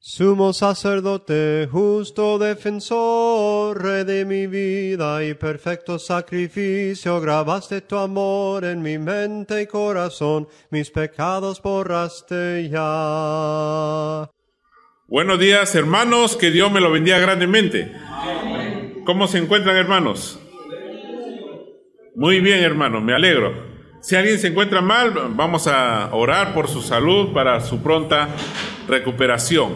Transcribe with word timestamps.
Sumo 0.00 0.52
sacerdote, 0.52 1.68
justo 1.68 2.38
defensor, 2.38 3.82
rey 3.82 4.04
de 4.04 4.24
mi 4.24 4.46
vida 4.46 5.24
y 5.24 5.34
perfecto 5.34 5.98
sacrificio, 5.98 7.20
grabaste 7.20 7.80
tu 7.80 7.96
amor 7.96 8.64
en 8.64 8.80
mi 8.80 8.96
mente 8.96 9.62
y 9.62 9.66
corazón, 9.66 10.46
mis 10.70 10.92
pecados 10.92 11.60
borraste 11.60 12.68
ya. 12.70 14.30
Buenos 15.08 15.40
días 15.40 15.74
hermanos, 15.74 16.36
que 16.36 16.52
Dios 16.52 16.70
me 16.70 16.80
lo 16.80 16.92
bendiga 16.92 17.18
grandemente. 17.18 17.92
¿Cómo 19.04 19.26
se 19.26 19.38
encuentran 19.38 19.76
hermanos? 19.76 20.38
Muy 22.14 22.38
bien 22.38 22.60
hermanos, 22.62 23.02
me 23.02 23.14
alegro. 23.14 23.77
Si 24.00 24.14
alguien 24.14 24.38
se 24.38 24.48
encuentra 24.48 24.80
mal, 24.80 25.12
vamos 25.30 25.66
a 25.66 26.14
orar 26.14 26.54
por 26.54 26.68
su 26.68 26.82
salud 26.82 27.32
para 27.32 27.60
su 27.60 27.82
pronta 27.82 28.28
recuperación. 28.86 29.74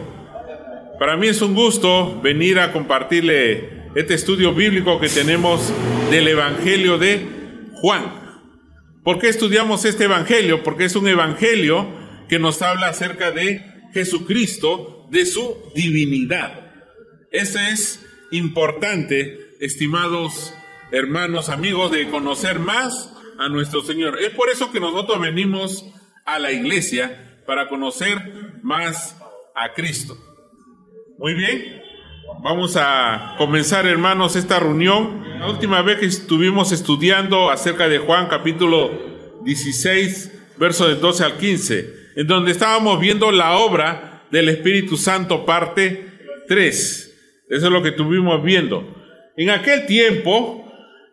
Para 0.97 1.17
mí 1.17 1.27
es 1.27 1.41
un 1.41 1.53
gusto 1.53 2.21
venir 2.21 2.57
a 2.59 2.71
compartirle 2.71 3.89
este 3.95 4.13
estudio 4.13 4.53
bíblico 4.53 4.99
que 4.99 5.09
tenemos 5.09 5.73
del 6.09 6.29
Evangelio 6.29 6.97
de 6.97 7.27
Juan. 7.73 8.39
¿Por 9.03 9.19
qué 9.19 9.27
estudiamos 9.27 9.83
este 9.83 10.05
Evangelio? 10.05 10.63
Porque 10.63 10.85
es 10.85 10.95
un 10.95 11.09
Evangelio 11.09 11.85
que 12.29 12.39
nos 12.39 12.61
habla 12.61 12.87
acerca 12.87 13.31
de 13.31 13.61
Jesucristo, 13.93 15.05
de 15.11 15.25
su 15.25 15.57
divinidad. 15.75 16.71
Eso 17.29 17.59
es 17.59 18.05
importante, 18.31 19.37
estimados 19.59 20.53
hermanos, 20.91 21.49
amigos, 21.49 21.91
de 21.91 22.09
conocer 22.09 22.59
más 22.59 23.13
a 23.39 23.49
nuestro 23.49 23.81
Señor. 23.81 24.19
Es 24.19 24.31
por 24.31 24.49
eso 24.49 24.71
que 24.71 24.79
nosotros 24.79 25.19
venimos 25.19 25.85
a 26.25 26.39
la 26.39 26.51
iglesia 26.51 27.41
para 27.45 27.67
conocer 27.67 28.17
más 28.61 29.17
a 29.55 29.73
Cristo. 29.73 30.17
Muy 31.17 31.33
bien, 31.33 31.81
vamos 32.43 32.75
a 32.77 33.35
comenzar 33.37 33.85
hermanos 33.85 34.35
esta 34.35 34.59
reunión. 34.59 35.23
La 35.39 35.49
última 35.49 35.81
vez 35.81 35.99
que 35.99 36.05
estuvimos 36.05 36.71
estudiando 36.71 37.49
acerca 37.49 37.87
de 37.87 37.99
Juan 37.99 38.27
capítulo 38.27 39.41
16, 39.43 40.55
verso 40.57 40.87
del 40.87 40.99
12 41.01 41.23
al 41.23 41.37
15, 41.37 41.93
en 42.15 42.27
donde 42.27 42.51
estábamos 42.51 42.99
viendo 42.99 43.31
la 43.31 43.57
obra 43.57 44.23
del 44.31 44.49
Espíritu 44.49 44.97
Santo 44.97 45.45
parte 45.45 46.09
3. 46.47 47.13
Eso 47.49 47.65
es 47.65 47.71
lo 47.71 47.83
que 47.83 47.89
estuvimos 47.89 48.43
viendo. 48.43 48.95
En 49.35 49.49
aquel 49.49 49.85
tiempo, 49.85 50.62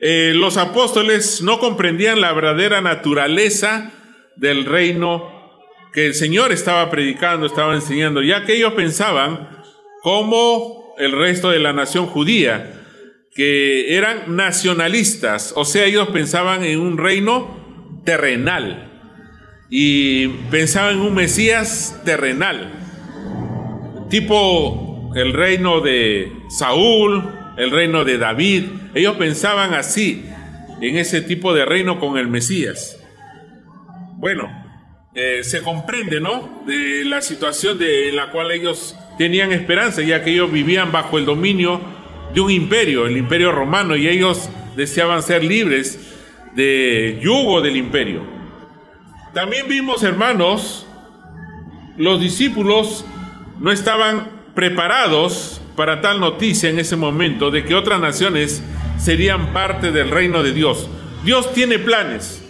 eh, 0.01 0.33
los 0.35 0.57
apóstoles 0.57 1.43
no 1.43 1.59
comprendían 1.59 2.23
la 2.23 2.33
verdadera 2.33 2.81
naturaleza 2.81 3.93
del 4.37 4.65
reino 4.65 5.41
que 5.93 6.07
el 6.07 6.15
Señor 6.15 6.53
estaba 6.53 6.89
predicando, 6.91 7.47
estaba 7.47 7.75
enseñando, 7.75 8.23
ya 8.23 8.47
que 8.47 8.57
ellos 8.57 8.73
pensaban 8.73 9.63
como 10.03 10.95
el 10.99 11.13
resto 11.13 11.51
de 11.51 11.59
la 11.59 11.75
nación 11.75 12.07
judía, 12.07 12.81
que 13.35 13.95
eran 13.95 14.35
nacionalistas, 14.37 15.53
o 15.55 15.67
sea, 15.67 15.85
ellos 15.85 16.09
pensaban 16.09 16.65
en 16.65 16.81
un 16.81 16.97
reino 16.97 18.01
terrenal 18.05 18.91
y 19.69 20.29
pensaban 20.51 20.97
en 20.97 21.01
un 21.01 21.15
Mesías 21.15 22.01
terrenal, 22.07 22.73
tipo 24.09 25.13
el 25.15 25.35
reino 25.35 25.81
de 25.81 26.33
Saúl, 26.49 27.40
el 27.61 27.71
reino 27.71 28.07
de 28.07 28.17
David, 28.17 28.65
ellos 28.95 29.17
pensaban 29.17 29.75
así, 29.75 30.25
en 30.81 30.97
ese 30.97 31.21
tipo 31.21 31.53
de 31.53 31.67
reino 31.67 32.01
con 32.01 32.17
el 32.17 32.27
Mesías. 32.27 32.99
Bueno, 34.17 34.51
eh, 35.15 35.45
se 35.45 35.61
comprende, 35.61 36.23
¿no? 36.23 36.63
De 36.67 37.05
la 37.05 37.21
situación 37.21 37.79
de 37.79 38.13
la 38.13 38.31
cual 38.31 38.51
ellos 38.51 38.97
tenían 39.19 39.53
esperanza, 39.53 40.01
ya 40.01 40.25
que 40.25 40.31
ellos 40.31 40.51
vivían 40.51 40.91
bajo 40.91 41.19
el 41.19 41.27
dominio 41.27 41.83
de 42.33 42.41
un 42.41 42.51
imperio, 42.51 43.07
el 43.07 43.19
imperio 43.19 43.53
romano, 43.53 43.95
y 43.95 44.09
ellos 44.09 44.49
deseaban 44.75 45.23
ser 45.23 45.45
libres 45.45 46.17
de 46.55 47.19
yugo 47.23 47.61
del 47.61 47.77
imperio. 47.77 48.23
También 49.35 49.69
vimos, 49.69 50.03
hermanos, 50.03 50.87
los 51.99 52.23
discípulos 52.23 53.05
no 53.59 53.71
estaban 53.71 54.31
preparados 54.55 55.61
para 55.77 56.01
tal 56.01 56.21
noticia 56.21 56.71
en 56.71 56.79
ese 56.79 56.97
momento 56.97 57.51
de 57.51 57.65
que 57.65 57.75
otras 57.75 58.01
naciones 58.01 58.63
serían 58.99 59.53
parte 59.53 59.93
del 59.93 60.11
reino 60.11 60.43
de 60.43 60.53
Dios. 60.53 60.89
Dios 61.25 61.53
tiene 61.53 61.79
planes 61.79 62.41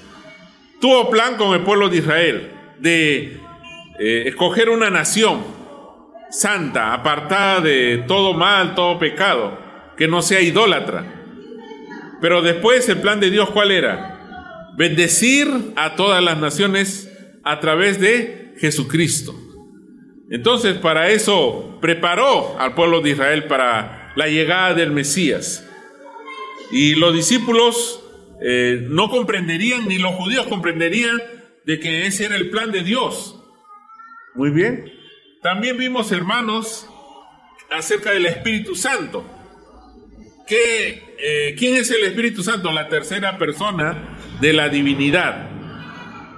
tuvo 0.81 1.11
plan 1.11 1.37
con 1.37 1.55
el 1.55 1.61
pueblo 1.61 1.89
de 1.89 1.99
Israel 1.99 2.51
de 2.81 3.41
eh, 4.01 4.25
escoger 4.27 4.71
una 4.71 4.91
nación 4.91 5.43
santa, 6.31 6.95
apartada 6.95 7.61
de 7.61 8.05
todo 8.09 8.35
mal, 8.35 8.75
todo 8.75 8.99
pecado, 8.99 9.59
que 9.97 10.09
no 10.09 10.23
sea 10.23 10.41
idólatra. 10.41 11.05
Pero 12.21 12.41
después 12.41 12.89
el 12.89 13.01
plan 13.01 13.21
de 13.21 13.31
Dios, 13.31 13.51
¿cuál 13.51 13.71
era? 13.71 14.71
Bendecir 14.77 15.49
a 15.77 15.97
todas 15.97 16.23
las 16.23 16.39
naciones 16.39 17.11
a 17.45 17.61
través 17.61 18.01
de 18.01 18.55
Jesucristo. 18.59 19.35
Entonces, 20.31 20.79
para 20.79 21.11
eso 21.11 21.79
preparó 21.81 22.57
al 22.59 22.75
pueblo 22.75 23.01
de 23.01 23.11
Israel 23.11 23.45
para 23.45 24.13
la 24.15 24.29
llegada 24.29 24.75
del 24.75 24.93
Mesías. 24.93 25.69
Y 26.71 26.95
los 26.95 27.13
discípulos 27.13 28.01
eh, 28.41 28.87
no 28.89 29.11
comprenderían, 29.11 29.89
ni 29.89 29.99
los 29.99 30.15
judíos 30.15 30.47
comprenderían 30.47 31.21
de 31.65 31.81
que 31.81 32.07
ese 32.07 32.27
era 32.27 32.37
el 32.37 32.49
plan 32.49 32.71
de 32.71 32.83
Dios. 32.85 33.37
Muy 34.35 34.51
bien. 34.51 34.93
También 35.43 35.77
vimos, 35.77 36.13
hermanos, 36.13 36.89
acerca 37.69 38.13
del 38.13 38.27
Espíritu 38.27 38.77
Santo. 38.77 39.25
Que, 40.47 41.17
eh, 41.19 41.57
¿Quién 41.59 41.75
es 41.75 41.91
el 41.91 42.05
Espíritu 42.05 42.45
Santo? 42.45 42.71
La 42.71 42.89
tercera 42.89 43.37
persona 43.37 44.17
de 44.41 44.53
la 44.53 44.69
divinidad. 44.69 45.51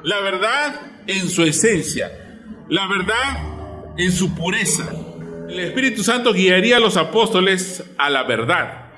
La 0.02 0.20
verdad 0.20 0.80
en 1.06 1.28
su 1.28 1.42
esencia. 1.42 2.10
La 2.68 2.86
verdad 2.86 3.51
en 3.96 4.12
su 4.12 4.34
pureza. 4.34 4.90
El 5.48 5.60
Espíritu 5.60 6.02
Santo 6.02 6.32
guiaría 6.32 6.78
a 6.78 6.80
los 6.80 6.96
apóstoles 6.96 7.84
a 7.98 8.10
la 8.10 8.22
verdad. 8.22 8.90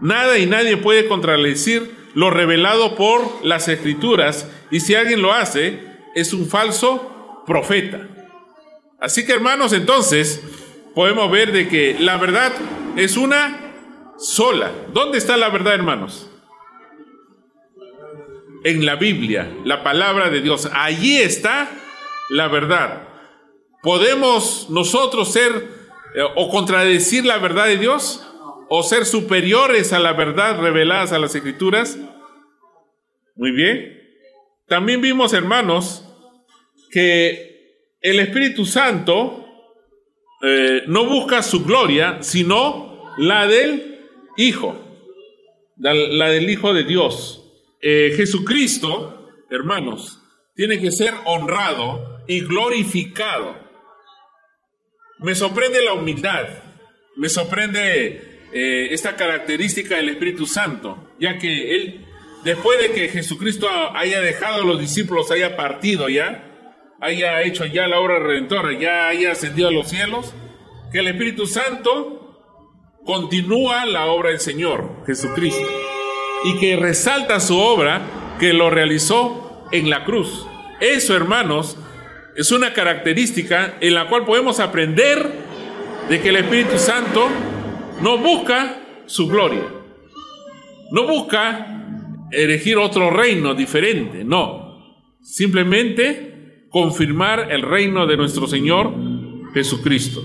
Nada 0.00 0.38
y 0.38 0.46
nadie 0.46 0.76
puede 0.76 1.06
contradecir 1.08 1.94
lo 2.14 2.30
revelado 2.30 2.94
por 2.94 3.44
las 3.44 3.68
escrituras 3.68 4.48
y 4.70 4.80
si 4.80 4.94
alguien 4.94 5.22
lo 5.22 5.32
hace, 5.32 5.80
es 6.14 6.32
un 6.32 6.46
falso 6.46 7.42
profeta. 7.46 8.08
Así 9.00 9.26
que 9.26 9.32
hermanos, 9.32 9.72
entonces 9.72 10.42
podemos 10.94 11.30
ver 11.30 11.52
de 11.52 11.68
que 11.68 11.96
la 11.98 12.16
verdad 12.16 12.52
es 12.96 13.16
una 13.16 13.72
sola. 14.18 14.72
¿Dónde 14.92 15.18
está 15.18 15.36
la 15.36 15.48
verdad, 15.48 15.74
hermanos? 15.74 16.30
En 18.62 18.86
la 18.86 18.96
Biblia, 18.96 19.50
la 19.64 19.82
palabra 19.82 20.30
de 20.30 20.40
Dios. 20.40 20.70
Allí 20.72 21.16
está 21.18 21.70
la 22.30 22.48
verdad. 22.48 23.13
¿Podemos 23.84 24.66
nosotros 24.70 25.32
ser 25.32 25.52
eh, 26.16 26.22
o 26.34 26.50
contradecir 26.50 27.24
la 27.24 27.38
verdad 27.38 27.66
de 27.66 27.76
Dios? 27.76 28.24
o 28.68 28.82
ser 28.82 29.06
superiores 29.06 29.92
a 29.92 29.98
la 29.98 30.12
verdad 30.12 30.60
reveladas 30.60 31.12
a 31.12 31.18
las 31.18 31.34
escrituras? 31.34 31.98
Muy 33.36 33.52
bien. 33.52 34.00
También 34.66 35.00
vimos, 35.00 35.32
hermanos, 35.32 36.04
que 36.90 37.90
el 38.00 38.20
Espíritu 38.20 38.64
Santo 38.64 39.46
eh, 40.42 40.82
no 40.86 41.06
busca 41.06 41.42
su 41.42 41.64
gloria, 41.64 42.22
sino 42.22 43.12
la 43.18 43.46
del 43.46 44.08
Hijo, 44.36 44.76
la, 45.76 46.28
del 46.28 46.48
Hijo 46.48 46.72
de 46.72 46.84
Dios. 46.84 47.44
Eh, 47.80 48.14
Jesucristo, 48.16 49.30
hermanos, 49.50 50.20
tiene 50.54 50.80
que 50.80 50.90
ser 50.90 51.14
honrado 51.26 52.22
y 52.26 52.40
glorificado. 52.40 53.63
Me 55.18 55.34
sorprende 55.34 55.82
la 55.82 55.92
humildad, 55.92 56.46
me 57.16 57.28
sorprende 57.28 58.48
eh, 58.52 58.88
esta 58.90 59.16
característica 59.16 59.96
del 59.96 60.10
Espíritu 60.10 60.46
Santo, 60.46 61.12
ya 61.18 61.38
que 61.38 61.74
Él, 61.74 62.06
después 62.44 62.80
de 62.80 62.92
que 62.92 63.08
Jesucristo 63.08 63.68
haya 63.94 64.20
dejado 64.20 64.62
a 64.62 64.66
los 64.66 64.80
discípulos, 64.80 65.30
haya 65.30 65.56
partido 65.56 66.08
ya, 66.08 66.50
haya 67.00 67.42
hecho 67.42 67.66
ya 67.66 67.86
la 67.86 68.00
obra 68.00 68.18
redentora, 68.18 68.78
ya 68.78 69.08
haya 69.08 69.32
ascendido 69.32 69.68
a 69.68 69.72
los 69.72 69.88
cielos, 69.88 70.34
que 70.92 70.98
el 71.00 71.08
Espíritu 71.08 71.46
Santo 71.46 73.00
continúa 73.04 73.84
la 73.86 74.06
obra 74.06 74.30
del 74.30 74.40
Señor, 74.40 75.04
Jesucristo, 75.06 75.66
y 76.44 76.58
que 76.58 76.76
resalta 76.76 77.40
su 77.40 77.58
obra 77.58 78.36
que 78.40 78.52
lo 78.52 78.70
realizó 78.70 79.66
en 79.72 79.90
la 79.90 80.04
cruz. 80.04 80.46
Eso, 80.80 81.14
hermanos, 81.14 81.78
es 82.36 82.50
una 82.52 82.72
característica 82.72 83.76
en 83.80 83.94
la 83.94 84.08
cual 84.08 84.24
podemos 84.24 84.60
aprender 84.60 85.30
de 86.08 86.20
que 86.20 86.28
el 86.28 86.36
Espíritu 86.36 86.78
Santo 86.78 87.28
no 88.02 88.18
busca 88.18 88.80
su 89.06 89.28
gloria. 89.28 89.64
No 90.90 91.06
busca 91.06 92.26
erigir 92.30 92.76
otro 92.76 93.10
reino 93.10 93.54
diferente, 93.54 94.24
no. 94.24 94.98
Simplemente 95.22 96.66
confirmar 96.70 97.52
el 97.52 97.62
reino 97.62 98.06
de 98.06 98.16
nuestro 98.16 98.46
Señor 98.46 98.92
Jesucristo. 99.54 100.22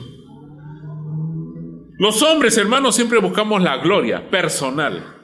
Los 1.98 2.22
hombres, 2.24 2.58
hermanos, 2.58 2.96
siempre 2.96 3.20
buscamos 3.20 3.62
la 3.62 3.78
gloria 3.78 4.30
personal. 4.30 5.16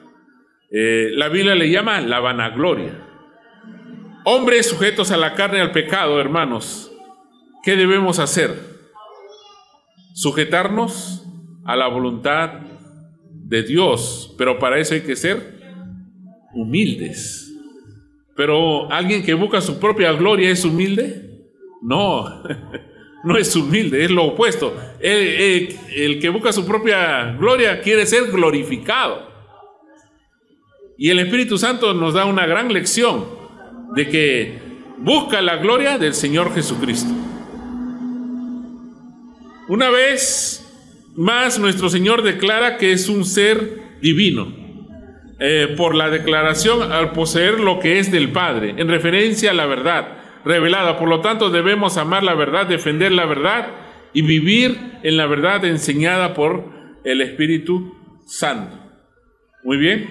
Eh, 0.70 1.10
la 1.12 1.28
Biblia 1.28 1.54
le 1.54 1.70
llama 1.70 2.00
la 2.00 2.20
vanagloria. 2.20 3.05
Hombres 4.28 4.68
sujetos 4.68 5.12
a 5.12 5.16
la 5.16 5.36
carne 5.36 5.58
y 5.58 5.60
al 5.60 5.70
pecado, 5.70 6.20
hermanos, 6.20 6.90
¿qué 7.62 7.76
debemos 7.76 8.18
hacer? 8.18 8.60
Sujetarnos 10.14 11.24
a 11.64 11.76
la 11.76 11.86
voluntad 11.86 12.54
de 13.30 13.62
Dios, 13.62 14.34
pero 14.36 14.58
para 14.58 14.80
eso 14.80 14.94
hay 14.94 15.02
que 15.02 15.14
ser 15.14 15.60
humildes. 16.52 17.54
Pero 18.34 18.90
alguien 18.90 19.22
que 19.22 19.32
busca 19.32 19.60
su 19.60 19.78
propia 19.78 20.10
gloria 20.10 20.50
es 20.50 20.64
humilde? 20.64 21.46
No, 21.80 22.42
no 23.22 23.36
es 23.36 23.54
humilde, 23.54 24.06
es 24.06 24.10
lo 24.10 24.24
opuesto. 24.24 24.76
el 24.98 26.18
que 26.20 26.28
busca 26.30 26.52
su 26.52 26.66
propia 26.66 27.36
gloria 27.38 27.80
quiere 27.80 28.04
ser 28.04 28.32
glorificado. 28.32 29.30
Y 30.98 31.10
el 31.10 31.20
Espíritu 31.20 31.58
Santo 31.58 31.94
nos 31.94 32.14
da 32.14 32.24
una 32.24 32.44
gran 32.44 32.72
lección 32.72 33.45
de 33.96 34.08
que 34.10 34.58
busca 34.98 35.40
la 35.40 35.56
gloria 35.56 35.96
del 35.98 36.14
Señor 36.14 36.54
Jesucristo. 36.54 37.10
Una 39.68 39.90
vez 39.90 40.62
más, 41.16 41.58
nuestro 41.58 41.88
Señor 41.88 42.22
declara 42.22 42.76
que 42.76 42.92
es 42.92 43.08
un 43.08 43.24
ser 43.24 43.98
divino, 44.02 44.54
eh, 45.40 45.74
por 45.76 45.94
la 45.94 46.10
declaración 46.10 46.92
al 46.92 47.12
poseer 47.12 47.58
lo 47.58 47.80
que 47.80 47.98
es 47.98 48.12
del 48.12 48.30
Padre, 48.30 48.74
en 48.76 48.88
referencia 48.88 49.50
a 49.50 49.54
la 49.54 49.66
verdad 49.66 50.18
revelada. 50.44 50.98
Por 50.98 51.08
lo 51.08 51.20
tanto, 51.20 51.50
debemos 51.50 51.96
amar 51.96 52.22
la 52.22 52.34
verdad, 52.34 52.66
defender 52.66 53.12
la 53.12 53.24
verdad 53.24 53.68
y 54.12 54.22
vivir 54.22 54.78
en 55.02 55.16
la 55.16 55.26
verdad 55.26 55.64
enseñada 55.64 56.34
por 56.34 56.64
el 57.02 57.22
Espíritu 57.22 57.94
Santo. 58.26 58.78
Muy 59.64 59.78
bien. 59.78 60.06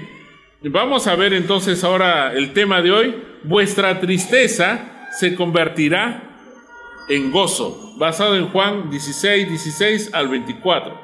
Vamos 0.63 1.05
a 1.05 1.15
ver 1.15 1.33
entonces 1.33 1.83
ahora 1.83 2.33
el 2.33 2.51
tema 2.53 2.81
de 2.81 2.91
hoy. 2.91 3.15
Vuestra 3.47 3.99
tristeza 3.99 5.07
se 5.19 5.35
convertirá 5.35 6.37
en 7.09 7.31
gozo, 7.31 7.93
basado 7.97 8.35
en 8.35 8.47
Juan 8.47 8.89
16, 8.89 9.49
16 9.49 10.09
al 10.13 10.27
24. 10.27 10.99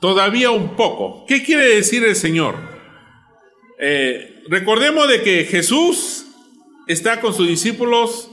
Todavía 0.00 0.50
un 0.50 0.76
poco. 0.76 1.24
¿Qué 1.26 1.42
quiere 1.42 1.76
decir 1.76 2.04
el 2.04 2.16
Señor? 2.16 2.56
Eh, 3.80 4.42
recordemos 4.48 5.08
de 5.08 5.22
que 5.22 5.44
Jesús 5.44 6.26
está 6.86 7.20
con 7.20 7.34
sus 7.34 7.48
discípulos 7.48 8.30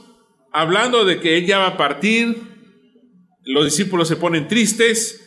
hablando 0.52 1.06
de 1.06 1.20
que 1.20 1.38
Él 1.38 1.46
ya 1.46 1.60
va 1.60 1.68
a 1.68 1.78
partir. 1.78 2.38
Los 3.44 3.66
discípulos 3.66 4.08
se 4.08 4.16
ponen 4.16 4.48
tristes 4.48 5.26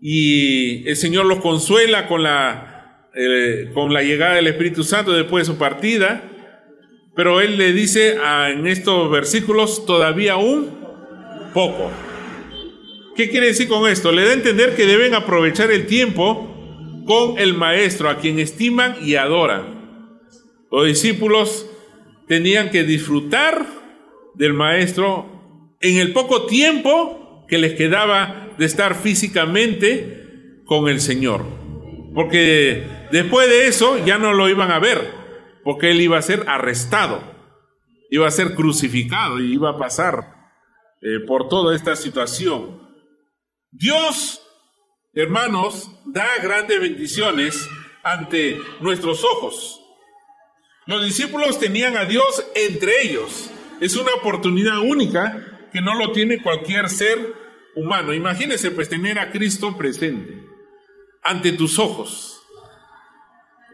y 0.00 0.86
el 0.88 0.96
Señor 0.96 1.26
los 1.26 1.40
consuela 1.40 2.08
con 2.08 2.22
la 2.22 2.76
eh, 3.18 3.70
con 3.72 3.94
la 3.94 4.02
llegada 4.02 4.34
del 4.34 4.46
Espíritu 4.46 4.84
Santo 4.84 5.12
después 5.12 5.46
de 5.46 5.52
su 5.54 5.58
partida, 5.58 6.22
pero 7.16 7.40
él 7.40 7.58
le 7.58 7.72
dice 7.72 8.16
en 8.50 8.66
estos 8.68 9.10
versículos 9.10 9.84
todavía 9.84 10.36
un 10.36 10.70
poco. 11.52 11.90
¿Qué 13.16 13.30
quiere 13.30 13.46
decir 13.46 13.66
con 13.66 13.90
esto? 13.90 14.12
Le 14.12 14.24
da 14.24 14.30
a 14.30 14.34
entender 14.34 14.76
que 14.76 14.86
deben 14.86 15.14
aprovechar 15.14 15.72
el 15.72 15.86
tiempo 15.86 17.02
con 17.06 17.38
el 17.38 17.54
maestro 17.54 18.08
a 18.08 18.18
quien 18.18 18.38
estiman 18.38 18.96
y 19.02 19.14
adoran. 19.14 20.20
Los 20.70 20.86
discípulos 20.86 21.66
tenían 22.28 22.70
que 22.70 22.84
disfrutar 22.84 23.66
del 24.34 24.52
maestro 24.52 25.74
en 25.80 25.96
el 25.96 26.12
poco 26.12 26.46
tiempo 26.46 27.46
que 27.48 27.58
les 27.58 27.74
quedaba 27.74 28.50
de 28.58 28.66
estar 28.66 28.94
físicamente 28.94 30.60
con 30.66 30.88
el 30.88 31.00
Señor. 31.00 31.44
Porque 32.14 32.96
Después 33.10 33.48
de 33.48 33.68
eso 33.68 34.04
ya 34.04 34.18
no 34.18 34.32
lo 34.32 34.48
iban 34.48 34.70
a 34.70 34.78
ver, 34.78 35.10
porque 35.66 35.90
él 35.90 36.00
iba 36.00 36.16
a 36.16 36.22
ser 36.22 36.44
arrestado, 36.46 37.20
iba 38.08 38.28
a 38.28 38.30
ser 38.30 38.54
crucificado 38.54 39.40
y 39.40 39.54
iba 39.54 39.70
a 39.70 39.76
pasar 39.76 40.52
eh, 41.02 41.26
por 41.26 41.48
toda 41.48 41.74
esta 41.74 41.96
situación. 41.96 42.88
Dios, 43.72 44.40
hermanos, 45.12 45.90
da 46.04 46.28
grandes 46.40 46.80
bendiciones 46.80 47.68
ante 48.04 48.60
nuestros 48.80 49.24
ojos. 49.24 49.82
Los 50.86 51.04
discípulos 51.04 51.58
tenían 51.58 51.96
a 51.96 52.04
Dios 52.04 52.46
entre 52.54 53.02
ellos. 53.02 53.50
Es 53.80 53.96
una 53.96 54.14
oportunidad 54.14 54.78
única 54.78 55.68
que 55.72 55.80
no 55.80 55.96
lo 55.96 56.12
tiene 56.12 56.40
cualquier 56.44 56.88
ser 56.88 57.34
humano. 57.74 58.14
Imagínese 58.14 58.70
pues 58.70 58.88
tener 58.88 59.18
a 59.18 59.32
Cristo 59.32 59.76
presente 59.76 60.46
ante 61.24 61.50
tus 61.50 61.80
ojos. 61.80 62.35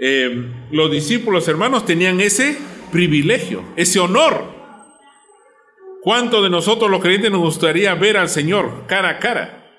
Eh, 0.04 0.50
los 0.72 0.90
discípulos 0.90 1.46
hermanos 1.46 1.86
tenían 1.86 2.20
ese 2.20 2.58
privilegio, 2.90 3.62
ese 3.76 4.00
honor. 4.00 4.52
¿Cuánto 6.02 6.42
de 6.42 6.50
nosotros 6.50 6.90
los 6.90 7.00
creyentes 7.00 7.30
nos 7.30 7.40
gustaría 7.40 7.94
ver 7.94 8.16
al 8.16 8.28
Señor 8.28 8.88
cara 8.88 9.10
a 9.10 9.18
cara? 9.20 9.70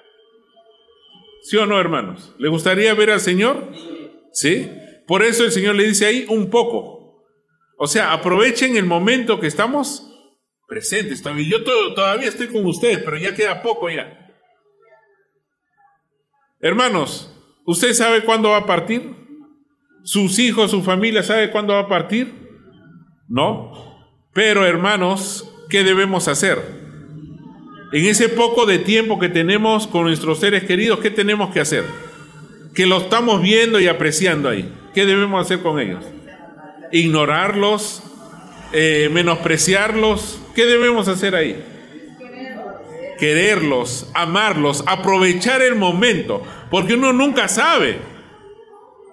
¿Sí 1.42 1.58
o 1.58 1.66
no, 1.66 1.78
hermanos? 1.78 2.34
¿Le 2.40 2.48
gustaría 2.48 2.94
ver 2.94 3.12
al 3.12 3.20
Señor? 3.20 3.70
Sí. 4.32 4.72
Por 5.08 5.24
eso 5.24 5.44
el 5.44 5.52
Señor 5.52 5.76
le 5.76 5.88
dice 5.88 6.06
ahí 6.06 6.26
un 6.30 6.50
poco. 6.50 7.26
O 7.78 7.86
sea, 7.86 8.14
aprovechen 8.14 8.78
el 8.78 8.86
momento 8.86 9.42
que 9.42 9.48
estamos 9.48 10.10
presentes. 10.70 11.22
Yo 11.50 11.66
todavía 11.66 12.30
estoy 12.30 12.48
con 12.48 12.66
ustedes, 12.66 13.00
pero 13.00 13.18
ya 13.18 13.36
queda 13.36 13.62
poco 13.62 13.90
ya. 13.90 14.32
Hermanos, 16.62 17.30
¿usted 17.66 17.92
sabe 17.92 18.24
cuándo 18.24 18.52
va 18.52 18.60
a 18.60 18.66
partir? 18.66 19.23
Sus 20.04 20.38
hijos, 20.40 20.72
su 20.72 20.84
familia, 20.84 21.24
¿sabe 21.24 21.50
cuándo 21.50 21.74
va 21.74 21.82
a 21.82 21.88
partir? 21.88 22.34
No. 23.28 23.72
Pero 24.34 24.66
hermanos, 24.66 25.50
¿qué 25.70 25.84
debemos 25.84 26.28
hacer? 26.28 26.60
En 27.94 28.06
ese 28.06 28.28
poco 28.28 28.66
de 28.66 28.80
tiempo 28.80 29.20
que 29.20 29.30
tenemos 29.30 29.88
con 29.88 30.04
nuestros 30.04 30.40
seres 30.40 30.64
queridos, 30.64 31.00
¿qué 31.00 31.10
tenemos 31.10 31.54
que 31.54 31.60
hacer? 31.60 31.84
Que 32.74 32.86
lo 32.86 32.98
estamos 32.98 33.42
viendo 33.42 33.80
y 33.80 33.88
apreciando 33.88 34.50
ahí. 34.50 34.72
¿Qué 34.94 35.06
debemos 35.06 35.46
hacer 35.46 35.62
con 35.62 35.80
ellos? 35.80 36.04
Ignorarlos, 36.92 38.04
eh, 38.74 39.10
menospreciarlos. 39.12 40.42
¿Qué 40.56 40.66
debemos 40.66 41.08
hacer 41.08 41.36
ahí? 41.36 41.64
Quererlos, 43.20 44.10
amarlos, 44.16 44.84
aprovechar 44.88 45.62
el 45.62 45.76
momento, 45.76 46.44
porque 46.70 46.96
uno 46.96 47.14
nunca 47.14 47.48
sabe 47.48 48.00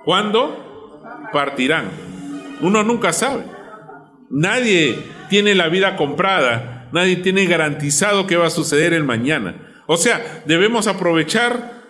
cuándo 0.05 0.70
partirán. 1.33 1.91
Uno 2.61 2.83
nunca 2.83 3.13
sabe. 3.13 3.45
Nadie 4.31 4.99
tiene 5.29 5.55
la 5.55 5.69
vida 5.69 5.97
comprada, 5.97 6.89
nadie 6.93 7.17
tiene 7.17 7.47
garantizado 7.47 8.27
qué 8.27 8.37
va 8.37 8.47
a 8.47 8.51
suceder 8.51 8.93
el 8.93 9.05
mañana. 9.05 9.83
O 9.87 9.97
sea, 9.97 10.43
debemos 10.47 10.87
aprovechar 10.87 11.81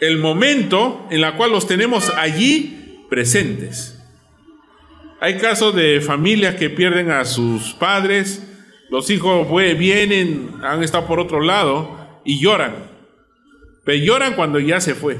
el 0.00 0.18
momento 0.18 1.06
en 1.10 1.20
la 1.20 1.36
cual 1.36 1.50
los 1.50 1.66
tenemos 1.66 2.10
allí 2.16 3.04
presentes. 3.10 4.00
Hay 5.20 5.38
casos 5.38 5.74
de 5.74 6.00
familias 6.00 6.54
que 6.54 6.70
pierden 6.70 7.10
a 7.10 7.24
sus 7.24 7.74
padres, 7.74 8.44
los 8.90 9.10
hijos 9.10 9.48
vienen, 9.76 10.50
han 10.62 10.82
estado 10.82 11.06
por 11.06 11.18
otro 11.18 11.40
lado 11.40 12.20
y 12.24 12.40
lloran. 12.40 12.74
Pero 13.84 14.04
lloran 14.04 14.34
cuando 14.34 14.60
ya 14.60 14.80
se 14.80 14.94
fue. 14.94 15.16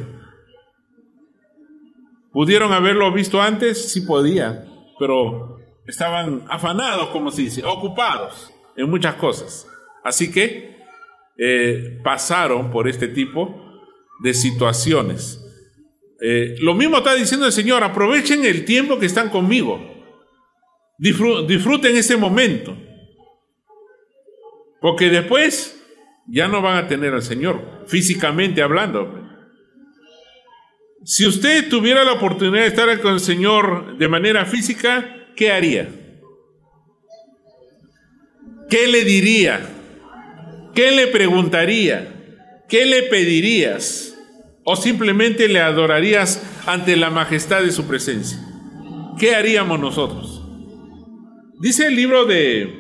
¿Pudieron 2.32 2.72
haberlo 2.72 3.12
visto 3.12 3.40
antes? 3.40 3.90
Sí 3.90 4.02
podía, 4.02 4.64
pero 4.98 5.58
estaban 5.86 6.44
afanados, 6.48 7.08
como 7.08 7.30
se 7.30 7.42
dice, 7.42 7.64
ocupados 7.64 8.52
en 8.76 8.90
muchas 8.90 9.14
cosas. 9.14 9.66
Así 10.04 10.30
que 10.30 10.76
eh, 11.36 11.98
pasaron 12.04 12.70
por 12.70 12.88
este 12.88 13.08
tipo 13.08 13.82
de 14.20 14.34
situaciones. 14.34 15.44
Eh, 16.20 16.56
lo 16.60 16.74
mismo 16.74 16.98
está 16.98 17.14
diciendo 17.14 17.46
el 17.46 17.52
Señor, 17.52 17.82
aprovechen 17.84 18.44
el 18.44 18.64
tiempo 18.64 18.98
que 18.98 19.06
están 19.06 19.30
conmigo. 19.30 19.80
disfruten 20.98 21.96
ese 21.96 22.16
momento. 22.16 22.76
Porque 24.80 25.08
después 25.10 25.74
ya 26.26 26.46
no 26.48 26.60
van 26.60 26.76
a 26.76 26.88
tener 26.88 27.14
al 27.14 27.22
Señor, 27.22 27.84
físicamente 27.86 28.62
hablando. 28.62 29.17
Si 31.04 31.26
usted 31.26 31.68
tuviera 31.68 32.04
la 32.04 32.12
oportunidad 32.12 32.62
de 32.62 32.68
estar 32.68 33.00
con 33.00 33.14
el 33.14 33.20
Señor 33.20 33.96
de 33.98 34.08
manera 34.08 34.44
física, 34.44 35.26
¿qué 35.36 35.52
haría? 35.52 35.88
¿Qué 38.68 38.86
le 38.88 39.04
diría? 39.04 39.60
¿Qué 40.74 40.90
le 40.90 41.06
preguntaría? 41.06 42.14
¿Qué 42.68 42.84
le 42.84 43.04
pedirías? 43.04 44.14
¿O 44.64 44.76
simplemente 44.76 45.48
le 45.48 45.60
adorarías 45.60 46.42
ante 46.66 46.96
la 46.96 47.10
majestad 47.10 47.62
de 47.62 47.72
su 47.72 47.86
presencia? 47.86 48.38
¿Qué 49.18 49.34
haríamos 49.34 49.80
nosotros? 49.80 50.42
Dice 51.60 51.86
el 51.86 51.96
libro 51.96 52.26
de, 52.26 52.70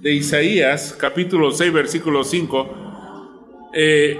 de 0.00 0.14
Isaías, 0.14 0.96
capítulo 0.98 1.50
6, 1.50 1.72
versículo 1.72 2.24
5, 2.24 3.70
eh, 3.74 4.18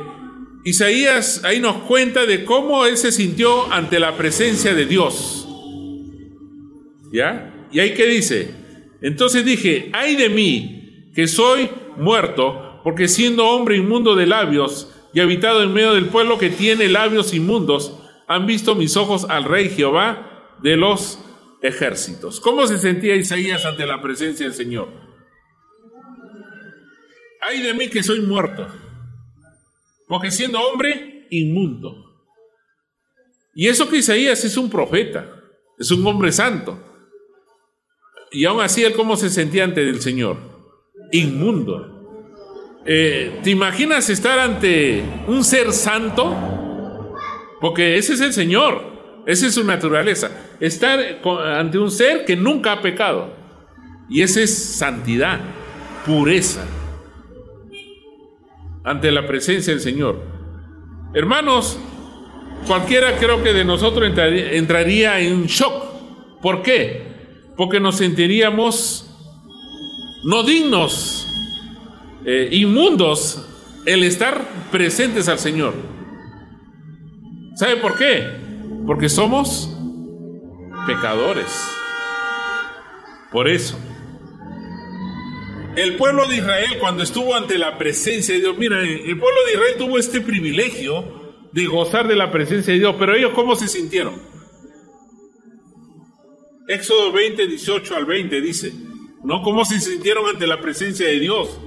Isaías 0.67 1.45
ahí 1.45 1.61
nos 1.61 1.77
cuenta 1.85 2.27
de 2.27 2.45
cómo 2.45 2.87
él 2.87 2.97
se 2.97 3.13
sintió 3.13 3.73
ante 3.73 4.01
la 4.01 4.17
presencia 4.17 4.75
de 4.75 4.85
Dios. 4.85 5.47
¿Ya? 7.13 7.69
Y 7.71 7.79
ahí 7.79 7.95
que 7.95 8.05
dice, 8.07 8.51
entonces 9.01 9.45
dije, 9.45 9.91
ay 9.93 10.17
de 10.17 10.29
mí, 10.29 11.13
que 11.15 11.29
soy 11.29 11.71
muerto, 11.97 12.81
porque 12.83 13.07
siendo 13.07 13.47
hombre 13.47 13.77
inmundo 13.77 14.17
de 14.17 14.27
labios 14.27 14.93
y 15.15 15.21
habitado 15.21 15.63
en 15.63 15.73
medio 15.73 15.95
del 15.95 16.07
pueblo 16.07 16.37
que 16.37 16.51
tiene 16.51 16.89
labios 16.89 17.33
inmundos, 17.33 17.97
han 18.27 18.45
visto 18.45 18.75
mis 18.75 18.97
ojos 18.97 19.25
al 19.29 19.45
rey 19.45 19.69
Jehová 19.69 20.57
de 20.65 20.77
los 20.77 21.21
ejércitos. 21.63 22.41
¿Cómo 22.41 22.67
se 22.67 22.79
sentía 22.79 23.15
Isaías 23.15 23.65
ante 23.65 23.87
la 23.87 24.03
presencia 24.03 24.47
del 24.47 24.55
Señor? 24.57 24.89
Ay 27.41 27.63
de 27.63 27.73
mí 27.73 27.89
que 27.89 28.03
soy 28.03 28.23
muerto 28.23 28.67
porque 30.09 30.31
siendo 30.31 30.61
hombre, 30.61 31.27
inmundo. 31.31 31.95
Y 33.55 33.69
eso 33.69 33.89
que 33.89 33.99
Isaías 33.99 34.45
es 34.45 34.57
un 34.57 34.71
profeta, 34.71 35.29
es 35.79 35.91
un 35.91 36.07
hombre 36.07 36.31
santo. 36.31 36.79
Y 38.31 38.45
aún 38.45 38.61
así, 38.61 38.85
él 38.85 38.95
cómo 38.95 39.17
se 39.17 39.31
sentía 39.31 39.65
ante 39.65 39.89
el 39.89 40.01
Señor, 40.01 40.37
inmundo. 41.11 41.93
Eh, 42.85 43.41
¿Te 43.43 43.51
imaginas 43.51 44.11
estar 44.11 44.39
ante 44.39 45.03
un 45.27 45.43
ser 45.43 45.73
santo? 45.73 47.15
Porque 47.61 47.97
ese 47.97 48.15
es 48.15 48.21
el 48.21 48.33
Señor, 48.33 49.25
esa 49.27 49.47
es 49.47 49.55
su 49.55 49.65
naturaleza. 49.65 50.31
Estar 50.61 51.01
ante 51.25 51.79
un 51.79 51.91
ser 51.91 52.25
que 52.25 52.37
nunca 52.37 52.73
ha 52.73 52.83
pecado. 52.83 53.35
Y 54.09 54.23
esa 54.23 54.41
es 54.41 54.55
santidad, 54.55 55.41
pureza 56.05 56.65
ante 58.87 59.11
la 59.11 59.27
presencia 59.27 59.73
del 59.73 59.83
Señor. 59.83 60.23
Hermanos, 61.13 61.77
cualquiera 62.67 63.19
creo 63.19 63.43
que 63.43 63.53
de 63.53 63.65
nosotros 63.65 64.09
entraría 64.17 65.19
en 65.19 65.47
shock. 65.47 66.41
¿Por 66.41 66.63
qué? 66.63 67.03
Porque 67.57 67.81
nos 67.81 67.97
sentiríamos 67.97 69.11
no 70.25 70.45
dignos, 70.45 71.27
eh, 72.25 72.49
inmundos, 72.53 73.45
el 73.87 74.05
estar 74.05 74.41
presentes 74.71 75.29
al 75.29 75.41
Señor. 75.41 75.75
¿Sabe 77.57 77.77
por 77.77 77.99
qué? 77.99 78.25
Porque 78.87 79.09
somos 79.09 79.77
pecadores. 80.87 81.47
Por 83.33 83.49
eso. 83.49 83.77
El 85.77 85.97
pueblo 85.97 86.27
de 86.27 86.37
Israel 86.37 86.79
cuando 86.81 87.03
estuvo 87.03 87.35
ante 87.35 87.59
la 87.59 87.77
presencia 87.77 88.35
de 88.35 88.41
Dios, 88.41 88.57
mira, 88.57 88.81
el 88.81 89.19
pueblo 89.19 89.45
de 89.45 89.53
Israel 89.53 89.75
tuvo 89.77 89.99
este 89.99 90.23
privilegio 90.23 91.27
de 91.53 91.67
gozar 91.67 92.09
de 92.09 92.17
la 92.17 92.31
presencia 92.31 92.73
de 92.73 92.79
Dios, 92.79 92.97
pero 92.99 93.15
ellos 93.15 93.33
cómo 93.35 93.55
se 93.57 93.69
sintieron? 93.69 94.15
Éxodo 96.67 97.13
20, 97.13 97.47
18 97.47 97.95
al 97.95 98.07
20 98.07 98.41
dice, 98.41 98.73
¿no? 99.23 99.43
¿Cómo 99.43 99.67
se 99.67 99.79
sintieron 99.79 100.27
ante 100.27 100.47
la 100.47 100.61
presencia 100.61 101.07
de 101.07 101.21
Dios? 101.21 101.61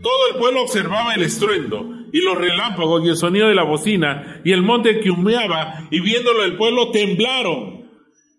Todo 0.00 0.28
el 0.32 0.38
pueblo 0.38 0.62
observaba 0.62 1.14
el 1.14 1.22
estruendo 1.22 1.90
y 2.12 2.20
los 2.20 2.38
relámpagos 2.38 3.04
y 3.04 3.08
el 3.08 3.16
sonido 3.16 3.48
de 3.48 3.56
la 3.56 3.64
bocina 3.64 4.40
y 4.44 4.52
el 4.52 4.62
monte 4.62 5.00
que 5.00 5.10
humeaba 5.10 5.88
y 5.90 6.00
viéndolo 6.00 6.44
el 6.44 6.56
pueblo 6.56 6.92
temblaron 6.92 7.75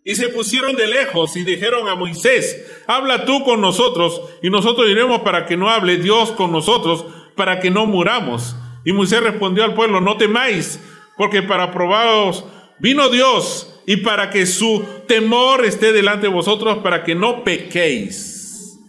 y 0.07 0.15
se 0.15 0.29
pusieron 0.29 0.77
de 0.77 0.87
lejos 0.87 1.35
y 1.35 1.43
dijeron 1.43 1.89
a 1.89 1.95
Moisés, 1.95 2.65
habla 2.87 3.25
tú 3.25 3.43
con 3.43 3.59
nosotros 3.59 4.21
y 4.41 4.49
nosotros 4.49 4.87
iremos 4.89 5.19
para 5.19 5.45
que 5.45 5.57
no 5.57 5.69
hable 5.69 5.97
Dios 5.97 6.31
con 6.31 6.53
nosotros, 6.53 7.05
para 7.35 7.59
que 7.59 7.71
no 7.71 7.85
muramos. 7.85 8.55
Y 8.85 8.93
Moisés 8.93 9.21
respondió 9.21 9.65
al 9.65 9.73
pueblo, 9.73 9.99
no 9.99 10.15
temáis, 10.15 10.79
porque 11.17 11.41
para 11.43 11.73
probaros 11.73 12.45
vino 12.79 13.09
Dios 13.09 13.81
y 13.85 13.97
para 13.97 14.29
que 14.29 14.45
su 14.45 14.81
temor 15.09 15.65
esté 15.65 15.91
delante 15.91 16.27
de 16.27 16.33
vosotros, 16.33 16.77
para 16.77 17.03
que 17.03 17.13
no 17.13 17.43
pequéis. 17.43 18.79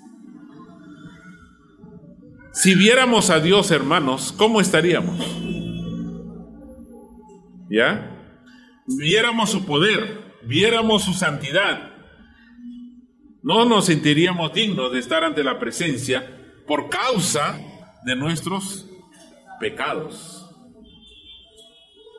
Si 2.53 2.77
viéramos 2.77 3.31
a 3.31 3.41
Dios, 3.41 3.73
hermanos, 3.73 4.33
¿cómo 4.39 4.61
estaríamos? 4.61 5.19
¿Ya? 7.69 8.17
Viéramos 8.87 9.51
su 9.51 9.67
poder, 9.67 10.28
viéramos 10.49 11.05
su 11.05 11.13
santidad, 11.13 11.93
no 13.43 13.67
nos 13.67 13.85
sentiríamos 13.85 14.55
dignos 14.55 14.91
de 14.91 14.99
estar 14.99 15.23
ante 15.23 15.45
la 15.45 15.59
presencia 15.59 16.27
por 16.67 16.89
causa 16.89 17.61
de 18.07 18.17
nuestros 18.17 18.89
pecados. 19.61 20.47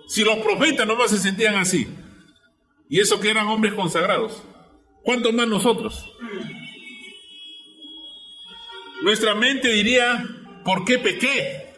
Si 0.08 0.24
los 0.24 0.38
profetas 0.38 0.86
no 0.86 0.96
más 0.96 1.10
se 1.10 1.18
sentían 1.18 1.56
así, 1.56 1.88
y 2.88 3.00
eso 3.00 3.20
que 3.20 3.32
eran 3.32 3.48
hombres 3.48 3.74
consagrados, 3.74 4.44
¿cuánto 5.04 5.34
más 5.34 5.48
nosotros? 5.48 6.14
Nuestra 9.02 9.34
mente 9.34 9.70
diría, 9.70 10.24
¿por 10.64 10.86
qué 10.86 11.00
pequé? 11.00 11.74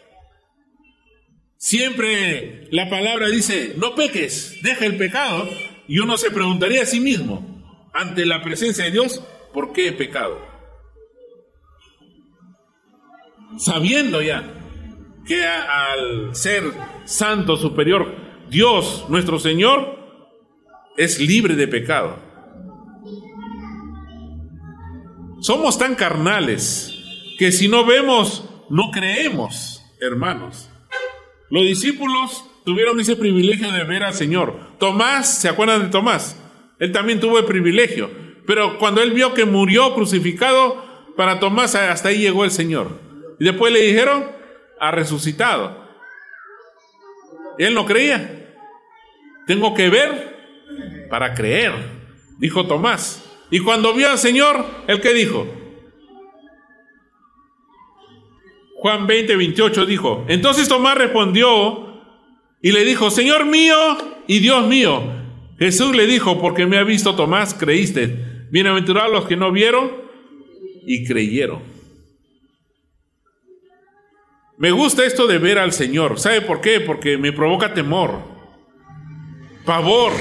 Siempre 1.55 2.67
la 2.72 2.89
palabra 2.89 3.29
dice, 3.29 3.74
no 3.77 3.96
peques, 3.96 4.58
deja 4.63 4.86
el 4.86 4.98
pecado, 4.98 5.48
y 5.91 6.00
uno 6.00 6.17
se 6.17 6.31
preguntaría 6.31 6.83
a 6.83 6.86
sí 6.86 7.01
mismo, 7.01 7.89
ante 7.93 8.25
la 8.25 8.41
presencia 8.41 8.86
de 8.86 8.91
Dios, 8.91 9.21
¿por 9.53 9.74
qué 9.74 9.89
he 9.89 9.91
pecado? 9.91 10.39
Sabiendo 13.57 14.21
ya 14.21 14.53
que 15.27 15.45
al 15.45 16.33
ser 16.33 16.63
santo 17.03 17.57
superior, 17.57 18.15
Dios, 18.50 19.03
nuestro 19.10 19.38
Señor, 19.38 20.00
es 20.95 21.19
libre 21.19 21.57
de 21.57 21.67
pecado. 21.67 22.19
Somos 25.41 25.77
tan 25.77 25.95
carnales 25.95 26.95
que 27.38 27.51
si 27.51 27.67
no 27.67 27.86
vemos, 27.86 28.45
no 28.69 28.91
creemos, 28.91 29.83
hermanos. 30.00 30.69
Los 31.50 31.63
discípulos 31.63 32.45
tuvieron 32.65 32.99
ese 32.99 33.15
privilegio 33.15 33.71
de 33.71 33.83
ver 33.83 34.03
al 34.03 34.13
Señor. 34.13 34.55
Tomás, 34.79 35.39
¿se 35.39 35.49
acuerdan 35.49 35.83
de 35.83 35.89
Tomás? 35.89 36.37
Él 36.79 36.91
también 36.91 37.19
tuvo 37.19 37.39
el 37.39 37.45
privilegio. 37.45 38.09
Pero 38.45 38.77
cuando 38.77 39.01
él 39.01 39.11
vio 39.11 39.33
que 39.33 39.45
murió 39.45 39.93
crucificado, 39.93 40.83
para 41.15 41.39
Tomás 41.39 41.75
hasta 41.75 42.09
ahí 42.09 42.19
llegó 42.19 42.43
el 42.43 42.51
Señor. 42.51 42.99
Y 43.39 43.45
después 43.45 43.71
le 43.71 43.81
dijeron, 43.81 44.25
ha 44.79 44.91
resucitado. 44.91 45.77
Él 47.57 47.73
no 47.73 47.85
creía. 47.85 48.55
Tengo 49.45 49.73
que 49.73 49.89
ver 49.89 51.07
para 51.09 51.33
creer, 51.33 51.73
dijo 52.39 52.65
Tomás. 52.65 53.23
Y 53.49 53.59
cuando 53.59 53.93
vio 53.93 54.09
al 54.09 54.17
Señor, 54.17 54.65
¿el 54.87 55.01
qué 55.01 55.13
dijo? 55.13 55.45
Juan 58.77 59.05
20, 59.05 59.35
28 59.35 59.85
dijo, 59.85 60.25
entonces 60.27 60.67
Tomás 60.67 60.97
respondió 60.97 61.90
y 62.61 62.71
le 62.71 62.85
dijo, 62.85 63.09
Señor 63.09 63.45
mío 63.45 63.75
y 64.27 64.39
Dios 64.39 64.67
mío. 64.67 65.01
Jesús 65.57 65.95
le 65.95 66.07
dijo, 66.07 66.39
porque 66.39 66.65
me 66.65 66.77
ha 66.77 66.83
visto 66.83 67.15
Tomás, 67.15 67.53
creíste. 67.53 68.47
Bienaventurados 68.51 69.11
los 69.11 69.25
que 69.27 69.35
no 69.35 69.51
vieron 69.51 69.91
y 70.85 71.05
creyeron. 71.05 71.61
Me 74.57 74.71
gusta 74.71 75.05
esto 75.05 75.25
de 75.25 75.39
ver 75.39 75.57
al 75.57 75.71
Señor. 75.71 76.19
¿Sabe 76.19 76.41
por 76.41 76.61
qué? 76.61 76.81
Porque 76.81 77.17
me 77.17 77.31
provoca 77.31 77.73
temor, 77.73 78.21
pavor 79.65 80.11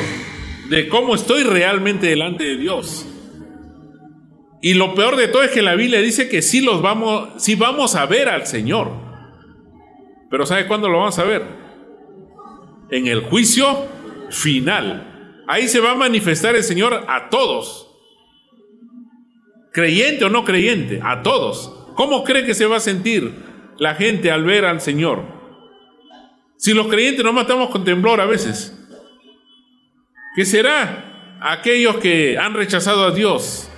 de 0.71 0.89
cómo 0.89 1.15
estoy 1.15 1.43
realmente 1.43 2.07
delante 2.07 2.45
de 2.45 2.57
Dios. 2.57 3.07
Y 4.63 4.75
lo 4.75 4.95
peor 4.95 5.17
de 5.17 5.29
todo 5.29 5.43
es 5.43 5.51
que 5.51 5.63
la 5.63 5.75
Biblia 5.75 6.01
dice 6.01 6.29
que 6.29 6.41
sí 6.41 6.61
los 6.61 6.81
vamos, 6.81 7.43
sí 7.43 7.55
vamos 7.55 7.97
a 7.97 8.07
ver 8.07 8.29
al 8.29 8.47
Señor. 8.47 8.93
Pero 10.31 10.47
¿sabe 10.47 10.67
cuándo 10.67 10.89
lo 10.89 10.99
vamos 10.99 11.19
a 11.19 11.25
ver? 11.25 11.60
En 12.91 13.07
el 13.07 13.21
juicio 13.21 13.89
final. 14.31 15.43
Ahí 15.47 15.69
se 15.69 15.81
va 15.81 15.93
a 15.93 15.97
manifestar 15.97 16.55
el 16.55 16.63
Señor 16.63 17.05
a 17.09 17.29
todos. 17.29 17.89
Creyente 19.73 20.25
o 20.25 20.29
no 20.29 20.45
creyente, 20.45 21.01
a 21.03 21.23
todos. 21.23 21.93
¿Cómo 21.95 22.25
cree 22.25 22.45
que 22.45 22.55
se 22.55 22.67
va 22.67 22.77
a 22.77 22.81
sentir 22.81 23.33
la 23.79 23.95
gente 23.95 24.31
al 24.31 24.45
ver 24.45 24.65
al 24.65 24.81
Señor? 24.81 25.25
Si 26.57 26.75
los 26.75 26.89
creyentes 26.89 27.25
no 27.25 27.33
matamos 27.33 27.71
con 27.71 27.85
temblor 27.85 28.21
a 28.21 28.27
veces, 28.27 28.77
¿qué 30.37 30.45
será? 30.45 31.39
Aquellos 31.41 31.97
que 31.97 32.37
han 32.37 32.55
rechazado 32.55 33.05
a 33.05 33.13
Dios, 33.13 33.71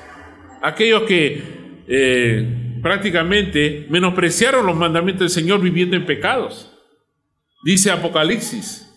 aquellos 0.63 1.03
que 1.03 1.43
eh, 1.87 2.81
prácticamente 2.83 3.87
menospreciaron 3.89 4.67
los 4.67 4.77
mandamientos 4.77 5.21
del 5.21 5.43
Señor 5.43 5.61
viviendo 5.61 5.95
en 5.95 6.05
pecados. 6.05 6.71
Dice 7.65 7.93
Apocalipsis 7.93 8.92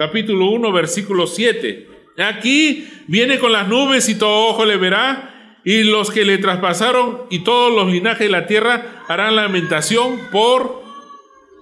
capítulo 0.00 0.46
1, 0.52 0.72
versículo 0.72 1.26
7. 1.26 1.86
Aquí 2.16 2.88
viene 3.06 3.38
con 3.38 3.52
las 3.52 3.68
nubes 3.68 4.08
y 4.08 4.14
todo 4.14 4.48
ojo 4.48 4.64
le 4.64 4.78
verá, 4.78 5.58
y 5.62 5.82
los 5.82 6.10
que 6.10 6.24
le 6.24 6.38
traspasaron 6.38 7.24
y 7.28 7.40
todos 7.40 7.70
los 7.70 7.92
linajes 7.92 8.20
de 8.20 8.30
la 8.30 8.46
tierra 8.46 9.04
harán 9.08 9.36
lamentación 9.36 10.18
por 10.32 10.82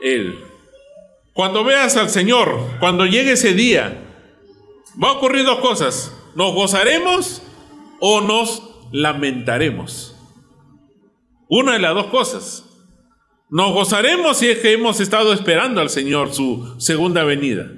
él. 0.04 0.38
Cuando 1.32 1.64
veas 1.64 1.96
al 1.96 2.10
Señor, 2.10 2.60
cuando 2.78 3.06
llegue 3.06 3.32
ese 3.32 3.54
día, 3.54 4.04
va 5.02 5.08
a 5.08 5.12
ocurrir 5.14 5.44
dos 5.44 5.58
cosas. 5.58 6.16
Nos 6.36 6.54
gozaremos 6.54 7.42
o 7.98 8.20
nos 8.20 8.62
lamentaremos. 8.92 10.14
Una 11.48 11.72
de 11.72 11.80
las 11.80 11.92
dos 11.92 12.06
cosas. 12.06 12.64
Nos 13.50 13.72
gozaremos 13.72 14.36
si 14.36 14.46
es 14.46 14.60
que 14.60 14.74
hemos 14.74 15.00
estado 15.00 15.32
esperando 15.32 15.80
al 15.80 15.90
Señor 15.90 16.32
su 16.32 16.76
segunda 16.78 17.24
venida. 17.24 17.68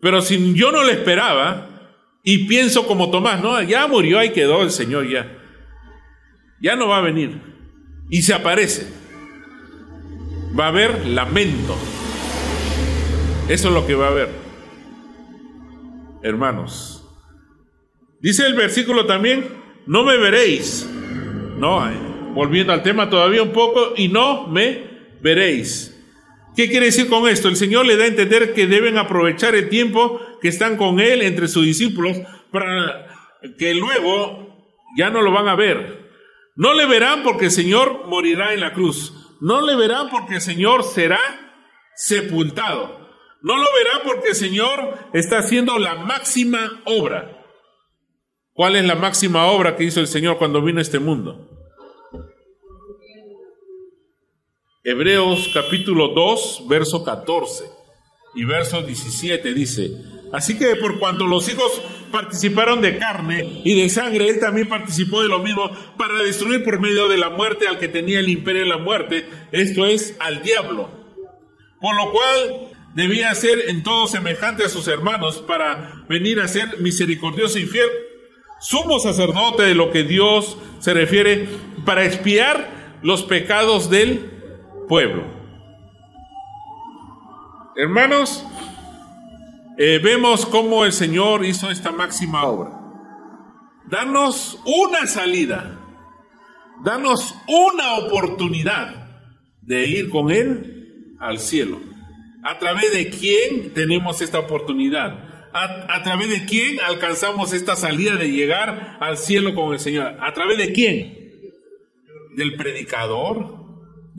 Pero 0.00 0.22
si 0.22 0.54
yo 0.54 0.70
no 0.70 0.84
le 0.84 0.92
esperaba 0.92 1.68
y 2.22 2.46
pienso 2.46 2.86
como 2.86 3.10
Tomás, 3.10 3.42
no, 3.42 3.60
ya 3.62 3.86
murió, 3.86 4.18
ahí 4.18 4.30
quedó 4.30 4.62
el 4.62 4.70
Señor 4.70 5.08
ya. 5.08 5.38
Ya 6.60 6.76
no 6.76 6.88
va 6.88 6.98
a 6.98 7.02
venir. 7.02 7.40
Y 8.10 8.22
se 8.22 8.34
aparece. 8.34 8.86
Va 10.58 10.66
a 10.66 10.68
haber 10.68 11.06
lamento. 11.06 11.76
Eso 13.48 13.68
es 13.68 13.74
lo 13.74 13.86
que 13.86 13.94
va 13.94 14.06
a 14.06 14.10
haber. 14.10 14.28
Hermanos. 16.22 17.04
Dice 18.20 18.46
el 18.46 18.54
versículo 18.54 19.06
también, 19.06 19.46
no 19.86 20.04
me 20.04 20.16
veréis. 20.16 20.88
No, 21.58 21.88
eh, 21.88 21.94
volviendo 22.34 22.72
al 22.72 22.82
tema 22.82 23.08
todavía 23.08 23.42
un 23.42 23.52
poco, 23.52 23.94
y 23.96 24.08
no 24.08 24.46
me 24.48 24.84
veréis. 25.20 25.97
¿Qué 26.58 26.68
quiere 26.68 26.86
decir 26.86 27.08
con 27.08 27.28
esto? 27.28 27.46
El 27.46 27.54
Señor 27.54 27.86
le 27.86 27.96
da 27.96 28.02
a 28.02 28.08
entender 28.08 28.52
que 28.52 28.66
deben 28.66 28.98
aprovechar 28.98 29.54
el 29.54 29.68
tiempo 29.68 30.20
que 30.42 30.48
están 30.48 30.76
con 30.76 30.98
Él 30.98 31.22
entre 31.22 31.46
sus 31.46 31.64
discípulos 31.64 32.16
para 32.50 33.06
que 33.56 33.74
luego 33.74 34.58
ya 34.96 35.08
no 35.08 35.22
lo 35.22 35.30
van 35.30 35.46
a 35.46 35.54
ver. 35.54 36.10
No 36.56 36.74
le 36.74 36.86
verán 36.86 37.22
porque 37.22 37.44
el 37.44 37.50
Señor 37.52 38.08
morirá 38.08 38.54
en 38.54 38.58
la 38.58 38.72
cruz. 38.72 39.38
No 39.40 39.64
le 39.64 39.76
verán 39.76 40.10
porque 40.10 40.34
el 40.34 40.40
Señor 40.40 40.82
será 40.82 41.20
sepultado. 41.94 43.08
No 43.40 43.56
lo 43.56 43.66
verán 43.78 44.00
porque 44.04 44.30
el 44.30 44.34
Señor 44.34 44.98
está 45.12 45.38
haciendo 45.38 45.78
la 45.78 45.94
máxima 45.94 46.82
obra. 46.86 47.40
¿Cuál 48.52 48.74
es 48.74 48.84
la 48.84 48.96
máxima 48.96 49.46
obra 49.46 49.76
que 49.76 49.84
hizo 49.84 50.00
el 50.00 50.08
Señor 50.08 50.38
cuando 50.38 50.60
vino 50.60 50.80
a 50.80 50.82
este 50.82 50.98
mundo? 50.98 51.57
Hebreos 54.90 55.50
capítulo 55.52 56.14
2, 56.14 56.64
verso 56.66 57.04
14 57.04 57.64
y 58.34 58.44
verso 58.44 58.80
17 58.80 59.52
dice, 59.52 59.90
así 60.32 60.56
que 60.56 60.76
por 60.76 60.98
cuanto 60.98 61.26
los 61.26 61.46
hijos 61.50 61.82
participaron 62.10 62.80
de 62.80 62.96
carne 62.96 63.60
y 63.66 63.78
de 63.78 63.90
sangre, 63.90 64.30
él 64.30 64.40
también 64.40 64.66
participó 64.66 65.20
de 65.20 65.28
lo 65.28 65.40
mismo 65.40 65.70
para 65.98 66.22
destruir 66.22 66.64
por 66.64 66.80
medio 66.80 67.06
de 67.06 67.18
la 67.18 67.28
muerte 67.28 67.68
al 67.68 67.78
que 67.78 67.88
tenía 67.88 68.18
el 68.18 68.30
imperio 68.30 68.62
de 68.62 68.68
la 68.70 68.78
muerte, 68.78 69.28
esto 69.52 69.84
es, 69.84 70.16
al 70.20 70.42
diablo. 70.42 70.88
Por 71.82 71.94
lo 71.94 72.10
cual 72.10 72.70
debía 72.94 73.34
ser 73.34 73.68
en 73.68 73.82
todo 73.82 74.06
semejante 74.06 74.64
a 74.64 74.70
sus 74.70 74.88
hermanos 74.88 75.44
para 75.46 76.02
venir 76.08 76.40
a 76.40 76.48
ser 76.48 76.78
misericordioso 76.78 77.58
y 77.58 77.68
sumo 78.62 78.98
sacerdote 79.00 79.64
de 79.64 79.74
lo 79.74 79.90
que 79.90 80.04
Dios 80.04 80.56
se 80.78 80.94
refiere, 80.94 81.46
para 81.84 82.06
expiar 82.06 82.98
los 83.02 83.22
pecados 83.24 83.90
del 83.90 84.37
pueblo. 84.88 85.24
Hermanos, 87.76 88.44
eh, 89.76 90.00
vemos 90.02 90.44
cómo 90.46 90.84
el 90.84 90.92
Señor 90.92 91.44
hizo 91.44 91.70
esta 91.70 91.92
máxima 91.92 92.44
obra. 92.44 92.72
Danos 93.86 94.60
una 94.64 95.06
salida, 95.06 95.78
danos 96.82 97.36
una 97.46 97.98
oportunidad 97.98 99.22
de 99.62 99.86
ir 99.86 100.10
con 100.10 100.32
Él 100.32 101.14
al 101.20 101.38
cielo. 101.38 101.78
¿A 102.42 102.58
través 102.58 102.92
de 102.92 103.10
quién 103.10 103.72
tenemos 103.74 104.20
esta 104.20 104.40
oportunidad? 104.40 105.50
¿A, 105.52 105.94
¿A, 105.94 106.02
través 106.02 106.28
de 106.30 106.44
quién 106.44 106.80
alcanzamos 106.80 107.52
esta 107.52 107.76
salida 107.76 108.16
de 108.16 108.30
llegar 108.30 108.98
al 109.00 109.16
cielo 109.16 109.54
con 109.54 109.72
el 109.72 109.78
Señor? 109.78 110.16
¿A 110.20 110.32
través 110.32 110.58
de 110.58 110.72
quién? 110.72 111.16
¿Del 112.36 112.56
predicador? 112.56 113.57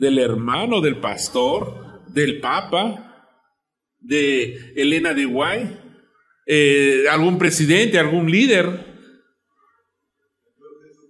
Del 0.00 0.18
hermano 0.18 0.80
del 0.80 0.96
pastor, 0.96 2.02
del 2.08 2.40
papa, 2.40 3.28
de 3.98 4.72
Elena 4.74 5.12
de 5.12 5.26
Guay, 5.26 5.78
eh, 6.46 7.04
algún 7.10 7.36
presidente, 7.38 7.98
algún 7.98 8.30
líder, 8.30 8.86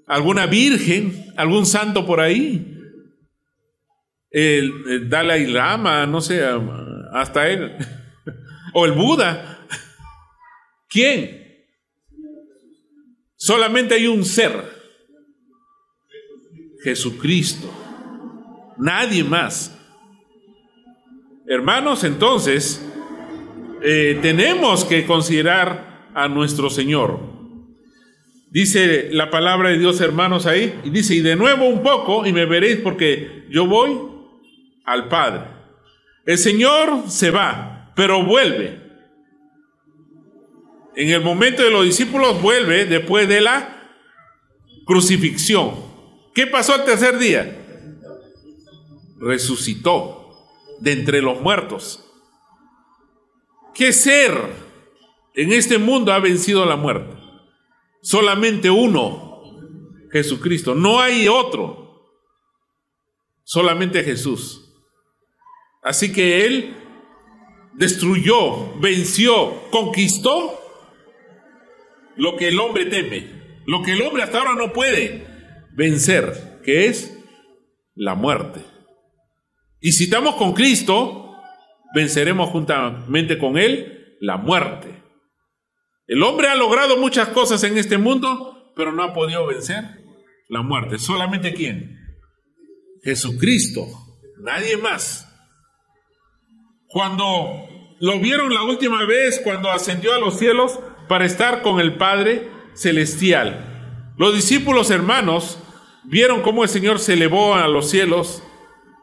alguna 0.09 0.47
virgen, 0.47 1.33
algún 1.37 1.67
santo 1.67 2.05
por 2.05 2.19
ahí, 2.19 2.79
el, 4.33 5.09
Dalai 5.09 5.47
Lama, 5.47 6.05
no 6.07 6.21
sé, 6.21 6.45
hasta 7.13 7.49
él, 7.49 7.77
o 8.75 8.87
el 8.87 8.93
Buda. 8.93 9.69
¿Quién? 10.89 11.65
Solamente 13.37 13.95
hay 13.95 14.09
un 14.09 14.25
ser, 14.25 14.53
Jesucristo 16.83 17.73
nadie 18.81 19.23
más. 19.25 19.77
Hermanos, 21.47 22.05
entonces, 22.05 22.85
eh, 23.83 24.19
tenemos 24.23 24.85
que 24.85 25.07
considerar 25.07 26.09
a 26.15 26.29
nuestro 26.29 26.71
Señor. 26.71 27.21
Dice 28.51 29.11
la 29.13 29.31
palabra 29.31 29.71
de 29.71 29.79
Dios, 29.79 30.01
hermanos, 30.01 30.47
ahí, 30.47 30.81
y 30.85 30.91
dice, 30.91 31.15
y 31.15 31.21
de 31.21 31.37
nuevo 31.37 31.67
un 31.67 31.83
poco, 31.83 32.27
y 32.27 32.33
me 32.33 32.47
veréis 32.47 32.79
porque 32.79 33.47
yo 33.51 33.67
voy 33.67 33.97
al 34.85 35.09
Padre. 35.09 35.43
El 36.27 36.39
Señor 36.39 37.05
se 37.09 37.31
va, 37.31 37.93
pero 37.95 38.25
vuelve. 38.25 38.81
En 40.97 41.11
el 41.11 41.21
momento 41.21 41.63
de 41.63 41.71
los 41.71 41.85
discípulos 41.85 42.43
vuelve 42.43 42.87
después 42.87 43.29
de 43.29 43.41
la 43.41 43.93
crucifixión. 44.85 45.75
¿Qué 46.35 46.47
pasó 46.47 46.75
el 46.75 46.85
tercer 46.85 47.19
día? 47.19 47.60
Resucitó 49.21 50.35
de 50.81 50.93
entre 50.93 51.23
los 51.23 51.41
muertos. 51.41 52.05
¿Qué 53.75 53.93
ser 53.93 54.33
en 55.35 55.53
este 55.53 55.79
mundo 55.79 56.13
ha 56.13 56.19
vencido 56.19 56.65
la 56.65 56.77
muerte? 56.77 57.17
Solamente 58.03 58.71
uno, 58.71 59.43
Jesucristo. 60.11 60.75
No 60.75 61.01
hay 61.01 61.29
otro. 61.29 62.11
Solamente 63.45 64.03
Jesús. 64.03 64.67
Así 65.83 66.13
que 66.13 66.47
Él 66.47 66.77
destruyó, 67.75 68.79
venció, 68.81 69.71
conquistó 69.71 70.59
lo 72.17 72.37
que 72.37 72.49
el 72.49 72.61
hombre 72.61 72.87
teme, 72.87 73.63
lo 73.67 73.83
que 73.83 73.93
el 73.93 74.03
hombre 74.03 74.23
hasta 74.23 74.39
ahora 74.39 74.55
no 74.55 74.73
puede 74.73 75.27
vencer, 75.73 76.61
que 76.65 76.87
es 76.87 77.19
la 77.95 78.15
muerte. 78.15 78.61
Y 79.81 79.93
si 79.93 80.05
estamos 80.05 80.37
con 80.37 80.53
Cristo, 80.53 81.37
venceremos 81.95 82.51
juntamente 82.51 83.39
con 83.39 83.57
Él 83.57 84.17
la 84.21 84.37
muerte. 84.37 85.03
El 86.07 86.23
hombre 86.23 86.49
ha 86.49 86.55
logrado 86.55 86.97
muchas 86.97 87.29
cosas 87.29 87.63
en 87.65 87.79
este 87.79 87.97
mundo, 87.97 88.73
pero 88.77 88.93
no 88.93 89.03
ha 89.03 89.15
podido 89.15 89.47
vencer 89.47 89.85
la 90.49 90.63
muerte. 90.63 90.99
¿Solamente 90.99 91.55
quién? 91.55 91.99
Jesucristo, 93.03 93.87
nadie 94.43 94.77
más. 94.77 95.27
Cuando 96.89 97.69
lo 98.01 98.19
vieron 98.19 98.53
la 98.53 98.65
última 98.65 99.05
vez, 99.07 99.41
cuando 99.43 99.71
ascendió 99.71 100.13
a 100.13 100.19
los 100.19 100.39
cielos 100.39 100.79
para 101.09 101.25
estar 101.25 101.63
con 101.63 101.81
el 101.81 101.97
Padre 101.97 102.51
Celestial, 102.75 104.13
los 104.19 104.35
discípulos 104.35 104.91
hermanos 104.91 105.59
vieron 106.05 106.43
cómo 106.43 106.65
el 106.65 106.69
Señor 106.69 106.99
se 106.99 107.15
elevó 107.15 107.55
a 107.55 107.69
los 107.69 107.89
cielos 107.89 108.43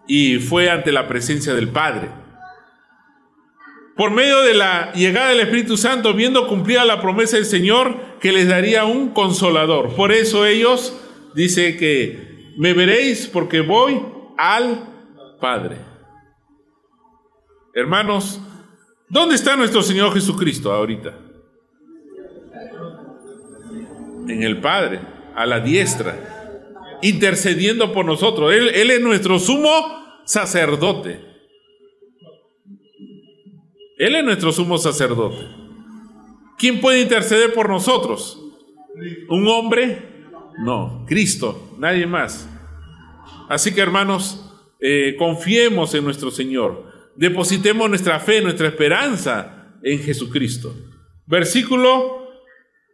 y 0.08 0.40
fue 0.40 0.70
ante 0.70 0.92
la 0.92 1.08
presencia 1.08 1.54
del 1.54 1.70
Padre. 1.70 2.10
Por 3.96 4.12
medio 4.12 4.42
de 4.44 4.54
la 4.54 4.94
llegada 4.94 5.30
del 5.30 5.42
Espíritu 5.42 5.76
Santo, 5.76 6.14
viendo 6.14 6.48
cumplida 6.48 6.86
la 6.86 7.02
promesa 7.02 7.38
del 7.38 7.46
Señor 7.46 7.96
que 8.20 8.32
les 8.32 8.48
daría 8.48 8.86
un 8.86 9.10
consolador. 9.10 9.96
Por 9.96 10.12
eso 10.12 10.46
ellos 10.46 10.96
dice 11.34 11.78
que 11.78 12.54
me 12.58 12.74
veréis 12.74 13.28
porque 13.28 13.62
voy 13.62 14.00
al 14.38 14.88
Padre. 15.42 15.78
Hermanos, 17.74 18.40
¿dónde 19.10 19.36
está 19.36 19.56
nuestro 19.56 19.82
Señor 19.82 20.14
Jesucristo 20.14 20.72
ahorita? 20.72 21.16
En 24.28 24.44
el 24.44 24.60
Padre, 24.62 25.00
a 25.36 25.46
la 25.46 25.60
diestra 25.60 26.37
intercediendo 27.02 27.92
por 27.94 28.06
nosotros. 28.06 28.54
Él, 28.54 28.92
es 28.92 29.02
nuestro 29.02 29.40
sumo 29.40 29.70
sacerdote. 30.26 31.20
Él 33.98 34.16
es 34.16 34.24
nuestro 34.24 34.52
sumo 34.52 34.78
sacerdote. 34.78 35.48
¿Quién 36.58 36.82
puede 36.82 37.02
interceder 37.02 37.54
por 37.54 37.70
nosotros? 37.70 38.42
¿Un 39.30 39.48
hombre? 39.48 40.02
No, 40.64 41.06
Cristo, 41.08 41.76
nadie 41.78 42.08
más. 42.08 42.50
Así 43.50 43.74
que 43.74 43.82
hermanos, 43.82 44.44
eh, 44.80 45.16
confiemos 45.18 45.94
en 45.94 46.04
nuestro 46.04 46.32
Señor. 46.32 46.86
depositemos 47.16 47.90
nuestra 47.90 48.20
fe, 48.20 48.42
nuestra 48.42 48.68
esperanza 48.68 49.74
en 49.82 50.00
Jesucristo. 50.00 50.76
Versículo, 51.26 52.28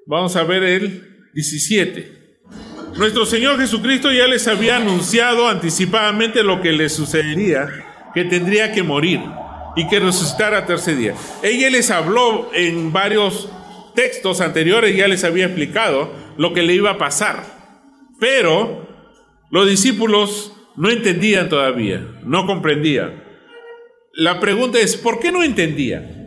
vamos 0.06 0.36
a 0.38 0.44
ver 0.44 0.64
el 0.64 1.30
17. 1.34 2.23
Nuestro 2.96 3.26
Señor 3.26 3.60
Jesucristo 3.60 4.12
ya 4.12 4.28
les 4.28 4.48
había 4.48 4.78
anunciado 4.78 5.48
anticipadamente 5.48 6.44
lo 6.44 6.62
que 6.62 6.72
les 6.72 6.94
sucedería, 6.94 7.68
que 8.14 8.24
tendría 8.24 8.72
que 8.72 8.84
morir 8.84 9.20
y 9.76 9.88
que 9.88 10.00
resucitara 10.00 10.68
tercer 10.68 10.98
día. 10.98 11.16
Ella 11.42 11.72
les 11.72 11.90
habló 11.90 12.52
en 12.54 12.94
varios 12.94 13.50
textos 13.96 14.42
anteriores, 14.42 14.96
ya 14.96 15.08
les 15.08 15.24
había 15.24 15.46
explicado 15.46 16.14
lo 16.38 16.54
que 16.54 16.62
le 16.62 16.76
iba 16.76 16.92
a 16.92 16.98
pasar. 17.00 17.44
Pero 18.20 18.88
los 19.50 19.68
discípulos 19.68 20.54
no 20.76 20.92
entendían 20.92 21.50
todavía, 21.50 22.06
no 22.24 22.46
comprendían. 22.46 23.24
La 24.14 24.40
pregunta 24.40 24.80
es, 24.80 24.96
¿por 24.96 25.20
qué 25.20 25.32
no 25.32 25.42
entendían? 25.42 26.24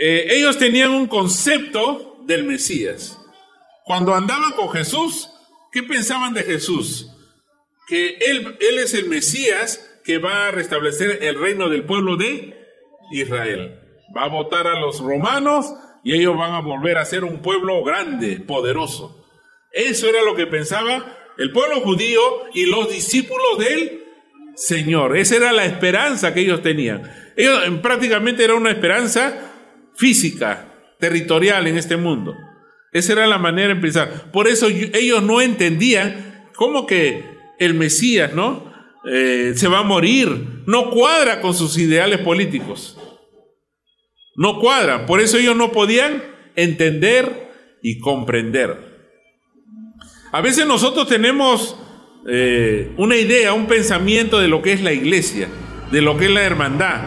Eh, 0.00 0.26
ellos 0.30 0.56
tenían 0.56 0.90
un 0.90 1.08
concepto 1.08 2.20
del 2.26 2.44
Mesías. 2.44 3.18
Cuando 3.84 4.14
andaban 4.14 4.52
con 4.52 4.70
Jesús, 4.70 5.30
¿qué 5.70 5.82
pensaban 5.82 6.32
de 6.32 6.42
Jesús? 6.42 7.10
Que 7.86 8.16
él, 8.16 8.56
es 8.60 8.94
el 8.94 9.10
Mesías 9.10 10.00
que 10.02 10.16
va 10.16 10.48
a 10.48 10.50
restablecer 10.50 11.22
el 11.22 11.38
reino 11.38 11.68
del 11.68 11.84
pueblo 11.84 12.16
de 12.16 12.56
Israel. 13.12 13.78
Va 14.16 14.24
a 14.24 14.28
votar 14.28 14.66
a 14.66 14.80
los 14.80 15.00
romanos 15.00 15.74
y 16.02 16.14
ellos 16.14 16.34
van 16.34 16.54
a 16.54 16.60
volver 16.60 16.96
a 16.96 17.04
ser 17.04 17.24
un 17.24 17.42
pueblo 17.42 17.84
grande, 17.84 18.40
poderoso. 18.40 19.26
Eso 19.70 20.08
era 20.08 20.22
lo 20.22 20.34
que 20.34 20.46
pensaba 20.46 21.18
el 21.36 21.52
pueblo 21.52 21.82
judío 21.82 22.20
y 22.54 22.64
los 22.64 22.90
discípulos 22.90 23.58
del 23.58 24.02
Señor. 24.54 25.14
Esa 25.14 25.36
era 25.36 25.52
la 25.52 25.66
esperanza 25.66 26.32
que 26.32 26.40
ellos 26.40 26.62
tenían. 26.62 27.02
Ellos 27.36 27.60
prácticamente 27.82 28.44
era 28.44 28.54
una 28.54 28.70
esperanza 28.70 29.52
física, 29.94 30.68
territorial 30.98 31.66
en 31.66 31.76
este 31.76 31.98
mundo. 31.98 32.34
Esa 32.94 33.12
era 33.12 33.26
la 33.26 33.38
manera 33.38 33.74
de 33.74 33.80
pensar. 33.80 34.30
Por 34.30 34.46
eso 34.46 34.68
ellos 34.68 35.20
no 35.20 35.40
entendían 35.40 36.46
cómo 36.54 36.86
que 36.86 37.24
el 37.58 37.74
Mesías, 37.74 38.32
¿no? 38.34 38.72
Eh, 39.12 39.52
se 39.56 39.66
va 39.66 39.80
a 39.80 39.82
morir. 39.82 40.62
No 40.66 40.90
cuadra 40.90 41.40
con 41.40 41.54
sus 41.54 41.76
ideales 41.76 42.20
políticos. 42.20 42.96
No 44.36 44.60
cuadra. 44.60 45.06
Por 45.06 45.20
eso 45.20 45.36
ellos 45.38 45.56
no 45.56 45.72
podían 45.72 46.22
entender 46.54 47.50
y 47.82 47.98
comprender. 47.98 48.94
A 50.30 50.40
veces 50.40 50.64
nosotros 50.64 51.08
tenemos 51.08 51.76
eh, 52.28 52.92
una 52.96 53.16
idea, 53.16 53.54
un 53.54 53.66
pensamiento 53.66 54.38
de 54.38 54.46
lo 54.46 54.62
que 54.62 54.72
es 54.72 54.82
la 54.82 54.92
iglesia, 54.92 55.48
de 55.90 56.00
lo 56.00 56.16
que 56.16 56.26
es 56.26 56.30
la 56.30 56.42
hermandad. 56.42 57.02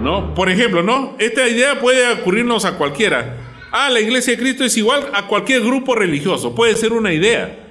¿No? 0.00 0.32
Por 0.34 0.48
ejemplo, 0.48 0.82
¿no? 0.82 1.16
Esta 1.18 1.46
idea 1.46 1.80
puede 1.80 2.10
ocurrirnos 2.12 2.64
a 2.64 2.78
cualquiera. 2.78 3.47
Ah, 3.70 3.90
la 3.90 4.00
iglesia 4.00 4.34
de 4.34 4.38
Cristo 4.38 4.64
es 4.64 4.76
igual 4.76 5.10
a 5.12 5.26
cualquier 5.26 5.62
grupo 5.62 5.94
religioso. 5.94 6.54
Puede 6.54 6.76
ser 6.76 6.92
una 6.92 7.12
idea. 7.12 7.66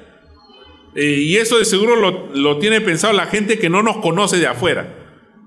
Eh, 0.95 1.21
y 1.21 1.37
eso 1.37 1.57
de 1.57 1.65
seguro 1.65 1.95
lo, 1.95 2.35
lo, 2.35 2.57
tiene 2.59 2.81
pensado 2.81 3.13
la 3.13 3.27
gente 3.27 3.59
que 3.59 3.69
no 3.69 3.83
nos 3.83 3.97
conoce 3.97 4.37
de 4.37 4.47
afuera. 4.47 4.93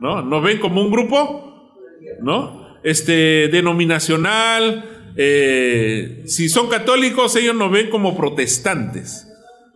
¿No? 0.00 0.22
Nos 0.22 0.42
ven 0.42 0.58
como 0.58 0.80
un 0.80 0.90
grupo, 0.90 1.74
¿no? 2.22 2.78
Este, 2.82 3.48
denominacional, 3.48 5.00
eh, 5.16 6.22
si 6.26 6.48
son 6.48 6.68
católicos, 6.68 7.34
ellos 7.36 7.54
nos 7.54 7.70
ven 7.70 7.90
como 7.90 8.16
protestantes. 8.16 9.26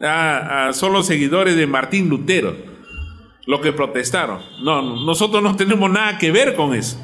Ah, 0.00 0.68
ah, 0.68 0.72
son 0.72 0.92
los 0.92 1.06
seguidores 1.06 1.56
de 1.56 1.66
Martín 1.66 2.08
Lutero, 2.08 2.56
los 3.46 3.60
que 3.60 3.72
protestaron. 3.72 4.40
No, 4.62 5.04
nosotros 5.04 5.42
no 5.42 5.56
tenemos 5.56 5.90
nada 5.90 6.18
que 6.18 6.30
ver 6.30 6.54
con 6.54 6.74
eso. 6.74 6.98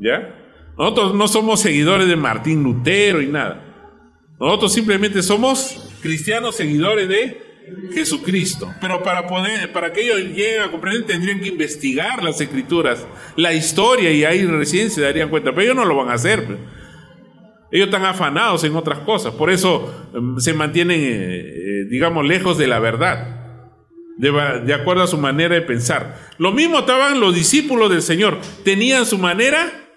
¿Ya? 0.00 0.37
Nosotros 0.78 1.14
no 1.14 1.26
somos 1.26 1.60
seguidores 1.60 2.06
de 2.06 2.14
Martín 2.14 2.62
Lutero 2.62 3.20
y 3.20 3.26
nada. 3.26 3.64
Nosotros 4.38 4.72
simplemente 4.72 5.22
somos 5.24 5.90
cristianos 6.00 6.54
seguidores 6.54 7.08
de 7.08 7.42
Jesucristo. 7.92 8.72
Pero 8.80 9.02
para 9.02 9.26
poder, 9.26 9.72
para 9.72 9.92
que 9.92 10.02
ellos 10.02 10.18
lleguen 10.18 10.62
a 10.62 10.70
comprender, 10.70 11.04
tendrían 11.04 11.40
que 11.40 11.48
investigar 11.48 12.22
las 12.22 12.40
escrituras, 12.40 13.04
la 13.34 13.52
historia, 13.52 14.12
y 14.12 14.24
ahí 14.24 14.46
recién 14.46 14.90
se 14.90 15.00
darían 15.00 15.30
cuenta. 15.30 15.50
Pero 15.50 15.62
ellos 15.62 15.76
no 15.76 15.84
lo 15.84 15.96
van 15.96 16.10
a 16.10 16.14
hacer. 16.14 16.46
Pues. 16.46 16.58
Ellos 17.72 17.88
están 17.88 18.04
afanados 18.04 18.62
en 18.62 18.76
otras 18.76 19.00
cosas. 19.00 19.34
Por 19.34 19.50
eso 19.50 20.10
em, 20.14 20.38
se 20.38 20.54
mantienen, 20.54 21.00
eh, 21.00 21.40
eh, 21.40 21.84
digamos, 21.90 22.24
lejos 22.24 22.56
de 22.56 22.68
la 22.68 22.78
verdad. 22.78 23.34
De, 24.16 24.32
de 24.64 24.74
acuerdo 24.74 25.02
a 25.02 25.06
su 25.08 25.18
manera 25.18 25.56
de 25.56 25.62
pensar. 25.62 26.16
Lo 26.38 26.52
mismo 26.52 26.80
estaban 26.80 27.18
los 27.20 27.34
discípulos 27.34 27.90
del 27.90 28.02
Señor. 28.02 28.38
Tenían 28.64 29.06
su 29.06 29.18
manera 29.18 29.87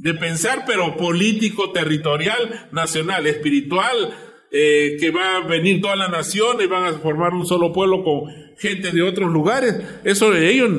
de 0.00 0.14
pensar, 0.14 0.64
pero 0.66 0.96
político, 0.96 1.72
territorial, 1.72 2.68
nacional, 2.72 3.26
espiritual, 3.26 4.14
eh, 4.50 4.96
que 4.98 5.10
va 5.10 5.36
a 5.36 5.40
venir 5.40 5.82
toda 5.82 5.94
la 5.94 6.08
nación 6.08 6.56
y 6.60 6.66
van 6.66 6.84
a 6.84 6.92
formar 6.94 7.34
un 7.34 7.46
solo 7.46 7.70
pueblo 7.70 8.02
con 8.02 8.22
gente 8.58 8.92
de 8.92 9.02
otros 9.02 9.30
lugares. 9.30 9.76
Eso 10.02 10.30
de 10.30 10.50
ellos 10.50 10.70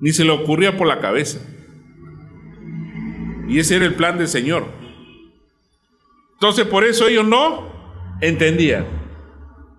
ni 0.00 0.12
se 0.12 0.24
le 0.24 0.32
ocurría 0.32 0.76
por 0.76 0.86
la 0.86 1.00
cabeza. 1.00 1.40
Y 3.48 3.58
ese 3.58 3.76
era 3.76 3.86
el 3.86 3.94
plan 3.94 4.18
del 4.18 4.28
Señor. 4.28 4.66
Entonces 6.34 6.66
por 6.66 6.84
eso 6.84 7.08
ellos 7.08 7.26
no 7.26 7.72
entendían. 8.20 8.86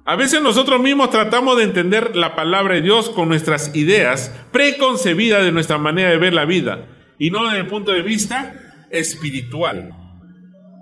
A 0.03 0.15
veces 0.15 0.41
nosotros 0.41 0.81
mismos 0.81 1.11
tratamos 1.11 1.57
de 1.57 1.63
entender 1.63 2.15
la 2.15 2.35
palabra 2.35 2.73
de 2.73 2.81
Dios 2.81 3.11
con 3.11 3.29
nuestras 3.29 3.75
ideas 3.75 4.35
preconcebidas 4.51 5.43
de 5.43 5.51
nuestra 5.51 5.77
manera 5.77 6.09
de 6.09 6.17
ver 6.17 6.33
la 6.33 6.45
vida 6.45 6.87
y 7.19 7.29
no 7.29 7.45
desde 7.45 7.59
el 7.59 7.67
punto 7.67 7.91
de 7.91 8.01
vista 8.01 8.62
espiritual. 8.93 9.91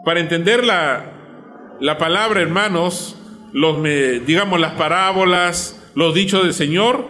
Para 0.06 0.20
entender 0.20 0.64
la, 0.64 1.78
la 1.80 1.98
palabra, 1.98 2.42
hermanos, 2.42 3.18
los, 3.54 3.82
digamos, 4.26 4.60
las 4.60 4.74
parábolas, 4.74 5.82
los 5.96 6.14
dichos 6.14 6.44
del 6.44 6.54
Señor, 6.54 7.08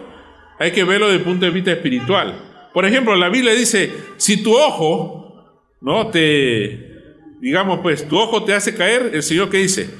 hay 0.58 0.72
que 0.72 0.84
verlo 0.84 1.06
desde 1.06 1.18
el 1.18 1.24
punto 1.24 1.44
de 1.44 1.50
vista 1.50 1.72
espiritual. 1.72 2.70
Por 2.72 2.86
ejemplo, 2.86 3.14
la 3.16 3.28
Biblia 3.28 3.52
dice, 3.52 3.92
si 4.16 4.42
tu 4.42 4.54
ojo, 4.54 5.68
¿no? 5.80 6.08
Te, 6.08 6.92
digamos, 7.40 7.80
pues, 7.80 8.08
tu 8.08 8.18
ojo 8.18 8.44
te 8.44 8.54
hace 8.54 8.74
caer, 8.74 9.10
el 9.12 9.22
Señor 9.22 9.50
que 9.50 9.58
dice, 9.58 9.90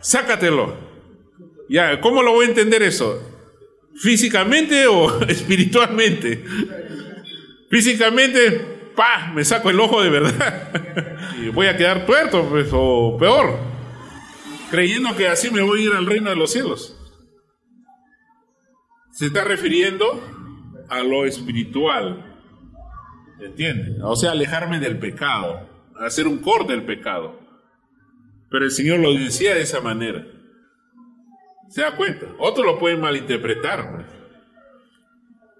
sácatelo. 0.00 0.74
Ya, 1.68 2.00
¿cómo 2.00 2.22
lo 2.22 2.32
voy 2.32 2.46
a 2.46 2.48
entender 2.48 2.82
eso? 2.82 3.20
¿Físicamente 3.96 4.86
o 4.86 5.22
espiritualmente? 5.28 6.44
Físicamente, 7.70 8.75
pa, 8.96 9.30
me 9.34 9.44
saco 9.44 9.70
el 9.70 9.78
ojo 9.78 10.02
de 10.02 10.10
verdad. 10.10 11.36
y 11.40 11.50
voy 11.50 11.68
a 11.68 11.76
quedar 11.76 12.06
tuerto, 12.06 12.48
pues, 12.48 12.68
o 12.72 13.16
peor 13.18 13.76
creyendo 14.70 15.14
que 15.16 15.28
así 15.28 15.50
me 15.50 15.62
voy 15.62 15.80
a 15.80 15.84
ir 15.84 15.92
al 15.92 16.06
reino 16.06 16.30
de 16.30 16.36
los 16.36 16.52
cielos. 16.52 16.96
Se 19.10 19.26
está 19.26 19.44
refiriendo 19.44 20.20
a 20.88 21.02
lo 21.02 21.24
espiritual. 21.24 22.34
¿Entiende? 23.40 24.02
O 24.02 24.16
sea, 24.16 24.32
alejarme 24.32 24.80
del 24.80 24.98
pecado, 24.98 25.68
hacer 26.00 26.26
un 26.26 26.38
corte 26.38 26.72
del 26.72 26.84
pecado. 26.84 27.40
Pero 28.50 28.64
el 28.64 28.70
Señor 28.70 29.00
lo 29.00 29.12
decía 29.12 29.54
de 29.54 29.62
esa 29.62 29.80
manera. 29.80 30.26
¿Se 31.68 31.82
da 31.82 31.96
cuenta? 31.96 32.26
Otros 32.38 32.64
lo 32.64 32.78
pueden 32.78 33.00
malinterpretar. 33.00 34.06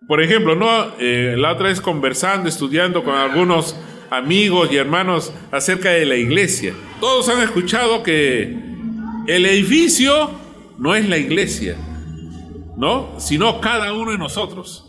Por 0.07 0.23
ejemplo, 0.23 0.55
¿no? 0.55 0.93
Eh, 1.01 1.35
la 1.37 1.53
otra 1.53 1.69
vez 1.69 1.81
conversando, 1.81 2.49
estudiando 2.49 3.03
con 3.03 3.15
algunos 3.17 3.77
amigos 4.11 4.71
y 4.71 4.77
hermanos 4.77 5.33
acerca 5.51 5.91
de 5.91 6.07
la 6.07 6.15
iglesia. 6.15 6.75
Todos 7.01 7.29
han 7.29 7.43
escuchado 7.43 8.05
que 8.05 8.57
el 9.27 9.47
edificio 9.47 10.31
no 10.79 10.95
es 10.95 11.09
la 11.09 11.19
iglesia, 11.19 11.77
¿no? 12.77 13.17
Sino 13.19 13.61
cada 13.61 13.93
uno 13.93 14.13
de 14.13 14.19
nosotros. 14.19 14.85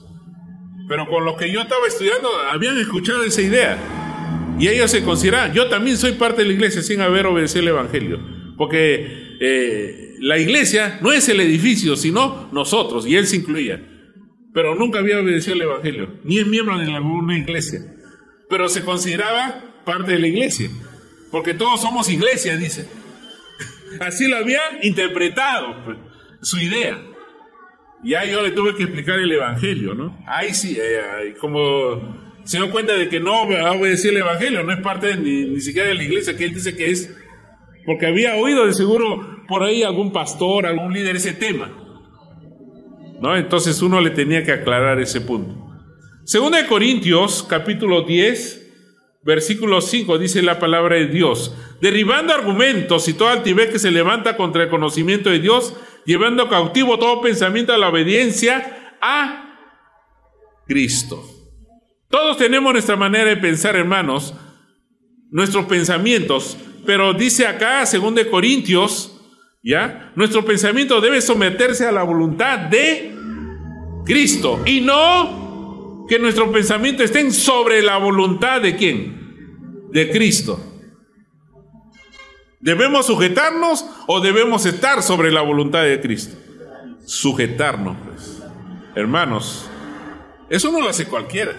Pero 0.87 1.07
con 1.07 1.25
lo 1.25 1.35
que 1.35 1.51
yo 1.51 1.61
estaba 1.61 1.87
estudiando, 1.87 2.29
habían 2.51 2.77
escuchado 2.77 3.23
esa 3.23 3.41
idea. 3.41 3.77
Y 4.59 4.67
ellos 4.67 4.91
se 4.91 5.03
consideraban, 5.03 5.51
yo 5.51 5.67
también 5.67 5.97
soy 5.97 6.13
parte 6.13 6.43
de 6.43 6.47
la 6.47 6.53
iglesia 6.53 6.83
sin 6.83 7.01
haber 7.01 7.25
obedecido 7.25 7.61
el 7.61 7.67
Evangelio. 7.69 8.19
Porque 8.55 9.37
eh, 9.39 10.15
la 10.19 10.37
iglesia 10.37 10.99
no 11.01 11.11
es 11.11 11.27
el 11.27 11.39
edificio, 11.39 11.95
sino 11.95 12.49
nosotros, 12.51 13.07
y 13.07 13.15
él 13.15 13.25
se 13.25 13.37
incluía. 13.37 13.96
Pero 14.57 14.73
nunca 14.73 14.97
había 14.97 15.19
obedecido 15.19 15.53
el 15.53 15.61
Evangelio, 15.61 16.19
ni 16.23 16.39
es 16.39 16.47
miembro 16.47 16.79
de 16.79 16.87
ninguna 16.87 17.37
iglesia. 17.37 17.79
Pero 18.49 18.67
se 18.67 18.83
consideraba 18.83 19.83
parte 19.85 20.13
de 20.13 20.17
la 20.17 20.25
iglesia. 20.25 20.67
Porque 21.29 21.53
todos 21.53 21.79
somos 21.79 22.09
iglesia, 22.09 22.57
dice. 22.57 22.89
Así 23.99 24.27
lo 24.27 24.35
había 24.35 24.61
interpretado 24.81 25.85
pues, 25.85 25.97
su 26.41 26.57
idea. 26.57 26.99
Y 28.03 28.15
ahí 28.15 28.31
yo 28.31 28.41
le 28.41 28.49
tuve 28.49 28.73
que 28.73 28.81
explicar 28.81 29.19
el 29.19 29.31
Evangelio, 29.31 29.93
¿no? 29.93 30.17
Ahí 30.25 30.55
sí, 30.55 30.75
eh, 30.81 31.35
como 31.39 32.41
se 32.43 32.57
dio 32.57 32.71
cuenta 32.71 32.93
de 32.93 33.09
que 33.09 33.19
no 33.19 33.47
va 33.47 33.59
a 33.59 33.73
obedecer 33.73 34.09
el 34.09 34.21
Evangelio, 34.21 34.63
no 34.63 34.73
es 34.73 34.81
parte 34.81 35.17
ni, 35.17 35.49
ni 35.49 35.61
siquiera 35.61 35.89
de 35.89 35.93
la 35.93 36.03
iglesia, 36.03 36.35
que 36.35 36.45
él 36.45 36.55
dice 36.55 36.75
que 36.75 36.89
es, 36.89 37.15
porque 37.85 38.07
había 38.07 38.35
oído 38.37 38.65
de 38.65 38.73
seguro 38.73 39.45
por 39.47 39.61
ahí 39.61 39.83
algún 39.83 40.11
pastor, 40.11 40.65
algún 40.65 40.93
líder 40.93 41.17
ese 41.17 41.33
tema. 41.33 41.86
¿No? 43.19 43.35
Entonces 43.35 43.81
uno 43.81 43.99
le 44.01 44.11
tenía 44.11 44.43
que 44.43 44.51
aclarar 44.51 44.99
ese 44.99 45.21
punto. 45.21 45.67
Segunda 46.23 46.61
de 46.61 46.67
Corintios, 46.67 47.43
capítulo 47.47 48.01
10, 48.03 48.67
versículo 49.23 49.81
5, 49.81 50.17
dice 50.17 50.41
la 50.41 50.59
palabra 50.59 50.95
de 50.95 51.07
Dios, 51.07 51.55
derribando 51.81 52.33
argumentos 52.33 53.07
y 53.07 53.13
toda 53.13 53.33
altivez 53.33 53.69
que 53.69 53.79
se 53.79 53.91
levanta 53.91 54.37
contra 54.37 54.63
el 54.63 54.69
conocimiento 54.69 55.29
de 55.29 55.39
Dios, 55.39 55.73
llevando 56.05 56.49
cautivo 56.49 56.99
todo 56.99 57.21
pensamiento 57.21 57.73
a 57.73 57.77
la 57.77 57.89
obediencia 57.89 58.95
a 59.01 59.57
Cristo. 60.65 61.23
Todos 62.09 62.37
tenemos 62.37 62.71
nuestra 62.71 62.95
manera 62.95 63.25
de 63.25 63.37
pensar, 63.37 63.75
hermanos, 63.75 64.33
nuestros 65.29 65.65
pensamientos, 65.65 66.57
pero 66.85 67.13
dice 67.13 67.47
acá, 67.47 67.85
según 67.85 68.15
de 68.15 68.29
Corintios, 68.29 69.16
¿ya? 69.67 70.13
Nuestro 70.15 70.45
pensamiento 70.45 71.01
debe 71.01 71.19
someterse 71.19 71.85
a 71.85 71.91
la 71.91 72.03
voluntad 72.03 72.57
de 72.57 73.13
Cristo 74.05 74.61
y 74.65 74.79
no 74.79 76.05
que 76.07 76.19
nuestro 76.19 76.49
pensamiento 76.53 77.03
estén 77.03 77.33
sobre 77.33 77.81
la 77.81 77.97
voluntad 77.97 78.61
de 78.61 78.77
quién? 78.77 79.89
De 79.91 80.09
Cristo. 80.09 80.57
¿Debemos 82.61 83.07
sujetarnos 83.07 83.85
o 84.07 84.21
debemos 84.21 84.65
estar 84.65 85.03
sobre 85.03 85.31
la 85.31 85.41
voluntad 85.41 85.83
de 85.83 85.99
Cristo? 85.99 86.37
Sujetarnos, 87.05 87.97
pues. 88.05 88.41
Hermanos, 88.95 89.69
eso 90.49 90.71
no 90.71 90.79
lo 90.79 90.87
hace 90.87 91.05
cualquiera. 91.05 91.51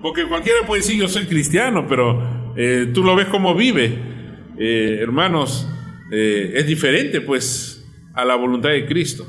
Porque 0.00 0.28
cualquiera 0.28 0.64
puede 0.64 0.82
decir 0.82 0.96
yo 0.96 1.08
soy 1.08 1.26
cristiano, 1.26 1.86
pero 1.88 2.54
eh, 2.56 2.90
tú 2.94 3.02
lo 3.02 3.16
ves 3.16 3.26
como 3.26 3.56
vive. 3.56 4.21
Eh, 4.64 4.98
hermanos, 5.00 5.66
eh, 6.12 6.52
es 6.54 6.66
diferente 6.68 7.20
pues 7.20 7.84
a 8.14 8.24
la 8.24 8.36
voluntad 8.36 8.68
de 8.68 8.86
Cristo. 8.86 9.26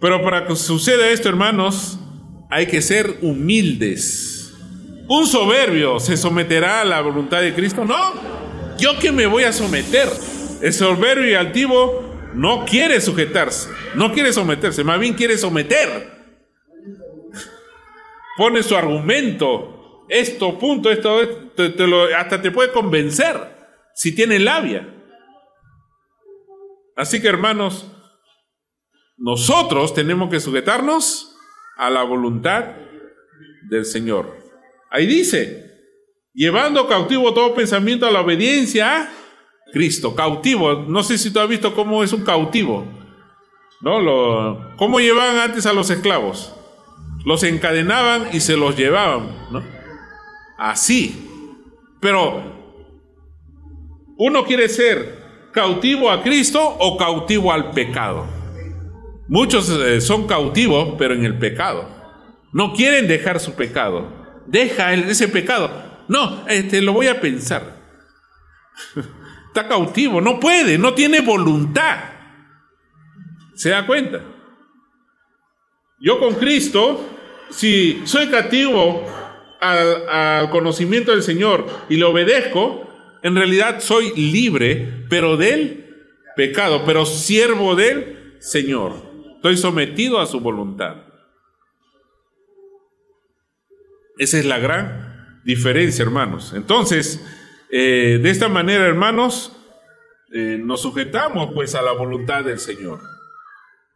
Pero 0.00 0.22
para 0.22 0.46
que 0.46 0.56
suceda 0.56 1.10
esto, 1.10 1.28
hermanos, 1.28 1.98
hay 2.48 2.66
que 2.66 2.80
ser 2.80 3.18
humildes. 3.20 4.54
Un 5.08 5.26
soberbio 5.26 6.00
se 6.00 6.16
someterá 6.16 6.80
a 6.80 6.84
la 6.86 7.02
voluntad 7.02 7.42
de 7.42 7.52
Cristo. 7.52 7.84
No, 7.84 8.14
yo 8.78 8.98
que 8.98 9.12
me 9.12 9.26
voy 9.26 9.42
a 9.42 9.52
someter. 9.52 10.08
El 10.62 10.72
soberbio 10.72 11.30
y 11.30 11.34
altivo 11.34 12.30
no 12.34 12.64
quiere 12.64 13.02
sujetarse, 13.02 13.68
no 13.94 14.14
quiere 14.14 14.32
someterse, 14.32 14.84
más 14.84 14.98
bien 14.98 15.12
quiere 15.12 15.36
someter 15.36 16.18
pone 18.38 18.62
su 18.62 18.76
argumento, 18.76 20.04
esto, 20.08 20.56
punto, 20.60 20.92
esto, 20.92 21.18
hasta 22.16 22.40
te 22.40 22.52
puede 22.52 22.70
convencer 22.70 23.57
si 23.98 24.14
tiene 24.14 24.38
labia. 24.38 24.88
Así 26.94 27.20
que 27.20 27.26
hermanos, 27.26 27.90
nosotros 29.16 29.92
tenemos 29.92 30.30
que 30.30 30.38
sujetarnos 30.38 31.36
a 31.76 31.90
la 31.90 32.04
voluntad 32.04 32.76
del 33.68 33.84
Señor. 33.84 34.36
Ahí 34.88 35.04
dice, 35.04 35.82
llevando 36.32 36.86
cautivo 36.86 37.34
todo 37.34 37.56
pensamiento 37.56 38.06
a 38.06 38.12
la 38.12 38.20
obediencia 38.20 39.02
a 39.02 39.08
Cristo, 39.72 40.14
cautivo. 40.14 40.74
No 40.74 41.02
sé 41.02 41.18
si 41.18 41.32
tú 41.32 41.40
has 41.40 41.48
visto 41.48 41.74
cómo 41.74 42.04
es 42.04 42.12
un 42.12 42.22
cautivo. 42.22 42.86
¿No? 43.80 44.00
Lo, 44.00 44.76
¿Cómo 44.76 45.00
llevaban 45.00 45.38
antes 45.38 45.66
a 45.66 45.72
los 45.72 45.90
esclavos? 45.90 46.54
Los 47.24 47.42
encadenaban 47.42 48.28
y 48.32 48.38
se 48.38 48.56
los 48.56 48.76
llevaban, 48.76 49.48
¿no? 49.50 49.64
Así. 50.56 51.56
Pero 52.00 52.57
uno 54.18 54.44
quiere 54.44 54.68
ser 54.68 55.48
cautivo 55.52 56.10
a 56.10 56.22
Cristo 56.22 56.60
o 56.60 56.96
cautivo 56.98 57.52
al 57.52 57.70
pecado. 57.70 58.26
Muchos 59.28 59.70
eh, 59.70 60.00
son 60.00 60.26
cautivos, 60.26 60.96
pero 60.98 61.14
en 61.14 61.24
el 61.24 61.38
pecado. 61.38 61.88
No 62.52 62.72
quieren 62.74 63.08
dejar 63.08 63.40
su 63.40 63.54
pecado. 63.54 64.10
Deja 64.46 64.92
ese 64.92 65.28
pecado. 65.28 65.70
No, 66.08 66.46
este, 66.48 66.82
lo 66.82 66.92
voy 66.92 67.06
a 67.06 67.20
pensar. 67.20 67.76
Está 69.48 69.68
cautivo, 69.68 70.20
no 70.20 70.40
puede, 70.40 70.78
no 70.78 70.94
tiene 70.94 71.20
voluntad. 71.20 71.98
¿Se 73.54 73.70
da 73.70 73.86
cuenta? 73.86 74.22
Yo 76.00 76.18
con 76.18 76.34
Cristo, 76.34 77.04
si 77.50 78.02
soy 78.04 78.28
cautivo 78.28 79.04
al, 79.60 80.48
conocimiento 80.50 81.10
del 81.10 81.22
Señor 81.22 81.66
y 81.88 81.96
le 81.96 82.04
obedezco, 82.04 82.87
en 83.22 83.34
realidad 83.34 83.80
soy 83.80 84.12
libre, 84.14 85.06
pero 85.08 85.36
del 85.36 85.86
pecado, 86.36 86.84
pero 86.84 87.04
siervo 87.06 87.74
del 87.74 88.36
Señor. 88.40 88.94
Estoy 89.36 89.56
sometido 89.56 90.20
a 90.20 90.26
su 90.26 90.40
voluntad. 90.40 90.96
Esa 94.18 94.38
es 94.38 94.44
la 94.44 94.58
gran 94.58 95.40
diferencia, 95.44 96.02
hermanos. 96.02 96.52
Entonces, 96.54 97.24
eh, 97.70 98.18
de 98.20 98.30
esta 98.30 98.48
manera, 98.48 98.86
hermanos, 98.86 99.56
eh, 100.32 100.58
nos 100.60 100.82
sujetamos 100.82 101.50
pues 101.54 101.74
a 101.74 101.82
la 101.82 101.92
voluntad 101.92 102.44
del 102.44 102.58
Señor. 102.58 103.00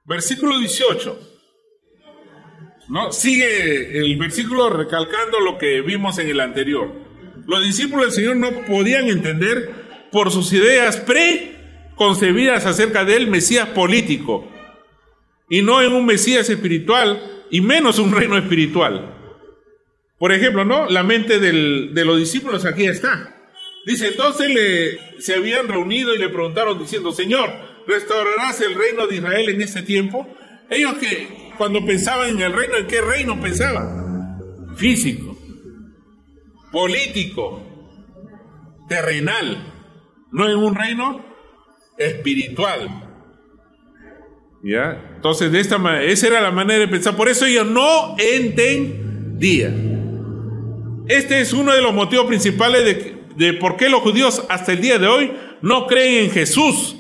Versículo 0.04 0.58
18. 0.58 1.18
¿no? 2.88 3.12
Sigue 3.12 3.98
el 3.98 4.16
versículo 4.16 4.70
recalcando 4.70 5.40
lo 5.40 5.58
que 5.58 5.80
vimos 5.80 6.18
en 6.18 6.28
el 6.28 6.40
anterior. 6.40 7.01
Los 7.46 7.64
discípulos 7.64 8.06
del 8.06 8.14
Señor 8.14 8.36
no 8.36 8.64
podían 8.64 9.08
entender 9.08 10.08
por 10.10 10.30
sus 10.30 10.52
ideas 10.52 10.96
preconcebidas 10.98 12.66
acerca 12.66 13.04
del 13.04 13.26
Mesías 13.28 13.68
político 13.68 14.48
y 15.48 15.62
no 15.62 15.82
en 15.82 15.92
un 15.92 16.06
Mesías 16.06 16.48
espiritual 16.48 17.44
y 17.50 17.60
menos 17.60 17.98
un 17.98 18.12
reino 18.12 18.36
espiritual. 18.36 19.14
Por 20.18 20.32
ejemplo, 20.32 20.64
¿no? 20.64 20.88
La 20.88 21.02
mente 21.02 21.38
de 21.38 22.04
los 22.04 22.18
discípulos 22.18 22.64
aquí 22.64 22.84
está. 22.84 23.36
Dice, 23.84 24.08
entonces 24.08 24.48
le, 24.48 25.20
se 25.20 25.34
habían 25.34 25.66
reunido 25.66 26.14
y 26.14 26.18
le 26.18 26.28
preguntaron 26.28 26.78
diciendo, 26.78 27.12
Señor, 27.12 27.50
¿restaurarás 27.86 28.60
el 28.60 28.74
reino 28.74 29.06
de 29.06 29.16
Israel 29.16 29.48
en 29.48 29.60
este 29.60 29.82
tiempo? 29.82 30.28
Ellos 30.70 30.94
que 30.94 31.50
cuando 31.58 31.84
pensaban 31.84 32.30
en 32.30 32.42
el 32.42 32.52
reino, 32.52 32.76
¿en 32.76 32.86
qué 32.86 33.00
reino 33.00 33.40
pensaban? 33.40 34.38
Físico, 34.76 35.31
político, 36.72 37.62
terrenal, 38.88 39.72
no 40.32 40.48
en 40.48 40.56
un 40.56 40.74
reino 40.74 41.24
espiritual. 41.98 42.88
¿Ya? 44.64 45.12
Entonces, 45.16 45.52
de 45.52 45.60
esta 45.60 45.78
manera, 45.78 46.04
esa 46.04 46.26
era 46.28 46.40
la 46.40 46.50
manera 46.50 46.80
de 46.80 46.88
pensar. 46.88 47.14
Por 47.16 47.28
eso 47.28 47.46
ellos 47.46 47.66
no 47.66 48.16
entendían. 48.18 49.92
Este 51.08 51.40
es 51.40 51.52
uno 51.52 51.72
de 51.72 51.82
los 51.82 51.92
motivos 51.92 52.26
principales 52.26 52.84
de, 52.84 53.16
de 53.36 53.52
por 53.54 53.76
qué 53.76 53.88
los 53.88 54.00
judíos 54.00 54.44
hasta 54.48 54.72
el 54.72 54.80
día 54.80 54.98
de 54.98 55.06
hoy 55.06 55.32
no 55.60 55.86
creen 55.86 56.24
en 56.24 56.30
Jesús 56.30 56.96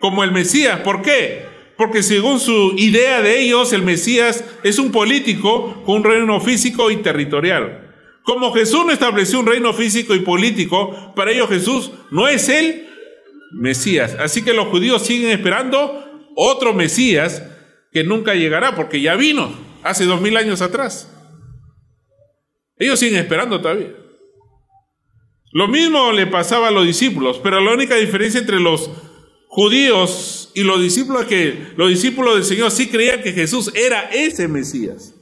como 0.00 0.22
el 0.24 0.32
Mesías. 0.32 0.80
¿Por 0.80 1.02
qué? 1.02 1.50
porque 1.80 2.02
según 2.02 2.40
su 2.40 2.74
idea 2.76 3.22
de 3.22 3.40
ellos, 3.40 3.72
el 3.72 3.80
Mesías 3.80 4.44
es 4.62 4.78
un 4.78 4.92
político 4.92 5.82
con 5.86 5.96
un 5.96 6.04
reino 6.04 6.38
físico 6.38 6.90
y 6.90 6.96
territorial. 6.98 7.89
Como 8.22 8.52
Jesús 8.52 8.84
no 8.84 8.92
estableció 8.92 9.40
un 9.40 9.46
reino 9.46 9.72
físico 9.72 10.14
y 10.14 10.20
político, 10.20 11.12
para 11.14 11.32
ellos 11.32 11.48
Jesús 11.48 11.90
no 12.10 12.28
es 12.28 12.48
el 12.48 12.86
Mesías. 13.52 14.16
Así 14.18 14.42
que 14.42 14.54
los 14.54 14.68
judíos 14.68 15.02
siguen 15.02 15.30
esperando 15.30 16.04
otro 16.36 16.74
Mesías 16.74 17.42
que 17.92 18.04
nunca 18.04 18.34
llegará, 18.34 18.76
porque 18.76 19.00
ya 19.00 19.16
vino 19.16 19.52
hace 19.82 20.04
dos 20.04 20.20
mil 20.20 20.36
años 20.36 20.62
atrás. 20.62 21.10
Ellos 22.76 22.98
siguen 22.98 23.18
esperando 23.18 23.60
todavía. 23.60 23.92
Lo 25.52 25.66
mismo 25.66 26.12
le 26.12 26.26
pasaba 26.26 26.68
a 26.68 26.70
los 26.70 26.86
discípulos, 26.86 27.40
pero 27.42 27.60
la 27.60 27.72
única 27.72 27.96
diferencia 27.96 28.40
entre 28.40 28.60
los 28.60 28.90
judíos 29.48 30.52
y 30.54 30.62
los 30.62 30.80
discípulos 30.80 31.24
que 31.24 31.72
los 31.76 31.88
discípulos 31.88 32.34
del 32.34 32.44
Señor 32.44 32.70
sí 32.70 32.88
creían 32.88 33.22
que 33.22 33.32
Jesús 33.32 33.72
era 33.74 34.02
ese 34.12 34.46
Mesías. 34.46 35.14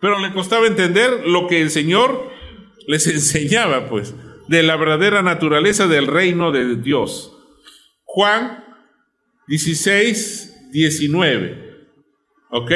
Pero 0.00 0.18
le 0.20 0.32
costaba 0.32 0.66
entender 0.66 1.26
lo 1.26 1.46
que 1.46 1.60
el 1.62 1.70
Señor 1.70 2.30
les 2.86 3.06
enseñaba, 3.08 3.88
pues, 3.88 4.14
de 4.48 4.62
la 4.62 4.76
verdadera 4.76 5.22
naturaleza 5.22 5.86
del 5.86 6.06
reino 6.06 6.52
de 6.52 6.76
Dios. 6.76 7.32
Juan 8.04 8.64
16, 9.48 10.70
19. 10.72 11.86
¿Ok? 12.50 12.72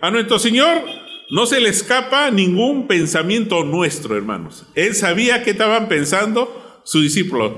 A 0.00 0.10
nuestro 0.10 0.38
Señor 0.38 0.82
no 1.30 1.46
se 1.46 1.60
le 1.60 1.70
escapa 1.70 2.30
ningún 2.30 2.86
pensamiento 2.86 3.64
nuestro, 3.64 4.16
hermanos. 4.16 4.66
Él 4.74 4.94
sabía 4.94 5.42
qué 5.42 5.52
estaban 5.52 5.88
pensando 5.88 6.82
sus 6.84 7.02
discípulos. 7.02 7.52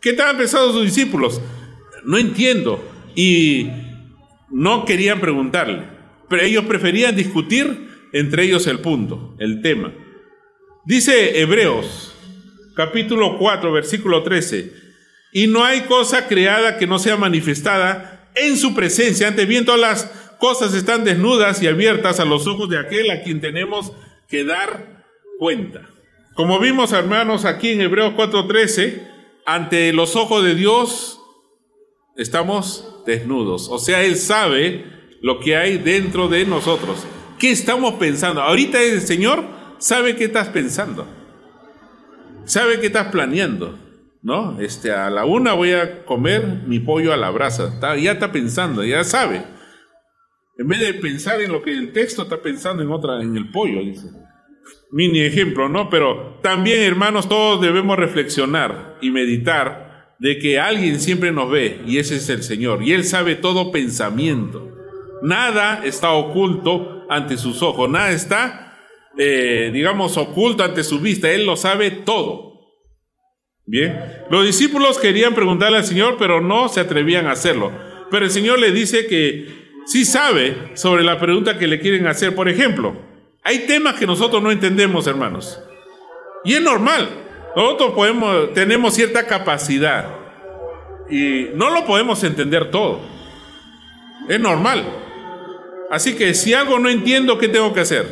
¿Qué 0.00 0.10
estaban 0.10 0.38
pensando 0.38 0.72
sus 0.72 0.84
discípulos? 0.84 1.40
no 2.04 2.18
entiendo. 2.18 2.82
Y 3.14 3.68
no 4.50 4.84
querían 4.84 5.20
preguntarle, 5.20 5.84
pero 6.28 6.42
ellos 6.42 6.64
preferían 6.64 7.16
discutir 7.16 7.88
entre 8.12 8.44
ellos 8.44 8.66
el 8.66 8.80
punto, 8.80 9.34
el 9.38 9.62
tema. 9.62 9.92
Dice 10.84 11.40
Hebreos, 11.40 12.14
capítulo 12.74 13.38
4, 13.38 13.72
versículo 13.72 14.22
13, 14.22 14.72
y 15.32 15.46
no 15.46 15.64
hay 15.64 15.82
cosa 15.82 16.26
creada 16.26 16.78
que 16.78 16.86
no 16.86 16.98
sea 16.98 17.16
manifestada 17.16 18.30
en 18.34 18.56
su 18.56 18.74
presencia. 18.74 19.28
Ante 19.28 19.46
bien 19.46 19.64
todas 19.64 19.80
las 19.80 20.04
cosas 20.38 20.74
están 20.74 21.04
desnudas 21.04 21.62
y 21.62 21.66
abiertas 21.66 22.20
a 22.20 22.24
los 22.24 22.46
ojos 22.46 22.70
de 22.70 22.78
aquel 22.78 23.10
a 23.10 23.22
quien 23.22 23.40
tenemos 23.40 23.92
que 24.28 24.44
dar 24.44 25.04
cuenta. 25.38 25.88
Como 26.34 26.60
vimos, 26.60 26.92
hermanos, 26.92 27.44
aquí 27.44 27.70
en 27.70 27.80
Hebreos 27.80 28.14
4:13, 28.14 29.02
ante 29.44 29.92
los 29.92 30.14
ojos 30.16 30.44
de 30.44 30.54
Dios 30.54 31.20
estamos 32.16 33.02
desnudos. 33.06 33.68
O 33.70 33.78
sea, 33.78 34.04
Él 34.04 34.16
sabe 34.16 34.84
lo 35.20 35.40
que 35.40 35.56
hay 35.56 35.78
dentro 35.78 36.28
de 36.28 36.44
nosotros. 36.44 37.04
¿Qué 37.38 37.50
estamos 37.50 37.94
pensando? 37.94 38.42
Ahorita 38.42 38.82
el 38.82 39.00
Señor 39.00 39.44
sabe 39.78 40.16
qué 40.16 40.24
estás 40.24 40.48
pensando. 40.48 41.06
Sabe 42.44 42.80
qué 42.80 42.86
estás 42.86 43.08
planeando. 43.08 43.78
¿No? 44.20 44.60
Este, 44.60 44.90
a 44.90 45.08
la 45.10 45.24
una 45.24 45.52
voy 45.52 45.72
a 45.72 46.04
comer 46.04 46.62
mi 46.66 46.80
pollo 46.80 47.12
a 47.12 47.16
la 47.16 47.30
brasa. 47.30 47.78
ya 47.96 48.12
está 48.12 48.32
pensando, 48.32 48.84
ya 48.84 49.04
sabe. 49.04 49.44
En 50.58 50.66
vez 50.66 50.80
de 50.80 50.94
pensar 50.94 51.40
en 51.40 51.52
lo 51.52 51.62
que 51.62 51.70
el 51.70 51.92
texto 51.92 52.22
está 52.22 52.42
pensando 52.42 52.82
en 52.82 52.90
otra, 52.90 53.22
en 53.22 53.36
el 53.36 53.50
pollo, 53.52 53.80
dice. 53.80 54.08
Mini 54.90 55.20
ejemplo, 55.20 55.68
¿no? 55.68 55.88
Pero 55.88 56.40
también, 56.42 56.82
hermanos, 56.82 57.28
todos 57.28 57.60
debemos 57.60 57.96
reflexionar 57.96 58.98
y 59.00 59.12
meditar 59.12 60.16
de 60.18 60.38
que 60.38 60.58
alguien 60.58 60.98
siempre 60.98 61.30
nos 61.30 61.48
ve 61.48 61.80
y 61.86 61.98
ese 61.98 62.16
es 62.16 62.28
el 62.28 62.42
Señor. 62.42 62.82
Y 62.82 62.92
Él 62.94 63.04
sabe 63.04 63.36
todo 63.36 63.70
pensamiento. 63.70 64.74
Nada 65.22 65.82
está 65.84 66.10
oculto 66.10 66.97
ante 67.08 67.36
sus 67.36 67.62
ojos, 67.62 67.88
nada 67.88 68.10
está, 68.10 68.78
eh, 69.16 69.70
digamos, 69.72 70.16
oculto 70.16 70.62
ante 70.62 70.84
su 70.84 71.00
vista. 71.00 71.30
Él 71.30 71.46
lo 71.46 71.56
sabe 71.56 71.90
todo. 71.90 72.48
Bien, 73.66 74.00
los 74.30 74.46
discípulos 74.46 74.98
querían 74.98 75.34
preguntarle 75.34 75.76
al 75.78 75.84
Señor, 75.84 76.16
pero 76.18 76.40
no 76.40 76.68
se 76.68 76.80
atrevían 76.80 77.26
a 77.26 77.32
hacerlo. 77.32 77.70
Pero 78.10 78.24
el 78.24 78.30
Señor 78.30 78.58
le 78.58 78.72
dice 78.72 79.06
que 79.06 79.46
sí 79.86 80.04
sabe 80.04 80.70
sobre 80.74 81.04
la 81.04 81.18
pregunta 81.18 81.58
que 81.58 81.66
le 81.66 81.80
quieren 81.80 82.06
hacer. 82.06 82.34
Por 82.34 82.48
ejemplo, 82.48 82.96
hay 83.42 83.66
temas 83.66 83.96
que 83.96 84.06
nosotros 84.06 84.42
no 84.42 84.50
entendemos, 84.50 85.06
hermanos. 85.06 85.60
Y 86.44 86.54
es 86.54 86.62
normal. 86.62 87.08
Nosotros 87.56 87.92
podemos, 87.92 88.54
tenemos 88.54 88.94
cierta 88.94 89.26
capacidad 89.26 90.14
y 91.10 91.48
no 91.54 91.70
lo 91.70 91.84
podemos 91.84 92.22
entender 92.24 92.70
todo. 92.70 93.00
Es 94.28 94.40
normal. 94.40 94.84
Así 95.90 96.16
que 96.16 96.34
si 96.34 96.54
algo 96.54 96.78
no 96.78 96.88
entiendo, 96.88 97.38
¿qué 97.38 97.48
tengo 97.48 97.72
que 97.72 97.80
hacer? 97.80 98.06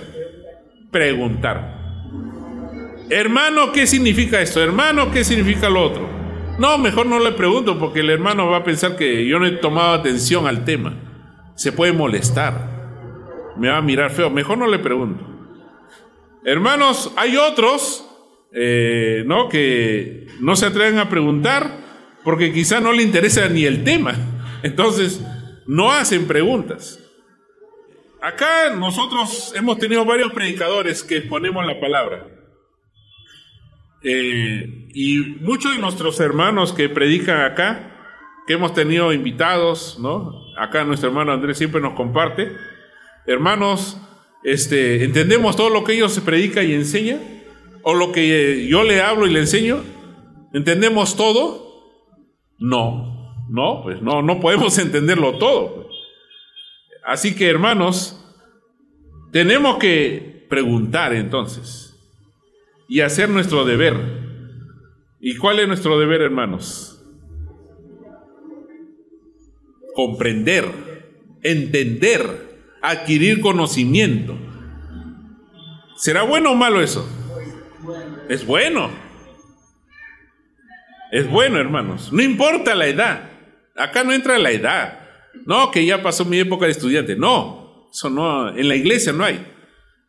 Preguntar. 0.90 1.76
Hermano, 3.10 3.70
¿qué 3.72 3.86
significa 3.86 4.40
esto? 4.40 4.62
Hermano, 4.62 5.10
¿qué 5.10 5.24
significa 5.24 5.68
lo 5.68 5.82
otro? 5.82 6.08
No, 6.58 6.78
mejor 6.78 7.06
no 7.06 7.18
le 7.18 7.32
pregunto 7.32 7.78
porque 7.78 8.00
el 8.00 8.10
hermano 8.10 8.48
va 8.48 8.58
a 8.58 8.64
pensar 8.64 8.96
que 8.96 9.26
yo 9.26 9.38
no 9.38 9.46
he 9.46 9.52
tomado 9.52 9.92
atención 9.92 10.46
al 10.46 10.64
tema. 10.64 10.94
Se 11.54 11.70
puede 11.70 11.92
molestar. 11.92 13.54
Me 13.56 13.68
va 13.68 13.78
a 13.78 13.82
mirar 13.82 14.10
feo. 14.10 14.30
Mejor 14.30 14.58
no 14.58 14.66
le 14.66 14.78
pregunto. 14.78 15.24
Hermanos, 16.44 17.12
hay 17.16 17.36
otros, 17.36 18.06
eh, 18.52 19.22
¿no? 19.26 19.48
Que 19.48 20.26
no 20.40 20.56
se 20.56 20.66
atreven 20.66 20.98
a 20.98 21.08
preguntar 21.08 21.84
porque 22.24 22.52
quizá 22.52 22.80
no 22.80 22.92
le 22.92 23.02
interesa 23.02 23.48
ni 23.48 23.64
el 23.64 23.84
tema. 23.84 24.14
Entonces, 24.62 25.20
no 25.66 25.92
hacen 25.92 26.26
preguntas. 26.26 27.00
Acá 28.26 28.70
nosotros 28.74 29.52
hemos 29.54 29.78
tenido 29.78 30.04
varios 30.04 30.32
predicadores 30.32 31.04
que 31.04 31.18
exponemos 31.18 31.64
la 31.64 31.78
palabra. 31.78 32.26
Eh, 34.02 34.88
y 34.92 35.18
muchos 35.42 35.72
de 35.72 35.78
nuestros 35.80 36.18
hermanos 36.18 36.72
que 36.72 36.88
predican 36.88 37.42
acá, 37.42 38.18
que 38.44 38.54
hemos 38.54 38.74
tenido 38.74 39.12
invitados, 39.12 40.00
¿no? 40.00 40.32
Acá 40.58 40.82
nuestro 40.82 41.10
hermano 41.10 41.30
Andrés 41.30 41.56
siempre 41.56 41.80
nos 41.80 41.94
comparte. 41.94 42.50
Hermanos, 43.26 43.96
este, 44.42 45.04
¿entendemos 45.04 45.54
todo 45.54 45.70
lo 45.70 45.84
que 45.84 45.92
ellos 45.92 46.12
se 46.12 46.20
predica 46.20 46.64
y 46.64 46.74
enseña? 46.74 47.20
¿O 47.82 47.94
lo 47.94 48.10
que 48.10 48.66
yo 48.66 48.82
le 48.82 49.02
hablo 49.02 49.28
y 49.28 49.32
le 49.32 49.38
enseño? 49.38 49.84
¿Entendemos 50.52 51.16
todo? 51.16 51.94
No, 52.58 53.46
no, 53.48 53.82
pues 53.84 54.02
no, 54.02 54.20
no 54.20 54.40
podemos 54.40 54.76
entenderlo 54.80 55.38
todo. 55.38 55.85
Así 57.06 57.36
que 57.36 57.48
hermanos, 57.48 58.20
tenemos 59.30 59.78
que 59.78 60.44
preguntar 60.50 61.14
entonces 61.14 61.96
y 62.88 63.00
hacer 63.00 63.30
nuestro 63.30 63.64
deber. 63.64 63.96
¿Y 65.20 65.36
cuál 65.36 65.60
es 65.60 65.68
nuestro 65.68 66.00
deber, 66.00 66.20
hermanos? 66.20 67.00
Comprender, 69.94 70.66
entender, 71.44 72.58
adquirir 72.82 73.40
conocimiento. 73.40 74.36
¿Será 75.96 76.24
bueno 76.24 76.50
o 76.50 76.54
malo 76.56 76.82
eso? 76.82 77.08
Es 78.28 78.44
bueno. 78.44 78.90
Es 81.12 81.30
bueno, 81.30 81.58
hermanos. 81.60 82.12
No 82.12 82.20
importa 82.20 82.74
la 82.74 82.88
edad. 82.88 83.30
Acá 83.76 84.02
no 84.02 84.12
entra 84.12 84.38
la 84.38 84.50
edad. 84.50 85.05
No, 85.44 85.70
que 85.70 85.84
ya 85.84 86.02
pasó 86.02 86.24
mi 86.24 86.38
época 86.38 86.66
de 86.66 86.72
estudiante. 86.72 87.16
No, 87.16 87.88
eso 87.92 88.10
no, 88.10 88.56
en 88.56 88.68
la 88.68 88.76
iglesia 88.76 89.12
no 89.12 89.24
hay. 89.24 89.44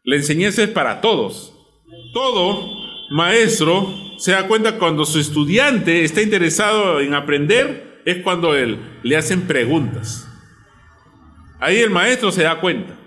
La 0.03 0.15
enseñanza 0.15 0.63
es 0.63 0.69
para 0.69 1.01
todos. 1.01 1.53
Todo 2.13 2.87
maestro 3.09 3.93
se 4.17 4.31
da 4.31 4.47
cuenta 4.47 4.77
cuando 4.77 5.05
su 5.05 5.19
estudiante 5.19 6.03
está 6.03 6.21
interesado 6.21 6.99
en 6.99 7.13
aprender, 7.13 8.01
es 8.05 8.23
cuando 8.23 8.55
él 8.55 8.79
le 9.03 9.17
hacen 9.17 9.41
preguntas. 9.41 10.27
Ahí 11.59 11.77
el 11.77 11.89
maestro 11.89 12.31
se 12.31 12.43
da 12.43 12.59
cuenta. 12.59 12.97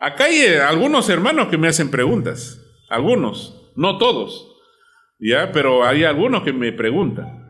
Acá 0.00 0.24
hay 0.24 0.36
eh, 0.36 0.60
algunos 0.60 1.08
hermanos 1.08 1.48
que 1.48 1.58
me 1.58 1.68
hacen 1.68 1.90
preguntas, 1.90 2.60
algunos, 2.90 3.72
no 3.74 3.98
todos, 3.98 4.54
ya, 5.18 5.50
pero 5.52 5.84
hay 5.84 6.04
algunos 6.04 6.42
que 6.42 6.52
me 6.52 6.72
preguntan. 6.72 7.42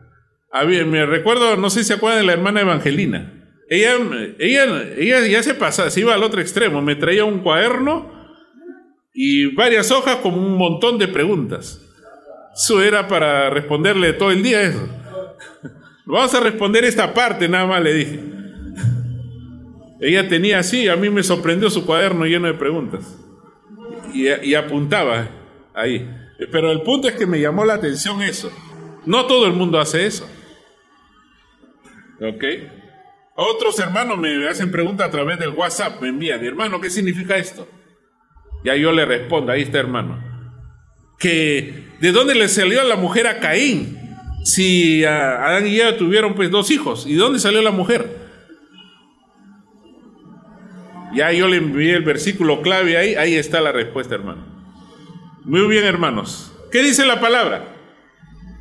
Me 0.63 1.05
recuerdo, 1.05 1.57
no 1.57 1.69
sé 1.69 1.79
si 1.79 1.87
se 1.87 1.93
acuerdan 1.95 2.21
de 2.21 2.27
la 2.27 2.33
hermana 2.33 2.61
Evangelina. 2.61 3.34
Ella, 3.67 3.95
ella, 4.37 4.83
ella 4.95 5.27
ya 5.27 5.43
se 5.43 5.55
pasa, 5.55 5.89
se 5.89 6.01
iba 6.01 6.13
al 6.13 6.23
otro 6.23 6.39
extremo, 6.39 6.81
me 6.81 6.95
traía 6.95 7.25
un 7.25 7.39
cuaderno 7.39 8.11
y 9.13 9.55
varias 9.55 9.91
hojas 9.91 10.17
con 10.17 10.35
un 10.35 10.55
montón 10.57 10.99
de 10.99 11.07
preguntas. 11.07 11.81
Eso 12.53 12.81
era 12.81 13.07
para 13.07 13.49
responderle 13.49 14.13
todo 14.13 14.31
el 14.31 14.43
día 14.43 14.61
eso. 14.61 14.87
Vamos 16.05 16.33
a 16.35 16.39
responder 16.41 16.83
esta 16.85 17.13
parte, 17.13 17.49
nada 17.49 17.65
más 17.65 17.81
le 17.81 17.93
dije. 17.93 18.19
Ella 19.99 20.27
tenía 20.27 20.59
así, 20.59 20.87
a 20.87 20.95
mí 20.95 21.09
me 21.09 21.23
sorprendió 21.23 21.69
su 21.69 21.85
cuaderno 21.85 22.25
lleno 22.25 22.47
de 22.47 22.53
preguntas. 22.53 23.17
Y, 24.13 24.27
y 24.27 24.53
apuntaba 24.53 25.27
ahí. 25.73 26.07
Pero 26.51 26.71
el 26.71 26.81
punto 26.81 27.07
es 27.07 27.15
que 27.15 27.25
me 27.25 27.39
llamó 27.39 27.65
la 27.65 27.75
atención 27.75 28.21
eso. 28.21 28.51
No 29.05 29.25
todo 29.25 29.47
el 29.47 29.53
mundo 29.53 29.79
hace 29.79 30.05
eso. 30.05 30.29
¿Ok? 32.21 32.43
Otros 33.35 33.77
hermanos 33.79 34.17
me 34.17 34.47
hacen 34.47 34.71
preguntas 34.71 35.07
a 35.07 35.11
través 35.11 35.37
del 35.37 35.49
WhatsApp, 35.49 36.01
me 36.01 36.07
envían, 36.07 36.43
hermano, 36.43 36.79
¿qué 36.79 36.89
significa 36.89 37.35
esto? 37.35 37.67
Ya 38.63 38.75
yo 38.75 38.93
le 38.93 39.05
respondo, 39.05 39.51
ahí 39.51 39.63
está 39.63 39.79
hermano, 39.79 40.23
que 41.19 41.85
de 41.99 42.11
dónde 42.13 42.33
le 42.33 42.47
salió 42.47 42.79
a 42.79 42.85
la 42.85 42.95
mujer 42.95 43.27
a 43.27 43.39
Caín, 43.39 43.99
si 44.45 45.03
Adán 45.03 45.67
y 45.67 45.79
Eva 45.79 45.97
tuvieron 45.97 46.33
pues 46.33 46.49
dos 46.49 46.71
hijos, 46.71 47.05
¿y 47.05 47.13
de 47.13 47.19
dónde 47.19 47.39
salió 47.39 47.61
la 47.61 47.71
mujer? 47.71 48.25
Ya 51.13 51.31
yo 51.31 51.47
le 51.47 51.57
envié 51.57 51.95
el 51.95 52.03
versículo 52.03 52.61
clave 52.61 52.97
ahí, 52.97 53.15
ahí 53.15 53.35
está 53.35 53.59
la 53.59 53.71
respuesta, 53.71 54.15
hermano. 54.15 54.45
Muy 55.43 55.67
bien, 55.67 55.85
hermanos. 55.85 56.51
¿Qué 56.71 56.81
dice 56.81 57.05
la 57.05 57.21
palabra? 57.21 57.73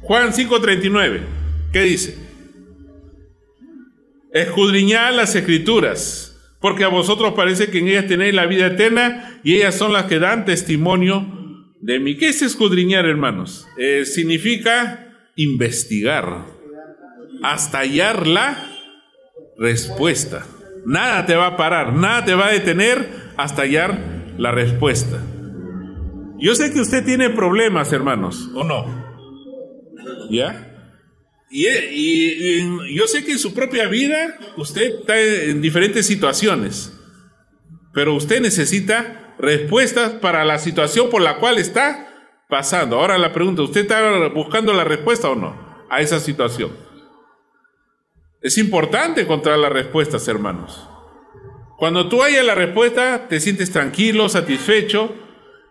Juan 0.03 0.33
5:39. 0.33 1.21
¿Qué 1.73 1.83
dice? 1.83 2.17
Escudriñad 4.35 5.15
las 5.15 5.37
escrituras, 5.37 6.37
porque 6.61 6.83
a 6.83 6.89
vosotros 6.89 7.35
parece 7.35 7.69
que 7.69 7.79
en 7.79 7.87
ellas 7.87 8.09
tenéis 8.09 8.35
la 8.35 8.47
vida 8.47 8.67
eterna 8.67 9.39
y 9.45 9.55
ellas 9.55 9.77
son 9.77 9.93
las 9.93 10.07
que 10.07 10.19
dan 10.19 10.45
testimonio 10.45 11.25
de 11.81 12.01
mí. 12.01 12.17
¿Qué 12.17 12.31
es 12.31 12.43
escudriñar, 12.43 13.07
hermanos? 13.07 13.69
Eh, 13.79 14.05
significa 14.05 15.31
investigar 15.37 16.47
hasta 17.45 17.79
hallar 17.79 18.27
la 18.27 18.73
respuesta. 19.57 20.45
Nada 20.85 21.27
te 21.27 21.37
va 21.37 21.47
a 21.47 21.57
parar, 21.57 21.93
nada 21.93 22.25
te 22.25 22.35
va 22.35 22.47
a 22.49 22.53
detener 22.53 23.09
hasta 23.37 23.63
hallar 23.63 24.35
la 24.37 24.51
respuesta. 24.51 25.23
Yo 26.41 26.57
sé 26.57 26.73
que 26.73 26.81
usted 26.81 27.05
tiene 27.05 27.31
problemas, 27.31 27.93
hermanos, 27.93 28.51
¿o 28.53 28.65
no? 28.65 28.87
¿Ya? 30.29 30.74
Y, 31.57 32.97
yo 32.97 33.07
sé 33.07 33.25
que 33.25 33.31
en 33.31 33.39
su 33.39 33.55
propia 33.55 33.87
vida 33.87 34.37
usted 34.57 34.99
está 34.99 35.21
en 35.21 35.63
diferentes 35.63 36.05
situaciones, 36.05 36.93
pero 37.93 38.15
usted 38.15 38.41
necesita 38.41 39.37
respuestas 39.39 40.15
para 40.15 40.45
la 40.45 40.59
situación 40.59 41.11
por 41.11 41.23
la 41.23 41.37
cual 41.37 41.59
está 41.59 42.09
pasando. 42.49 42.99
Ahora 42.99 43.19
la 43.19 43.33
pregunta, 43.33 43.63
¿usted 43.63 43.83
está 43.83 44.29
buscando 44.31 44.73
la 44.73 44.83
respuesta 44.83 45.31
o 45.31 45.37
no 45.37 45.87
a 45.91 46.01
esa 46.01 46.19
situación? 46.19 46.73
Es 48.43 48.59
importante 48.59 49.21
encontrar 49.21 49.57
las 49.61 49.73
respuestas, 49.73 50.27
hermanos. 50.27 50.89
Cuando 51.79 52.09
tú 52.09 52.25
hayas 52.25 52.45
la 52.45 52.57
respuesta, 52.57 53.29
te 53.29 53.39
sientes 53.39 53.71
tranquilo, 53.71 54.29
satisfecho 54.29 55.15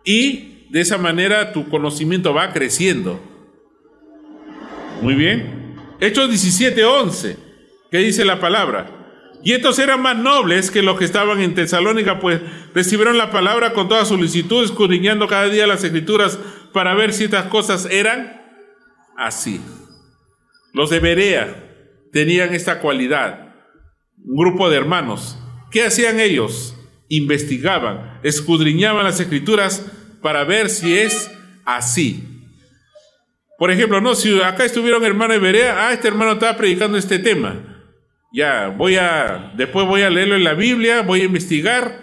y 0.06 0.70
de 0.70 0.80
esa 0.80 0.98
manera 0.98 1.52
tu 1.52 1.68
conocimiento 1.68 2.34
va 2.34 2.54
creciendo. 2.54 3.20
Muy 5.02 5.16
bien. 5.16 5.62
Hechos 6.00 6.30
17:11, 6.30 7.38
¿qué 7.91 7.98
dice 8.00 8.26
la 8.26 8.39
palabra? 8.39 9.04
Y 9.44 9.52
estos 9.52 9.78
eran 9.80 10.02
más 10.02 10.18
nobles 10.18 10.72
que 10.72 10.82
los 10.82 10.98
que 10.98 11.06
estaban 11.06 11.41
en 11.41 11.54
Tesalónica, 11.54 12.20
pues 12.20 12.41
recibieron 12.74 13.18
la 13.18 13.30
palabra 13.30 13.74
con 13.74 13.89
toda 13.89 14.06
solicitud, 14.06 14.64
escudriñando 14.64 15.28
cada 15.28 15.50
día 15.50 15.68
las 15.68 15.84
escrituras 15.84 16.39
para 16.72 16.94
ver 16.96 17.12
si 17.14 17.26
estas 17.26 17.48
cosas 17.48 17.86
eran 17.91 18.41
así. 19.18 19.60
Los 20.72 20.89
de 20.89 21.00
Berea 21.00 21.56
tenían 22.14 22.54
esta 22.54 22.80
cualidad, 22.80 23.54
un 24.24 24.38
grupo 24.38 24.70
de 24.70 24.78
hermanos. 24.78 25.38
¿Qué 25.72 25.86
hacían 25.86 26.22
ellos? 26.22 26.76
Investigaban, 27.10 28.20
escudriñaban 28.24 29.04
las 29.04 29.20
escrituras 29.20 29.86
para 30.22 30.46
ver 30.46 30.70
si 30.70 30.98
es 30.98 31.30
así. 31.66 32.33
Por 33.64 33.72
ejemplo, 33.72 34.01
no, 34.01 34.14
si 34.14 34.41
acá 34.41 34.66
estuviera 34.66 34.97
un 34.97 35.05
hermano 35.05 35.32
de 35.32 35.39
Berea, 35.39 35.88
ah, 35.88 35.93
este 35.93 36.09
hermano 36.09 36.34
estaba 36.34 36.57
predicando 36.57 36.97
este 36.97 37.18
tema 37.18 37.74
ya 38.34 38.70
voy 38.76 38.95
a, 38.95 39.53
después 39.55 39.88
voy 39.88 40.01
a 40.01 40.09
leerlo 40.09 40.36
en 40.36 40.43
la 40.43 40.55
Biblia, 40.55 41.03
voy 41.03 41.22
a 41.22 41.26
investigar, 41.26 41.99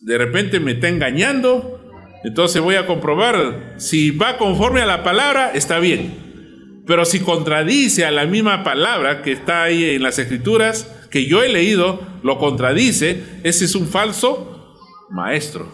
de 0.00 0.16
repente 0.16 0.58
me 0.58 0.72
está 0.72 0.88
engañando, 0.88 1.78
entonces 2.24 2.62
voy 2.62 2.76
a 2.76 2.86
comprobar 2.86 3.74
si 3.76 4.10
va 4.10 4.38
conforme 4.38 4.80
a 4.80 4.86
la 4.86 5.04
palabra, 5.04 5.52
está 5.52 5.78
bien. 5.78 6.82
Pero 6.86 7.04
si 7.04 7.20
contradice 7.20 8.06
a 8.06 8.10
la 8.10 8.24
misma 8.24 8.64
palabra 8.64 9.20
que 9.20 9.32
está 9.32 9.64
ahí 9.64 9.84
en 9.84 10.02
las 10.02 10.18
escrituras, 10.18 10.90
que 11.10 11.26
yo 11.26 11.42
he 11.42 11.50
leído, 11.50 12.00
lo 12.22 12.38
contradice, 12.38 13.22
ese 13.44 13.66
es 13.66 13.74
un 13.74 13.86
falso 13.86 14.74
maestro. 15.10 15.70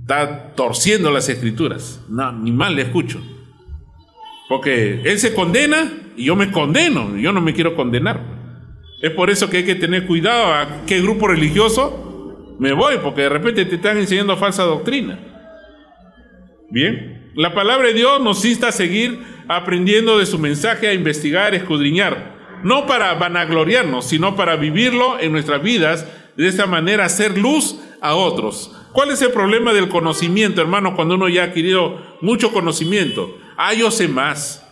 Está 0.00 0.54
torciendo 0.54 1.10
las 1.10 1.28
escrituras. 1.28 2.00
No, 2.08 2.32
ni 2.32 2.50
mal 2.50 2.74
le 2.74 2.82
escucho. 2.82 3.20
Porque 4.48 5.02
él 5.04 5.18
se 5.18 5.34
condena 5.34 5.92
y 6.16 6.24
yo 6.24 6.36
me 6.36 6.50
condeno. 6.50 7.16
Yo 7.16 7.32
no 7.32 7.40
me 7.40 7.52
quiero 7.52 7.76
condenar. 7.76 8.20
Es 9.02 9.10
por 9.12 9.30
eso 9.30 9.48
que 9.48 9.58
hay 9.58 9.64
que 9.64 9.74
tener 9.74 10.06
cuidado 10.06 10.52
a 10.52 10.84
qué 10.86 11.00
grupo 11.00 11.28
religioso 11.28 12.56
me 12.58 12.72
voy, 12.72 12.96
porque 13.02 13.22
de 13.22 13.28
repente 13.28 13.64
te 13.64 13.76
están 13.76 13.98
enseñando 13.98 14.36
falsa 14.36 14.64
doctrina. 14.64 15.18
Bien, 16.70 17.30
la 17.36 17.54
palabra 17.54 17.88
de 17.88 17.94
Dios 17.94 18.20
nos 18.20 18.44
insta 18.44 18.68
a 18.68 18.72
seguir 18.72 19.20
aprendiendo 19.46 20.18
de 20.18 20.26
su 20.26 20.38
mensaje, 20.38 20.88
a 20.88 20.94
investigar, 20.94 21.54
escudriñar, 21.54 22.34
no 22.64 22.86
para 22.86 23.14
vanagloriarnos, 23.14 24.08
sino 24.08 24.34
para 24.34 24.56
vivirlo 24.56 25.20
en 25.20 25.30
nuestras 25.30 25.62
vidas, 25.62 26.06
de 26.36 26.48
esta 26.48 26.66
manera 26.66 27.04
hacer 27.04 27.38
luz 27.38 27.80
a 28.00 28.14
otros. 28.14 28.72
¿Cuál 28.92 29.10
es 29.10 29.22
el 29.22 29.30
problema 29.30 29.72
del 29.72 29.88
conocimiento, 29.88 30.60
hermano, 30.60 30.96
cuando 30.96 31.14
uno 31.14 31.28
ya 31.28 31.42
ha 31.42 31.46
adquirido 31.46 32.00
mucho 32.20 32.52
conocimiento? 32.52 33.36
Ah, 33.56 33.74
yo 33.74 33.90
sé 33.90 34.08
más. 34.08 34.64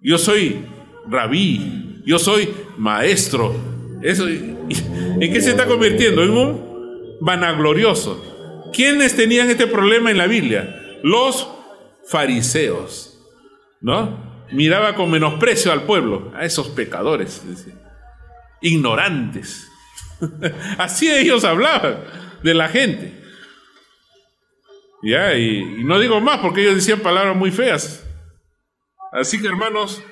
Yo 0.00 0.18
soy 0.18 0.64
rabí, 1.08 2.02
yo 2.04 2.18
soy 2.18 2.48
maestro. 2.76 3.54
Eso, 4.02 4.28
¿En 4.28 5.32
qué 5.32 5.40
se 5.40 5.50
está 5.50 5.66
convirtiendo? 5.66 6.22
En 6.22 6.30
un 6.30 7.18
vanaglorioso. 7.20 8.68
¿Quiénes 8.72 9.16
tenían 9.16 9.50
este 9.50 9.66
problema 9.66 10.10
en 10.10 10.18
la 10.18 10.26
Biblia? 10.26 10.80
Los 11.02 11.48
fariseos. 12.06 13.18
¿No? 13.80 14.46
Miraba 14.52 14.94
con 14.94 15.10
menosprecio 15.10 15.72
al 15.72 15.82
pueblo, 15.82 16.32
a 16.34 16.44
esos 16.44 16.68
pecadores, 16.68 17.42
ignorantes. 18.60 19.68
Así 20.78 21.10
ellos 21.10 21.44
hablaban 21.44 21.98
de 22.42 22.54
la 22.54 22.68
gente. 22.68 23.18
Ya, 25.02 25.34
y, 25.36 25.84
no 25.84 25.98
digo 25.98 26.20
más 26.20 26.38
porque 26.38 26.62
ellos 26.62 26.74
decían 26.74 27.00
palabras 27.00 27.36
muy 27.36 27.50
feas. 27.50 28.04
Así 29.12 29.40
que 29.40 29.46
hermanos, 29.46 30.02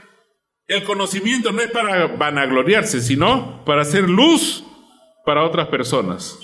el 0.69 0.85
conocimiento 0.85 1.53
no 1.53 1.61
es 1.61 1.71
para 1.71 2.07
vanagloriarse, 2.07 3.01
sino 3.01 3.65
para 3.65 3.83
hacer 3.83 4.09
luz 4.09 4.65
para 5.25 5.45
otras 5.45 5.69
personas. 5.69 6.39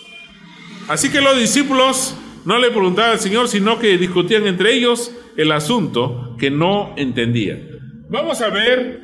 Así 0.89 1.11
que 1.11 1.21
los 1.21 1.39
discípulos 1.39 2.17
no 2.45 2.59
le 2.59 2.71
preguntaban 2.71 3.13
al 3.13 3.21
Señor, 3.21 3.49
sino 3.49 3.79
que 3.79 3.97
discutían 3.97 4.47
entre 4.47 4.75
ellos 4.75 5.13
el 5.37 5.53
asunto 5.53 6.37
que 6.39 6.51
no 6.51 6.95
entendían. 6.97 7.69
Vamos 8.09 8.41
a 8.43 8.49
ver 8.49 9.01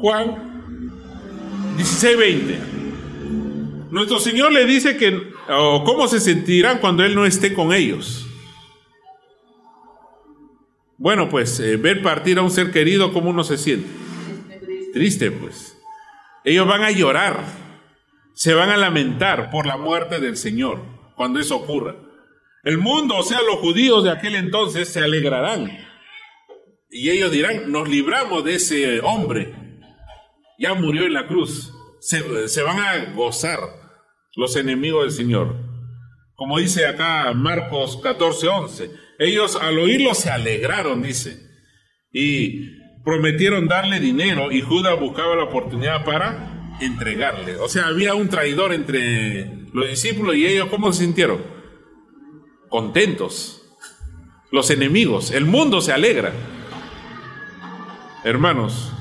Juan 0.00 0.52
16:20. 1.78 2.81
Nuestro 3.92 4.18
Señor 4.20 4.52
le 4.52 4.64
dice 4.64 4.96
que 4.96 5.34
cómo 5.46 6.08
se 6.08 6.18
sentirán 6.18 6.78
cuando 6.78 7.04
Él 7.04 7.14
no 7.14 7.26
esté 7.26 7.52
con 7.52 7.74
ellos. 7.74 8.26
Bueno, 10.96 11.28
pues 11.28 11.60
eh, 11.60 11.76
ver 11.76 12.00
partir 12.00 12.38
a 12.38 12.42
un 12.42 12.50
ser 12.50 12.70
querido, 12.70 13.12
¿cómo 13.12 13.28
uno 13.28 13.44
se 13.44 13.58
siente? 13.58 13.90
Triste, 14.94 15.30
pues. 15.30 15.78
Ellos 16.42 16.66
van 16.66 16.84
a 16.84 16.90
llorar, 16.90 17.44
se 18.32 18.54
van 18.54 18.70
a 18.70 18.78
lamentar 18.78 19.50
por 19.50 19.66
la 19.66 19.76
muerte 19.76 20.20
del 20.20 20.38
Señor 20.38 20.80
cuando 21.14 21.38
eso 21.38 21.56
ocurra. 21.56 21.94
El 22.64 22.78
mundo, 22.78 23.18
o 23.18 23.22
sea, 23.22 23.42
los 23.42 23.56
judíos 23.56 24.04
de 24.04 24.10
aquel 24.10 24.36
entonces, 24.36 24.88
se 24.88 25.00
alegrarán. 25.00 25.70
Y 26.88 27.10
ellos 27.10 27.30
dirán, 27.30 27.70
nos 27.70 27.86
libramos 27.90 28.42
de 28.42 28.54
ese 28.54 29.00
hombre. 29.00 29.54
Ya 30.58 30.72
murió 30.72 31.04
en 31.04 31.12
la 31.12 31.26
cruz. 31.26 31.74
Se 32.00 32.62
van 32.62 32.78
a 32.80 33.12
gozar 33.14 33.81
los 34.34 34.56
enemigos 34.56 35.04
del 35.04 35.12
Señor. 35.12 35.56
Como 36.34 36.58
dice 36.58 36.86
acá 36.86 37.32
Marcos 37.34 37.98
14, 38.02 38.48
11. 38.48 38.90
Ellos 39.18 39.56
al 39.56 39.78
oírlo 39.78 40.14
se 40.14 40.30
alegraron, 40.30 41.02
dice. 41.02 41.38
Y 42.12 42.70
prometieron 43.04 43.68
darle 43.68 44.00
dinero 44.00 44.50
y 44.50 44.60
Judas 44.60 44.98
buscaba 44.98 45.36
la 45.36 45.44
oportunidad 45.44 46.04
para 46.04 46.76
entregarle. 46.80 47.56
O 47.56 47.68
sea, 47.68 47.86
había 47.86 48.14
un 48.14 48.28
traidor 48.28 48.72
entre 48.72 49.68
los 49.72 49.88
discípulos 49.88 50.36
y 50.36 50.46
ellos, 50.46 50.68
¿cómo 50.68 50.92
se 50.92 51.04
sintieron? 51.04 51.42
Contentos. 52.68 53.58
Los 54.50 54.70
enemigos, 54.70 55.30
el 55.30 55.46
mundo 55.46 55.80
se 55.80 55.92
alegra. 55.92 56.32
Hermanos, 58.24 58.92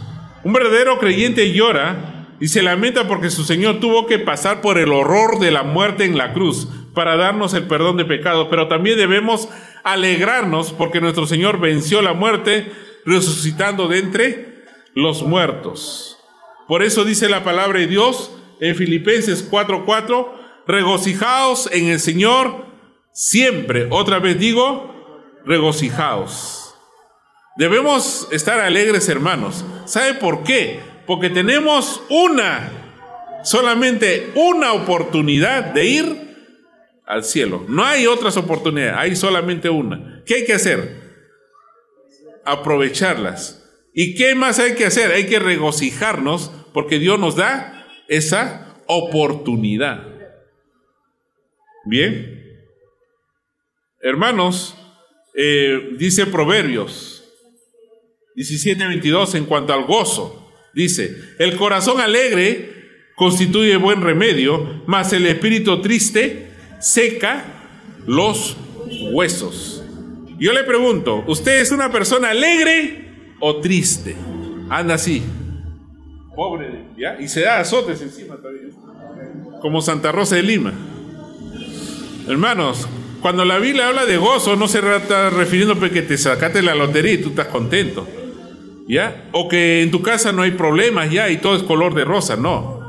un 0.44 0.54
verdadero 0.54 0.98
creyente 0.98 1.52
llora 1.52 2.11
y 2.42 2.48
se 2.48 2.64
lamenta 2.64 3.08
porque 3.08 3.30
su 3.30 3.44
Señor 3.46 3.80
tuvo 3.80 4.08
que 4.08 4.18
pasar 4.18 4.62
por 4.62 4.80
el 4.80 4.92
horror 4.92 5.40
de 5.40 5.52
la 5.52 5.62
muerte 5.62 6.06
en 6.06 6.18
la 6.18 6.34
cruz 6.34 6.68
para 6.96 7.16
darnos 7.16 7.54
el 7.54 7.68
perdón 7.68 7.98
de 7.98 8.06
pecados, 8.06 8.48
pero 8.50 8.68
también 8.68 8.98
debemos 8.98 9.48
alegrarnos 9.84 10.74
porque 10.74 11.00
nuestro 11.00 11.28
Señor 11.28 11.60
venció 11.60 12.02
la 12.02 12.14
muerte 12.14 12.72
resucitando 13.06 13.88
de 13.88 14.00
entre 14.00 14.64
los 14.96 15.22
muertos. 15.22 16.18
Por 16.68 16.82
eso 16.82 17.06
dice 17.06 17.30
la 17.30 17.44
palabra 17.44 17.80
de 17.80 17.86
Dios 17.86 18.36
en 18.60 18.76
Filipenses 18.76 19.48
4:4, 19.48 20.34
regocijaos 20.66 21.70
en 21.72 21.90
el 21.90 22.00
Señor 22.00 22.66
siempre. 23.14 23.86
Otra 23.92 24.18
vez 24.18 24.40
digo, 24.40 25.40
regocijaos. 25.46 26.74
Debemos 27.58 28.28
estar 28.32 28.60
alegres, 28.60 29.10
hermanos. 29.10 29.64
¿Sabe 29.86 30.16
por 30.16 30.44
qué? 30.44 30.91
Porque 31.12 31.30
tenemos 31.30 32.02
una, 32.08 32.72
solamente 33.44 34.32
una 34.34 34.72
oportunidad 34.72 35.74
de 35.74 35.86
ir 35.86 36.16
al 37.06 37.26
cielo. 37.26 37.66
No 37.68 37.84
hay 37.84 38.08
otras 38.08 38.38
oportunidades, 38.38 38.96
hay 38.96 39.18
solamente 39.18 39.70
una. 39.70 40.24
¿Qué 40.26 40.36
hay 40.36 40.46
que 40.46 40.54
hacer? 40.54 41.02
aprovecharlas. 42.46 43.62
¿Y 43.94 44.16
qué 44.16 44.36
más 44.36 44.60
hay 44.60 44.76
que 44.76 44.86
hacer? 44.86 45.12
Hay 45.12 45.28
que 45.28 45.38
regocijarnos 45.38 46.50
porque 46.74 46.98
Dios 46.98 47.20
nos 47.20 47.36
da 47.36 47.86
esa 48.08 48.78
oportunidad. 48.88 50.08
Bien. 51.84 52.42
Hermanos, 54.00 54.78
eh, 55.36 55.90
dice 55.98 56.26
Proverbios 56.26 57.26
17:22 58.38 59.36
en 59.36 59.44
cuanto 59.44 59.74
al 59.74 59.84
gozo. 59.84 60.41
Dice, 60.74 61.36
el 61.38 61.56
corazón 61.58 62.00
alegre 62.00 62.82
constituye 63.16 63.76
buen 63.78 64.02
remedio, 64.02 64.84
mas 64.88 65.14
el 65.14 65.28
espíritu 65.28 65.82
triste 65.82 66.52
seca 66.80 67.46
los 68.08 68.58
huesos. 69.12 69.84
Yo 70.40 70.54
le 70.54 70.64
pregunto, 70.64 71.24
¿usted 71.28 71.62
es 71.62 71.72
una 71.72 71.92
persona 71.92 72.32
alegre 72.32 73.36
o 73.40 73.58
triste? 73.58 74.16
Anda 74.70 74.96
así. 74.96 75.22
Pobre, 76.36 76.86
¿ya? 76.98 77.20
Y 77.20 77.28
se 77.28 77.42
da 77.42 77.60
azotes 77.60 78.02
encima 78.02 78.38
todavía. 78.38 78.70
Como 79.62 79.82
Santa 79.82 80.12
Rosa 80.12 80.38
de 80.38 80.44
Lima. 80.44 80.74
Hermanos, 82.28 82.88
cuando 83.22 83.46
la 83.46 83.60
Biblia 83.60 83.90
habla 83.90 84.06
de 84.06 84.18
gozo, 84.18 84.56
no 84.56 84.68
se 84.68 84.80
está 84.80 85.30
refiriendo 85.30 85.74
a 85.74 85.90
que 85.90 86.02
te 86.02 86.18
sacaste 86.18 86.64
la 86.64 86.74
lotería 86.74 87.14
y 87.14 87.18
tú 87.20 87.30
estás 87.30 87.48
contento. 87.48 88.08
O 89.32 89.48
que 89.48 89.82
en 89.82 89.92
tu 89.92 90.02
casa 90.02 90.32
no 90.32 90.42
hay 90.42 90.52
problemas 90.52 91.12
ya 91.12 91.30
y 91.30 91.38
todo 91.38 91.56
es 91.56 91.64
color 91.64 91.94
de 91.94 92.04
rosa, 92.04 92.36
no. 92.36 92.82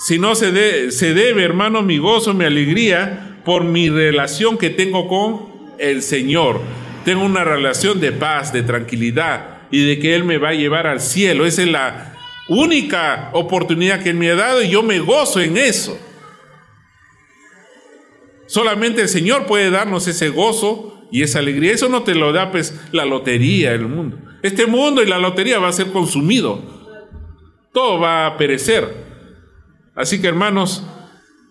Si 0.00 0.18
no 0.18 0.34
se, 0.34 0.90
se 0.90 1.14
debe, 1.14 1.44
hermano, 1.44 1.82
mi 1.82 1.98
gozo, 1.98 2.34
mi 2.34 2.44
alegría 2.44 3.38
por 3.44 3.64
mi 3.64 3.88
relación 3.88 4.58
que 4.58 4.70
tengo 4.70 5.06
con 5.06 5.74
el 5.78 6.02
Señor. 6.02 6.60
Tengo 7.04 7.24
una 7.24 7.44
relación 7.44 8.00
de 8.00 8.12
paz, 8.12 8.52
de 8.52 8.62
tranquilidad 8.62 9.62
y 9.70 9.86
de 9.86 9.98
que 9.98 10.14
Él 10.14 10.24
me 10.24 10.38
va 10.38 10.50
a 10.50 10.54
llevar 10.54 10.86
al 10.86 11.00
cielo. 11.00 11.46
Esa 11.46 11.62
es 11.62 11.68
la 11.68 12.16
única 12.48 13.30
oportunidad 13.32 14.02
que 14.02 14.10
Él 14.10 14.16
me 14.16 14.30
ha 14.30 14.36
dado 14.36 14.62
y 14.62 14.68
yo 14.68 14.82
me 14.82 14.98
gozo 14.98 15.40
en 15.40 15.56
eso. 15.56 15.98
Solamente 18.46 19.02
el 19.02 19.08
Señor 19.08 19.46
puede 19.46 19.70
darnos 19.70 20.06
ese 20.08 20.28
gozo 20.28 21.06
y 21.10 21.22
esa 21.22 21.38
alegría. 21.38 21.72
Eso 21.72 21.88
no 21.88 22.02
te 22.02 22.14
lo 22.14 22.32
da 22.32 22.50
pues 22.50 22.78
la 22.92 23.04
lotería 23.04 23.72
el 23.72 23.88
mundo. 23.88 24.18
Este 24.42 24.66
mundo 24.66 25.02
y 25.02 25.06
la 25.06 25.18
lotería 25.18 25.58
va 25.58 25.68
a 25.68 25.72
ser 25.72 25.92
consumido. 25.92 26.60
Todo 27.72 28.00
va 28.00 28.26
a 28.26 28.36
perecer. 28.36 28.92
Así 29.94 30.20
que 30.20 30.28
hermanos, 30.28 30.84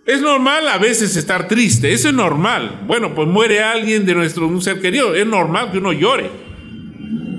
es 0.05 0.21
normal 0.21 0.67
a 0.67 0.77
veces 0.77 1.15
estar 1.15 1.47
triste, 1.47 1.93
eso 1.93 2.09
es 2.09 2.13
normal. 2.13 2.81
Bueno, 2.87 3.13
pues 3.13 3.27
muere 3.27 3.63
alguien 3.63 4.05
de 4.05 4.15
nuestro 4.15 4.47
un 4.47 4.61
ser 4.61 4.81
querido, 4.81 5.15
es 5.15 5.25
normal 5.25 5.71
que 5.71 5.77
uno 5.77 5.93
llore. 5.93 6.29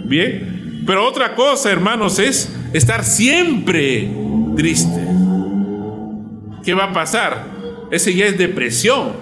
Bien, 0.07 0.82
pero 0.86 1.07
otra 1.07 1.34
cosa, 1.34 1.70
hermanos, 1.70 2.18
es 2.18 2.55
estar 2.72 3.05
siempre 3.05 4.11
triste. 4.57 5.00
¿Qué 6.64 6.74
va 6.74 6.84
a 6.84 6.92
pasar? 6.92 7.46
Ese 7.90 8.14
ya 8.14 8.26
es 8.26 8.38
depresión. 8.38 9.12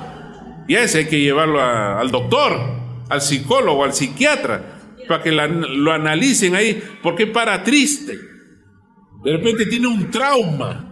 Ya 0.68 0.82
ese 0.82 0.98
hay 0.98 1.06
que 1.06 1.20
llevarlo 1.20 1.60
al 1.60 2.10
doctor, 2.10 2.60
al 3.08 3.22
psicólogo, 3.22 3.82
al 3.82 3.94
psiquiatra, 3.94 4.79
para 5.10 5.22
que 5.22 5.32
lo 5.32 5.92
analicen 5.92 6.54
ahí, 6.54 6.82
porque 7.02 7.26
para 7.26 7.62
triste. 7.62 8.16
De 9.22 9.32
repente 9.36 9.66
tiene 9.66 9.86
un 9.86 10.10
trauma 10.10 10.90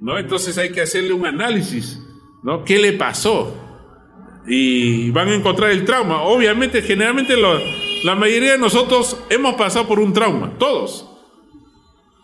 ¿no? 0.00 0.18
Entonces 0.18 0.56
hay 0.58 0.70
que 0.70 0.80
hacerle 0.80 1.12
un 1.12 1.26
análisis, 1.26 2.00
¿no? 2.42 2.64
¿Qué 2.64 2.78
le 2.78 2.94
pasó? 2.94 3.54
Y 4.46 5.10
van 5.10 5.28
a 5.28 5.34
encontrar 5.34 5.70
el 5.70 5.84
trauma. 5.84 6.22
Obviamente, 6.22 6.82
generalmente 6.82 7.36
la 7.36 8.14
mayoría 8.14 8.52
de 8.52 8.58
nosotros 8.58 9.18
hemos 9.28 9.54
pasado 9.54 9.86
por 9.86 10.00
un 10.00 10.12
trauma, 10.12 10.54
todos. 10.58 11.06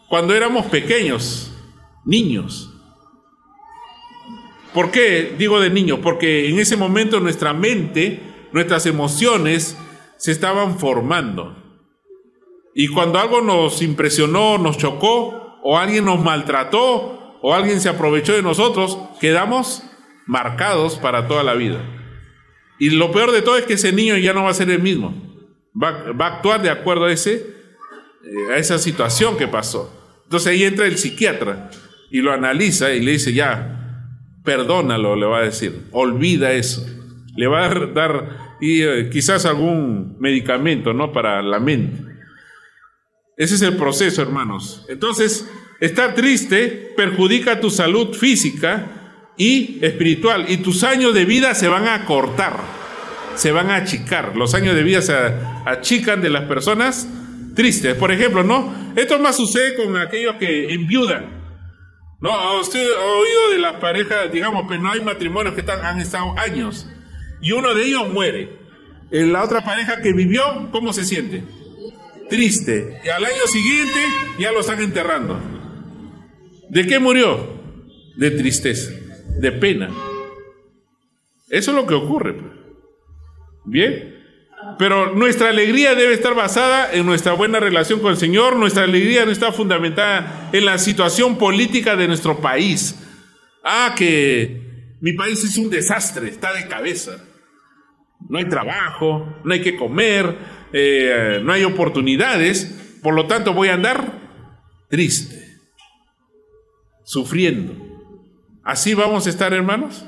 Cuando 0.09 0.35
éramos 0.35 0.67
pequeños, 0.67 1.53
niños. 2.05 2.73
¿Por 4.73 4.91
qué 4.91 5.35
digo 5.39 5.61
de 5.61 5.71
niños? 5.71 5.99
Porque 6.03 6.49
en 6.49 6.59
ese 6.59 6.77
momento 6.77 7.21
nuestra 7.21 7.53
mente, 7.53 8.21
nuestras 8.53 8.87
emociones 8.87 9.77
se 10.17 10.33
estaban 10.33 10.79
formando. 10.79 11.57
Y 12.75 12.89
cuando 12.89 13.19
algo 13.19 13.41
nos 13.41 13.83
impresionó, 13.83 14.59
nos 14.59 14.79
chocó, 14.79 15.61
o 15.63 15.79
alguien 15.79 16.05
nos 16.05 16.23
maltrató, 16.23 17.39
o 17.43 17.55
alguien 17.55 17.81
se 17.81 17.89
aprovechó 17.89 18.35
de 18.35 18.43
nosotros, 18.43 18.99
quedamos 19.21 19.83
marcados 20.27 20.97
para 20.97 21.27
toda 21.27 21.43
la 21.43 21.55
vida. 21.55 21.81
Y 22.79 22.91
lo 22.91 23.11
peor 23.13 23.33
de 23.33 23.43
todo 23.43 23.57
es 23.57 23.65
que 23.65 23.75
ese 23.75 23.93
niño 23.93 24.17
ya 24.17 24.33
no 24.33 24.45
va 24.45 24.51
a 24.51 24.55
ser 24.55 24.71
el 24.71 24.83
mismo. 24.83 25.15
Va, 25.81 26.25
a 26.25 26.37
actuar 26.37 26.63
de 26.63 26.71
acuerdo 26.71 27.07
a, 27.07 27.13
ese, 27.13 27.35
eh, 28.25 28.53
a 28.53 28.57
esa 28.59 28.79
situación 28.79 29.37
que 29.37 29.49
pasó. 29.49 29.93
Entonces 30.25 30.53
ahí 30.53 30.65
entra 30.65 30.87
el 30.87 30.99
psiquiatra 30.99 31.71
y 32.11 32.21
lo 32.21 32.33
analiza 32.33 32.93
y 32.93 33.01
le 33.01 33.13
dice, 33.13 33.33
ya, 33.33 33.77
perdónalo, 34.45 35.17
le 35.17 35.27
va 35.27 35.39
a 35.39 35.43
decir, 35.43 35.87
olvida 35.93 36.53
eso. 36.53 36.85
Le 37.37 37.47
va 37.47 37.67
a 37.67 37.87
dar 37.87 38.57
y, 38.61 38.83
eh, 38.83 39.11
quizás 39.11 39.45
algún 39.47 40.17
medicamento, 40.19 40.93
¿no? 40.93 41.13
Para 41.13 41.43
la 41.43 41.61
mente. 41.61 42.03
Ese 43.37 43.57
es 43.57 43.63
el 43.63 43.77
proceso, 43.77 44.23
hermanos. 44.23 44.87
Entonces, 44.89 45.47
Estar 45.81 46.15
triste 46.15 46.95
perjudica 46.97 47.61
tu 47.61 47.71
salud 47.71 48.15
física 48.15 48.87
y 49.37 49.79
espiritual 49.83 50.47
y 50.49 50.59
tus 50.59 50.83
años 50.85 51.13
de 51.13 51.27
vida 51.27 51.55
se 51.55 51.69
van 51.69 51.87
a 51.87 52.07
cortar, 52.07 52.57
se 53.35 53.53
van 53.53 53.71
a 53.71 53.77
achicar. 53.77 54.37
Los 54.37 54.55
años 54.55 54.75
de 54.75 54.83
vida 54.83 55.03
se 55.03 55.15
achican 55.67 56.23
de 56.23 56.31
las 56.31 56.45
personas 56.45 57.07
tristes. 57.55 57.95
Por 57.95 58.11
ejemplo, 58.11 58.43
¿no? 58.43 58.93
Esto 58.97 59.19
más 59.19 59.37
sucede 59.37 59.75
con 59.75 59.99
aquellos 59.99 60.37
que 60.37 60.73
enviudan. 60.73 61.37
¿No? 62.23 62.59
Usted 62.61 62.81
ha 62.81 63.05
oído 63.05 63.51
de 63.53 63.59
las 63.59 63.75
parejas, 63.75 64.33
digamos, 64.33 64.65
pero 64.67 64.81
no 64.81 64.91
hay 64.91 65.03
matrimonios 65.03 65.55
que 65.55 65.61
están, 65.61 65.85
han 65.85 66.01
estado 66.01 66.35
años 66.39 66.89
y 67.41 67.53
uno 67.53 67.75
de 67.75 67.85
ellos 67.85 68.09
muere. 68.13 68.51
La 69.11 69.45
otra 69.45 69.65
pareja 69.65 70.01
que 70.03 70.13
vivió, 70.13 70.69
¿cómo 70.73 70.93
se 70.93 71.05
siente? 71.05 71.45
Triste. 72.29 73.01
Y 73.05 73.09
al 73.09 73.25
año 73.25 73.47
siguiente 73.47 74.01
ya 74.39 74.53
lo 74.53 74.61
están 74.61 74.81
enterrando. 74.81 75.39
¿De 76.69 76.87
qué 76.87 76.99
murió? 76.99 77.55
De 78.17 78.31
tristeza, 78.33 78.93
de 79.39 79.53
pena. 79.53 79.91
Eso 81.49 81.71
es 81.71 81.77
lo 81.77 81.87
que 81.87 81.95
ocurre. 81.95 82.33
Pues. 82.33 82.53
Bien. 83.65 84.17
Pero 84.79 85.15
nuestra 85.15 85.51
alegría 85.51 85.95
debe 85.95 86.15
estar 86.15 86.35
basada 86.35 86.93
en 86.93 87.07
nuestra 87.07 87.35
buena 87.35 87.61
relación 87.61 88.01
con 88.01 88.11
el 88.11 88.17
Señor. 88.17 88.57
Nuestra 88.57 88.85
alegría 88.85 89.25
no 89.25 89.31
está 89.31 89.53
fundamentada 89.53 90.51
en 90.53 90.65
la 90.65 90.79
situación 90.79 91.39
política 91.39 91.95
de 91.95 92.09
nuestro 92.09 92.41
país. 92.41 92.97
Ah, 93.63 93.95
que 93.97 94.66
mi 95.01 95.13
país 95.13 95.43
es 95.45 95.57
un 95.59 95.71
desastre, 95.71 96.29
está 96.29 96.53
de 96.53 96.67
cabeza. 96.67 97.23
No 98.29 98.39
hay 98.39 98.49
trabajo, 98.49 99.41
no 99.45 99.53
hay 99.53 99.61
que 99.61 99.77
comer, 99.77 100.37
eh, 100.73 101.41
no 101.43 101.53
hay 101.53 101.65
oportunidades. 101.65 102.99
Por 103.03 103.15
lo 103.15 103.27
tanto, 103.27 103.53
voy 103.53 103.69
a 103.69 103.75
andar 103.75 104.13
triste 104.89 105.47
sufriendo. 107.05 107.73
¿Así 108.65 108.95
vamos 108.95 109.27
a 109.27 109.31
estar, 109.31 109.53
hermanos? 109.53 110.05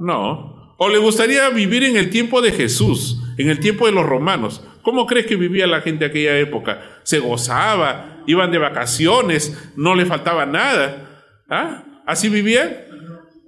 No. 0.00 0.74
¿O 0.78 0.88
le 0.88 0.98
gustaría 0.98 1.48
vivir 1.50 1.84
en 1.84 1.96
el 1.96 2.10
tiempo 2.10 2.42
de 2.42 2.50
Jesús, 2.50 3.22
en 3.38 3.48
el 3.48 3.60
tiempo 3.60 3.86
de 3.86 3.92
los 3.92 4.04
romanos? 4.04 4.66
¿Cómo 4.82 5.06
crees 5.06 5.26
que 5.26 5.36
vivía 5.36 5.66
la 5.66 5.80
gente 5.80 6.04
aquella 6.04 6.36
época? 6.38 6.82
Se 7.04 7.20
gozaba, 7.20 8.22
iban 8.26 8.50
de 8.50 8.58
vacaciones, 8.58 9.72
no 9.76 9.94
le 9.94 10.06
faltaba 10.06 10.44
nada. 10.44 11.24
¿Ah? 11.48 11.84
¿Así 12.04 12.28
vivían? 12.28 12.93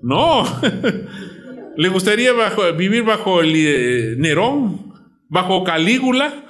No. 0.07 0.45
¿Le 1.77 1.89
gustaría 1.89 2.33
vivir 2.77 3.03
bajo 3.03 3.41
el 3.41 3.53
eh, 3.57 4.15
Nerón? 4.17 4.95
¿Bajo 5.29 5.65
Calígula? 5.65 6.45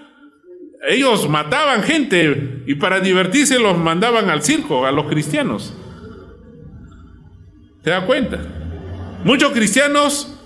Ellos 0.86 1.26
mataban 1.30 1.82
gente 1.82 2.64
y 2.66 2.74
para 2.74 3.00
divertirse 3.00 3.59
los 3.59 3.78
mandaban 3.78 4.28
al 4.28 4.42
circo, 4.42 4.84
a 4.84 4.92
los 4.92 5.07
cristianos. 5.07 5.74
¿Se 7.82 7.88
da 7.88 8.04
cuenta? 8.04 8.40
Muchos 9.24 9.52
cristianos 9.52 10.38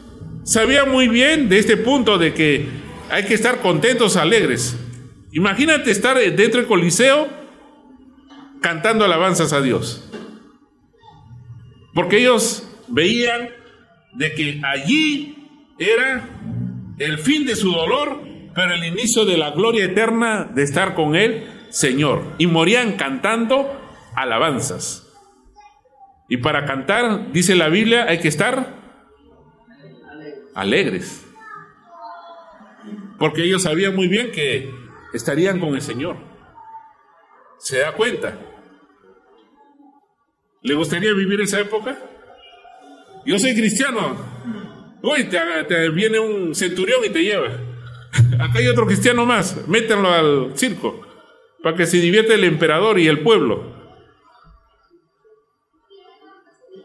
sabían 0.45 0.89
muy 0.89 1.09
bien 1.09 1.49
de 1.49 1.59
este 1.59 1.77
punto 1.77 2.17
de 2.17 2.33
que 2.33 2.69
hay 3.11 3.25
que 3.25 3.35
estar 3.35 3.61
contentos, 3.61 4.17
alegres. 4.17 4.77
Imagínate 5.33 5.91
estar 5.91 6.17
dentro 6.17 6.61
del 6.61 6.69
Coliseo 6.69 7.29
cantando 8.61 9.05
alabanzas 9.05 9.53
a 9.53 9.61
Dios. 9.61 10.09
Porque 11.93 12.19
ellos 12.19 12.70
veían 12.91 13.51
de 14.13 14.35
que 14.35 14.61
allí 14.65 15.49
era 15.79 16.29
el 16.99 17.19
fin 17.19 17.47
de 17.47 17.57
su 17.57 17.73
dolor, 17.73 18.23
pero 18.55 18.75
el 18.75 18.85
inicio 18.85 19.25
de 19.25 19.39
la 19.39 19.51
gloria 19.51 19.85
eterna 19.85 20.45
de 20.45 20.63
estar 20.63 20.95
con 20.95 21.17
Él, 21.17 21.47
Señor. 21.71 22.35
Y 22.39 22.47
morían 22.47 22.97
cantando 22.97 23.81
alabanzas. 24.15 25.07
Y 26.29 26.39
para 26.39 26.65
cantar, 26.65 27.33
dice 27.33 27.55
la 27.55 27.69
Biblia, 27.69 28.05
hay 28.09 28.21
que 28.21 28.29
estar 28.29 28.75
alegres. 30.55 31.27
Porque 33.19 33.45
ellos 33.45 33.63
sabían 33.63 33.97
muy 33.97 34.09
bien 34.09 34.31
que 34.31 34.71
estarían 35.13 35.59
con 35.59 35.75
el 35.75 35.83
Señor. 35.83 36.17
¿Se 37.59 37.79
da 37.79 37.93
cuenta? 37.93 38.39
¿Le 40.63 40.75
gustaría 40.75 41.13
vivir 41.15 41.41
esa 41.41 41.61
época? 41.61 41.99
Yo 43.27 43.39
soy 43.39 43.55
cristiano. 43.55 44.17
Uy, 45.03 45.25
te, 45.25 45.89
viene 45.91 46.19
un 46.19 46.55
centurión 46.55 47.01
y 47.05 47.11
te 47.11 47.23
lleva. 47.23 47.49
Acá 48.39 48.59
hay 48.59 48.69
otro 48.69 48.87
cristiano 48.87 49.25
más. 49.25 49.67
Métanlo 49.69 50.13
al 50.13 50.53
circo 50.57 51.07
para 51.63 51.77
que 51.77 51.87
se 51.87 51.99
divierte 51.99 52.35
el 52.35 52.45
emperador 52.45 52.99
y 52.99 53.07
el 53.07 53.21
pueblo. 53.21 53.79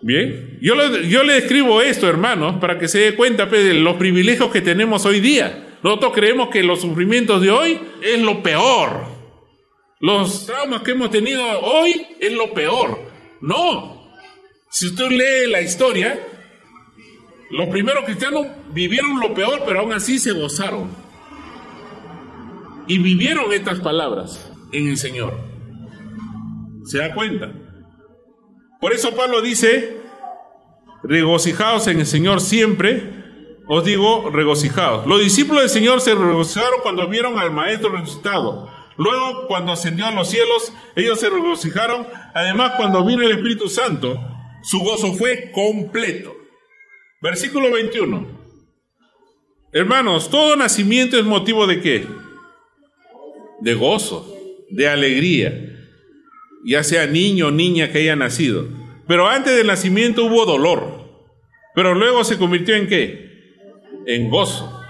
Bien, 0.01 0.59
yo 0.61 0.75
le, 0.75 1.37
escribo 1.37 1.81
esto, 1.81 2.07
hermanos, 2.07 2.57
para 2.61 2.77
que 2.77 2.87
se 2.87 2.99
dé 2.99 3.15
cuenta 3.15 3.49
pues, 3.49 3.63
de 3.63 3.73
los 3.73 3.95
privilegios 3.95 4.51
que 4.51 4.61
tenemos 4.61 5.05
hoy 5.05 5.19
día. 5.19 5.77
Nosotros 5.81 6.13
creemos 6.13 6.49
que 6.49 6.61
los 6.61 6.81
sufrimientos 6.81 7.41
de 7.41 7.49
hoy 7.49 7.79
es 8.03 8.21
lo 8.21 8.43
peor. 8.43 9.05
Los 9.99 10.45
traumas 10.45 10.83
que 10.83 10.91
hemos 10.91 11.09
tenido 11.09 11.41
hoy 11.59 12.05
es 12.19 12.33
lo 12.33 12.53
peor. 12.53 12.99
No. 13.41 14.04
Si 14.77 14.87
usted 14.87 15.07
lee 15.09 15.49
la 15.49 15.61
historia, 15.61 16.19
los 17.49 17.69
primeros 17.69 18.03
cristianos 18.03 18.45
vivieron 18.73 19.21
lo 19.21 19.33
peor, 19.33 19.63
pero 19.65 19.79
aún 19.79 19.93
así 19.93 20.19
se 20.19 20.33
gozaron. 20.33 20.89
y 22.85 22.97
vivieron 22.97 23.53
estas 23.53 23.79
palabras 23.79 24.51
en 24.73 24.89
el 24.89 24.97
Señor. 24.97 25.33
¿Se 26.83 26.97
da 26.97 27.13
cuenta? 27.13 27.53
Por 28.81 28.91
eso 28.91 29.15
Pablo 29.15 29.41
dice, 29.41 29.95
regocijaos 31.03 31.87
en 31.87 32.01
el 32.01 32.05
Señor 32.05 32.41
siempre. 32.41 33.13
Os 33.69 33.85
digo, 33.85 34.29
regocijaos. 34.29 35.07
Los 35.07 35.21
discípulos 35.21 35.61
del 35.61 35.69
Señor 35.69 36.01
se 36.01 36.15
regocijaron 36.15 36.81
cuando 36.83 37.07
vieron 37.07 37.39
al 37.39 37.49
Maestro 37.49 37.91
resucitado. 37.91 38.69
Luego, 38.97 39.47
cuando 39.47 39.71
ascendió 39.71 40.05
a 40.05 40.11
los 40.11 40.29
cielos, 40.29 40.73
ellos 40.97 41.17
se 41.17 41.29
regocijaron. 41.29 42.05
Además, 42.33 42.73
cuando 42.75 43.05
vino 43.05 43.23
el 43.23 43.31
Espíritu 43.31 43.69
Santo, 43.69 44.34
su 44.65 44.79
gozo 44.79 45.13
fue 45.13 45.51
completo. 45.51 46.35
Versículo 47.21 47.71
21. 47.71 48.27
Hermanos, 49.71 50.29
todo 50.29 50.55
nacimiento 50.55 51.19
es 51.19 51.25
motivo 51.25 51.67
de 51.67 51.81
qué? 51.81 52.07
De 53.61 53.73
gozo, 53.73 54.35
de 54.69 54.87
alegría, 54.87 55.53
ya 56.65 56.83
sea 56.83 57.07
niño 57.07 57.47
o 57.47 57.51
niña 57.51 57.91
que 57.91 57.99
haya 57.99 58.15
nacido. 58.15 58.67
Pero 59.07 59.27
antes 59.27 59.55
del 59.55 59.67
nacimiento 59.67 60.25
hubo 60.25 60.45
dolor, 60.45 61.05
pero 61.75 61.93
luego 61.93 62.23
se 62.23 62.37
convirtió 62.37 62.75
en 62.75 62.87
qué? 62.87 63.29
En 64.07 64.29
gozo. 64.29 64.81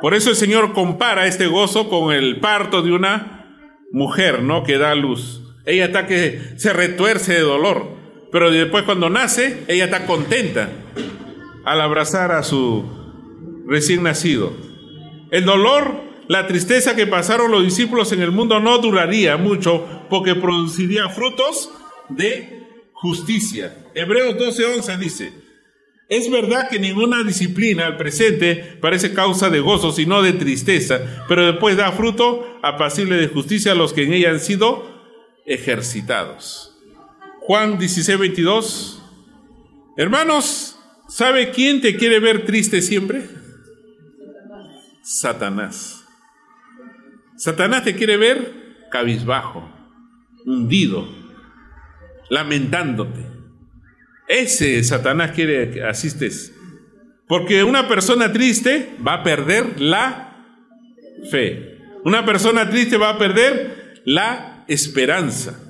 Por 0.00 0.14
eso 0.14 0.30
el 0.30 0.36
Señor 0.36 0.72
compara 0.72 1.26
este 1.26 1.46
gozo 1.46 1.88
con 1.88 2.12
el 2.12 2.38
parto 2.40 2.82
de 2.82 2.92
una 2.92 3.80
mujer, 3.90 4.42
¿no? 4.42 4.62
Que 4.62 4.78
da 4.78 4.94
luz. 4.94 5.40
Ella 5.66 5.86
está 5.86 6.06
que 6.06 6.38
se 6.56 6.72
retuerce 6.72 7.32
de 7.32 7.40
dolor, 7.40 8.03
pero 8.34 8.50
después 8.50 8.82
cuando 8.82 9.08
nace, 9.08 9.62
ella 9.68 9.84
está 9.84 10.06
contenta 10.06 10.68
al 11.64 11.80
abrazar 11.80 12.32
a 12.32 12.42
su 12.42 12.84
recién 13.64 14.02
nacido. 14.02 14.52
El 15.30 15.44
dolor, 15.44 16.00
la 16.26 16.48
tristeza 16.48 16.96
que 16.96 17.06
pasaron 17.06 17.52
los 17.52 17.62
discípulos 17.62 18.10
en 18.10 18.22
el 18.22 18.32
mundo 18.32 18.58
no 18.58 18.78
duraría 18.78 19.36
mucho 19.36 19.86
porque 20.10 20.34
produciría 20.34 21.10
frutos 21.10 21.70
de 22.08 22.66
justicia. 22.92 23.72
Hebreos 23.94 24.34
12:11 24.34 24.98
dice, 24.98 25.32
es 26.08 26.28
verdad 26.28 26.68
que 26.68 26.80
ninguna 26.80 27.22
disciplina 27.22 27.86
al 27.86 27.96
presente 27.96 28.56
parece 28.80 29.14
causa 29.14 29.48
de 29.48 29.60
gozo, 29.60 29.92
sino 29.92 30.22
de 30.22 30.32
tristeza, 30.32 31.24
pero 31.28 31.46
después 31.46 31.76
da 31.76 31.92
fruto 31.92 32.58
apacible 32.64 33.14
de 33.14 33.28
justicia 33.28 33.70
a 33.70 33.76
los 33.76 33.92
que 33.92 34.02
en 34.02 34.12
ella 34.12 34.30
han 34.30 34.40
sido 34.40 34.92
ejercitados. 35.46 36.73
Juan 37.46 37.78
16:22. 37.78 39.02
Hermanos, 39.98 40.78
¿sabe 41.08 41.50
quién 41.50 41.82
te 41.82 41.96
quiere 41.96 42.18
ver 42.18 42.46
triste 42.46 42.80
siempre? 42.80 43.28
Satanás. 45.02 46.06
Satanás 47.36 47.84
te 47.84 47.94
quiere 47.96 48.16
ver 48.16 48.86
cabizbajo, 48.90 49.70
hundido, 50.46 51.06
lamentándote. 52.30 53.26
Ese 54.26 54.82
Satanás 54.82 55.32
quiere 55.32 55.70
que 55.70 55.84
asistes. 55.84 56.54
Porque 57.28 57.62
una 57.62 57.88
persona 57.88 58.32
triste 58.32 58.96
va 59.06 59.14
a 59.14 59.22
perder 59.22 59.82
la 59.82 60.46
fe. 61.30 61.78
Una 62.04 62.24
persona 62.24 62.70
triste 62.70 62.96
va 62.96 63.10
a 63.10 63.18
perder 63.18 64.02
la 64.06 64.64
esperanza. 64.66 65.63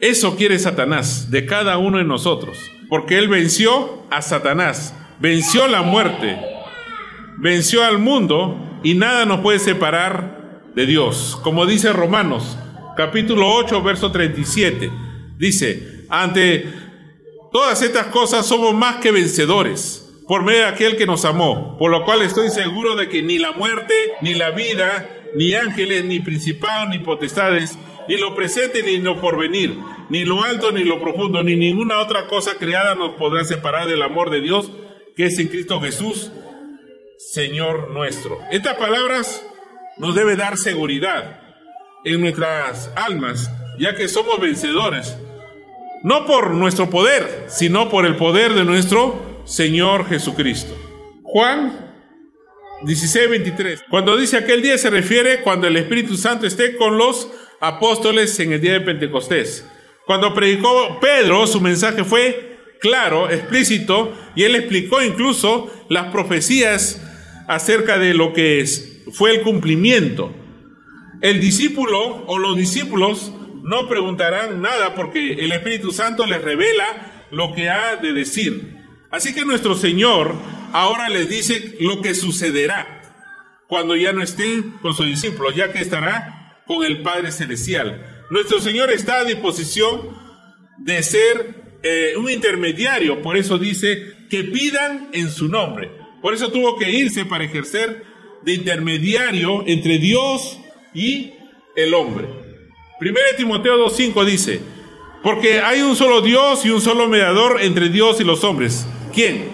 Eso 0.00 0.36
quiere 0.36 0.58
Satanás 0.58 1.30
de 1.30 1.44
cada 1.44 1.76
uno 1.78 1.98
de 1.98 2.04
nosotros. 2.04 2.58
Porque 2.88 3.18
él 3.18 3.28
venció 3.28 4.02
a 4.10 4.22
Satanás, 4.22 4.94
venció 5.20 5.68
la 5.68 5.82
muerte, 5.82 6.38
venció 7.36 7.84
al 7.84 7.98
mundo 7.98 8.80
y 8.82 8.94
nada 8.94 9.26
nos 9.26 9.40
puede 9.40 9.58
separar 9.58 10.62
de 10.74 10.86
Dios. 10.86 11.38
Como 11.42 11.66
dice 11.66 11.92
Romanos 11.92 12.56
capítulo 12.96 13.54
8, 13.54 13.82
verso 13.82 14.10
37. 14.10 14.90
Dice, 15.38 16.04
ante 16.08 16.66
todas 17.52 17.82
estas 17.82 18.06
cosas 18.06 18.46
somos 18.46 18.74
más 18.74 18.96
que 18.96 19.12
vencedores 19.12 20.06
por 20.26 20.44
medio 20.44 20.60
de 20.60 20.66
aquel 20.66 20.96
que 20.96 21.06
nos 21.06 21.24
amó, 21.24 21.76
por 21.78 21.90
lo 21.90 22.04
cual 22.04 22.22
estoy 22.22 22.50
seguro 22.50 22.96
de 22.96 23.08
que 23.08 23.22
ni 23.22 23.38
la 23.38 23.52
muerte, 23.52 23.94
ni 24.20 24.34
la 24.34 24.50
vida, 24.50 25.08
ni 25.34 25.54
ángeles, 25.54 26.04
ni 26.04 26.20
principados, 26.20 26.90
ni 26.90 26.98
potestades, 26.98 27.76
ni 28.10 28.16
lo 28.16 28.34
presente, 28.34 28.82
ni 28.82 28.98
lo 28.98 29.20
porvenir, 29.20 29.78
ni 30.08 30.24
lo 30.24 30.42
alto, 30.42 30.72
ni 30.72 30.82
lo 30.82 31.00
profundo, 31.00 31.44
ni 31.44 31.54
ninguna 31.54 32.00
otra 32.00 32.26
cosa 32.26 32.56
creada 32.58 32.96
nos 32.96 33.14
podrá 33.14 33.44
separar 33.44 33.86
del 33.86 34.02
amor 34.02 34.30
de 34.30 34.40
Dios 34.40 34.72
que 35.14 35.26
es 35.26 35.38
en 35.38 35.46
Cristo 35.46 35.80
Jesús, 35.80 36.32
Señor 37.18 37.92
nuestro. 37.92 38.40
Estas 38.50 38.76
palabras 38.78 39.46
nos 39.96 40.16
debe 40.16 40.34
dar 40.34 40.56
seguridad 40.56 41.40
en 42.04 42.20
nuestras 42.20 42.90
almas, 42.96 43.48
ya 43.78 43.94
que 43.94 44.08
somos 44.08 44.40
vencedores, 44.40 45.16
no 46.02 46.26
por 46.26 46.50
nuestro 46.50 46.90
poder, 46.90 47.44
sino 47.46 47.90
por 47.90 48.06
el 48.06 48.16
poder 48.16 48.54
de 48.54 48.64
nuestro 48.64 49.42
Señor 49.44 50.08
Jesucristo. 50.08 50.76
Juan 51.22 51.92
16, 52.82 53.30
23. 53.30 53.84
Cuando 53.88 54.16
dice 54.16 54.36
aquel 54.38 54.62
día 54.62 54.78
se 54.78 54.90
refiere 54.90 55.42
cuando 55.42 55.68
el 55.68 55.76
Espíritu 55.76 56.16
Santo 56.16 56.48
esté 56.48 56.76
con 56.76 56.98
los 56.98 57.30
apóstoles 57.60 58.38
en 58.40 58.52
el 58.52 58.60
día 58.60 58.72
de 58.72 58.80
Pentecostés. 58.80 59.66
Cuando 60.06 60.34
predicó 60.34 60.98
Pedro, 61.00 61.46
su 61.46 61.60
mensaje 61.60 62.04
fue 62.04 62.58
claro, 62.80 63.30
explícito, 63.30 64.16
y 64.34 64.44
él 64.44 64.56
explicó 64.56 65.02
incluso 65.02 65.70
las 65.88 66.06
profecías 66.10 67.00
acerca 67.46 67.98
de 67.98 68.14
lo 68.14 68.32
que 68.32 68.64
fue 69.12 69.36
el 69.36 69.42
cumplimiento. 69.42 70.34
El 71.20 71.40
discípulo 71.40 72.24
o 72.26 72.38
los 72.38 72.56
discípulos 72.56 73.32
no 73.62 73.88
preguntarán 73.88 74.62
nada 74.62 74.94
porque 74.94 75.34
el 75.34 75.52
Espíritu 75.52 75.92
Santo 75.92 76.24
les 76.26 76.42
revela 76.42 77.26
lo 77.30 77.54
que 77.54 77.68
ha 77.68 77.96
de 77.96 78.12
decir. 78.12 78.78
Así 79.10 79.34
que 79.34 79.44
nuestro 79.44 79.74
Señor 79.74 80.34
ahora 80.72 81.08
les 81.08 81.28
dice 81.28 81.76
lo 81.80 82.00
que 82.00 82.14
sucederá 82.14 83.02
cuando 83.66 83.94
ya 83.96 84.12
no 84.12 84.22
estén 84.22 84.72
con 84.82 84.94
sus 84.94 85.06
discípulos, 85.06 85.54
ya 85.54 85.72
que 85.72 85.80
estará 85.80 86.39
con 86.70 86.84
el 86.84 87.02
Padre 87.02 87.32
Celestial. 87.32 88.26
Nuestro 88.30 88.60
Señor 88.60 88.92
está 88.92 89.18
a 89.18 89.24
disposición 89.24 90.16
de 90.78 91.02
ser 91.02 91.80
eh, 91.82 92.12
un 92.16 92.30
intermediario, 92.30 93.20
por 93.22 93.36
eso 93.36 93.58
dice 93.58 94.14
que 94.30 94.44
pidan 94.44 95.08
en 95.12 95.32
su 95.32 95.48
nombre. 95.48 95.90
Por 96.22 96.32
eso 96.32 96.52
tuvo 96.52 96.78
que 96.78 96.88
irse 96.92 97.24
para 97.24 97.42
ejercer 97.42 98.04
de 98.44 98.54
intermediario 98.54 99.64
entre 99.66 99.98
Dios 99.98 100.60
y 100.94 101.32
el 101.74 101.92
hombre. 101.92 102.28
1 103.00 103.14
Timoteo 103.36 103.88
2.5 103.88 104.24
dice, 104.24 104.60
porque 105.24 105.58
hay 105.62 105.80
un 105.80 105.96
solo 105.96 106.20
Dios 106.20 106.64
y 106.64 106.70
un 106.70 106.80
solo 106.80 107.08
mediador 107.08 107.60
entre 107.62 107.88
Dios 107.88 108.20
y 108.20 108.24
los 108.24 108.44
hombres. 108.44 108.86
¿Quién? 109.12 109.48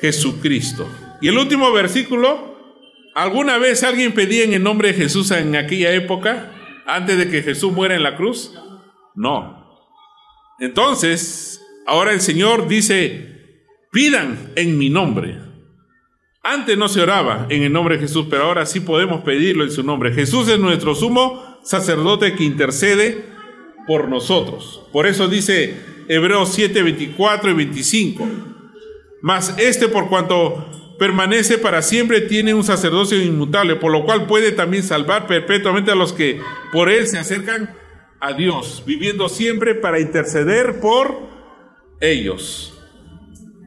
Jesucristo. 0.00 0.88
Y 1.20 1.26
el 1.26 1.36
último 1.36 1.72
versículo, 1.72 2.51
¿alguna 3.14 3.58
vez 3.58 3.82
alguien 3.82 4.12
pedía 4.12 4.44
en 4.44 4.54
el 4.54 4.62
nombre 4.62 4.88
de 4.88 4.94
Jesús 4.94 5.30
en 5.30 5.56
aquella 5.56 5.92
época, 5.92 6.52
antes 6.86 7.18
de 7.18 7.28
que 7.28 7.42
Jesús 7.42 7.72
muera 7.72 7.94
en 7.94 8.02
la 8.02 8.16
cruz? 8.16 8.54
No. 9.14 9.62
Entonces, 10.58 11.60
ahora 11.86 12.12
el 12.12 12.20
Señor 12.20 12.68
dice, 12.68 13.32
pidan 13.90 14.52
en 14.56 14.78
mi 14.78 14.90
nombre. 14.90 15.38
Antes 16.42 16.76
no 16.76 16.88
se 16.88 17.00
oraba 17.00 17.46
en 17.50 17.62
el 17.62 17.72
nombre 17.72 17.96
de 17.96 18.02
Jesús, 18.02 18.26
pero 18.28 18.44
ahora 18.44 18.66
sí 18.66 18.80
podemos 18.80 19.22
pedirlo 19.22 19.62
en 19.62 19.70
su 19.70 19.84
nombre. 19.84 20.12
Jesús 20.12 20.48
es 20.48 20.58
nuestro 20.58 20.94
sumo 20.94 21.60
sacerdote 21.62 22.34
que 22.34 22.44
intercede 22.44 23.24
por 23.86 24.08
nosotros. 24.08 24.82
Por 24.92 25.06
eso 25.06 25.28
dice 25.28 25.76
Hebreos 26.08 26.52
7, 26.52 26.82
24 26.82 27.50
y 27.50 27.54
25. 27.54 28.28
Mas 29.20 29.54
este 29.58 29.88
por 29.88 30.08
cuanto 30.08 30.81
permanece 30.98 31.58
para 31.58 31.82
siempre 31.82 32.20
tiene 32.22 32.54
un 32.54 32.64
sacerdocio 32.64 33.20
inmutable, 33.22 33.76
por 33.76 33.92
lo 33.92 34.04
cual 34.04 34.26
puede 34.26 34.52
también 34.52 34.82
salvar 34.82 35.26
perpetuamente 35.26 35.90
a 35.90 35.94
los 35.96 36.12
que 36.12 36.40
por 36.72 36.88
él 36.88 37.06
se 37.06 37.18
acercan 37.18 37.74
a 38.20 38.32
Dios, 38.34 38.84
viviendo 38.86 39.28
siempre 39.28 39.74
para 39.74 39.98
interceder 39.98 40.80
por 40.80 41.28
ellos. 42.00 42.78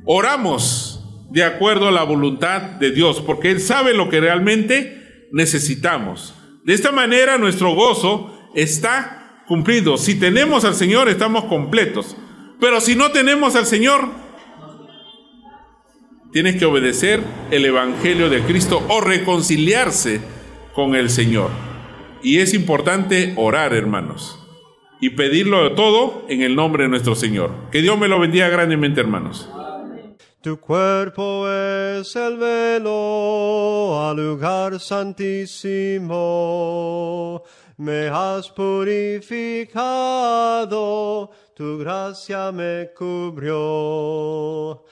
Oramos 0.06 1.04
de 1.32 1.44
acuerdo 1.44 1.88
a 1.88 1.92
la 1.92 2.04
voluntad 2.04 2.62
de 2.62 2.92
Dios, 2.92 3.22
porque 3.22 3.52
Él 3.52 3.60
sabe 3.60 3.94
lo 3.94 4.10
que 4.10 4.22
realmente 4.22 5.28
necesitamos. 5.32 6.34
De 6.64 6.74
esta 6.74 6.92
manera 6.92 7.38
nuestro 7.38 7.74
gozo 7.74 8.50
está 8.56 9.44
cumplido. 9.48 9.98
Si 9.98 10.16
tenemos 10.16 10.64
al 10.64 10.76
Señor, 10.76 11.10
estamos 11.10 11.46
completos. 11.46 12.16
Pero 12.60 12.80
si 12.80 12.96
no 12.96 13.12
tenemos 13.12 13.56
al 13.56 13.66
Señor, 13.66 14.10
Tienes 16.36 16.56
que 16.58 16.66
obedecer 16.66 17.22
el 17.50 17.64
Evangelio 17.64 18.30
de 18.30 18.42
Cristo 18.42 18.86
o 18.90 19.00
reconciliarse 19.00 20.20
con 20.74 20.94
el 20.94 21.10
Señor. 21.10 21.50
Y 22.22 22.40
es 22.40 22.54
importante 22.54 23.34
orar, 23.38 23.74
hermanos, 23.74 24.46
y 25.00 25.12
pedirlo 25.12 25.76
todo 25.76 26.26
en 26.28 26.42
el 26.42 26.58
nombre 26.58 26.84
de 26.84 26.90
nuestro 26.90 27.16
Señor. 27.16 27.52
Que 27.72 27.82
Dios 27.82 27.98
me 27.98 28.10
lo 28.10 28.20
bendiga 28.20 28.50
grandemente, 28.50 29.00
hermanos. 29.00 29.50
Tu 30.42 30.60
cuerpo 30.60 31.50
es 31.50 32.14
el 32.18 32.36
velo 32.36 34.06
al 34.06 34.18
lugar 34.18 34.78
santísimo. 34.82 36.12
Me 37.78 38.10
has 38.10 38.50
purificado, 38.50 39.72
tu 41.56 41.78
gracia 41.78 42.52
me 42.52 42.90
cubrió 42.94 44.84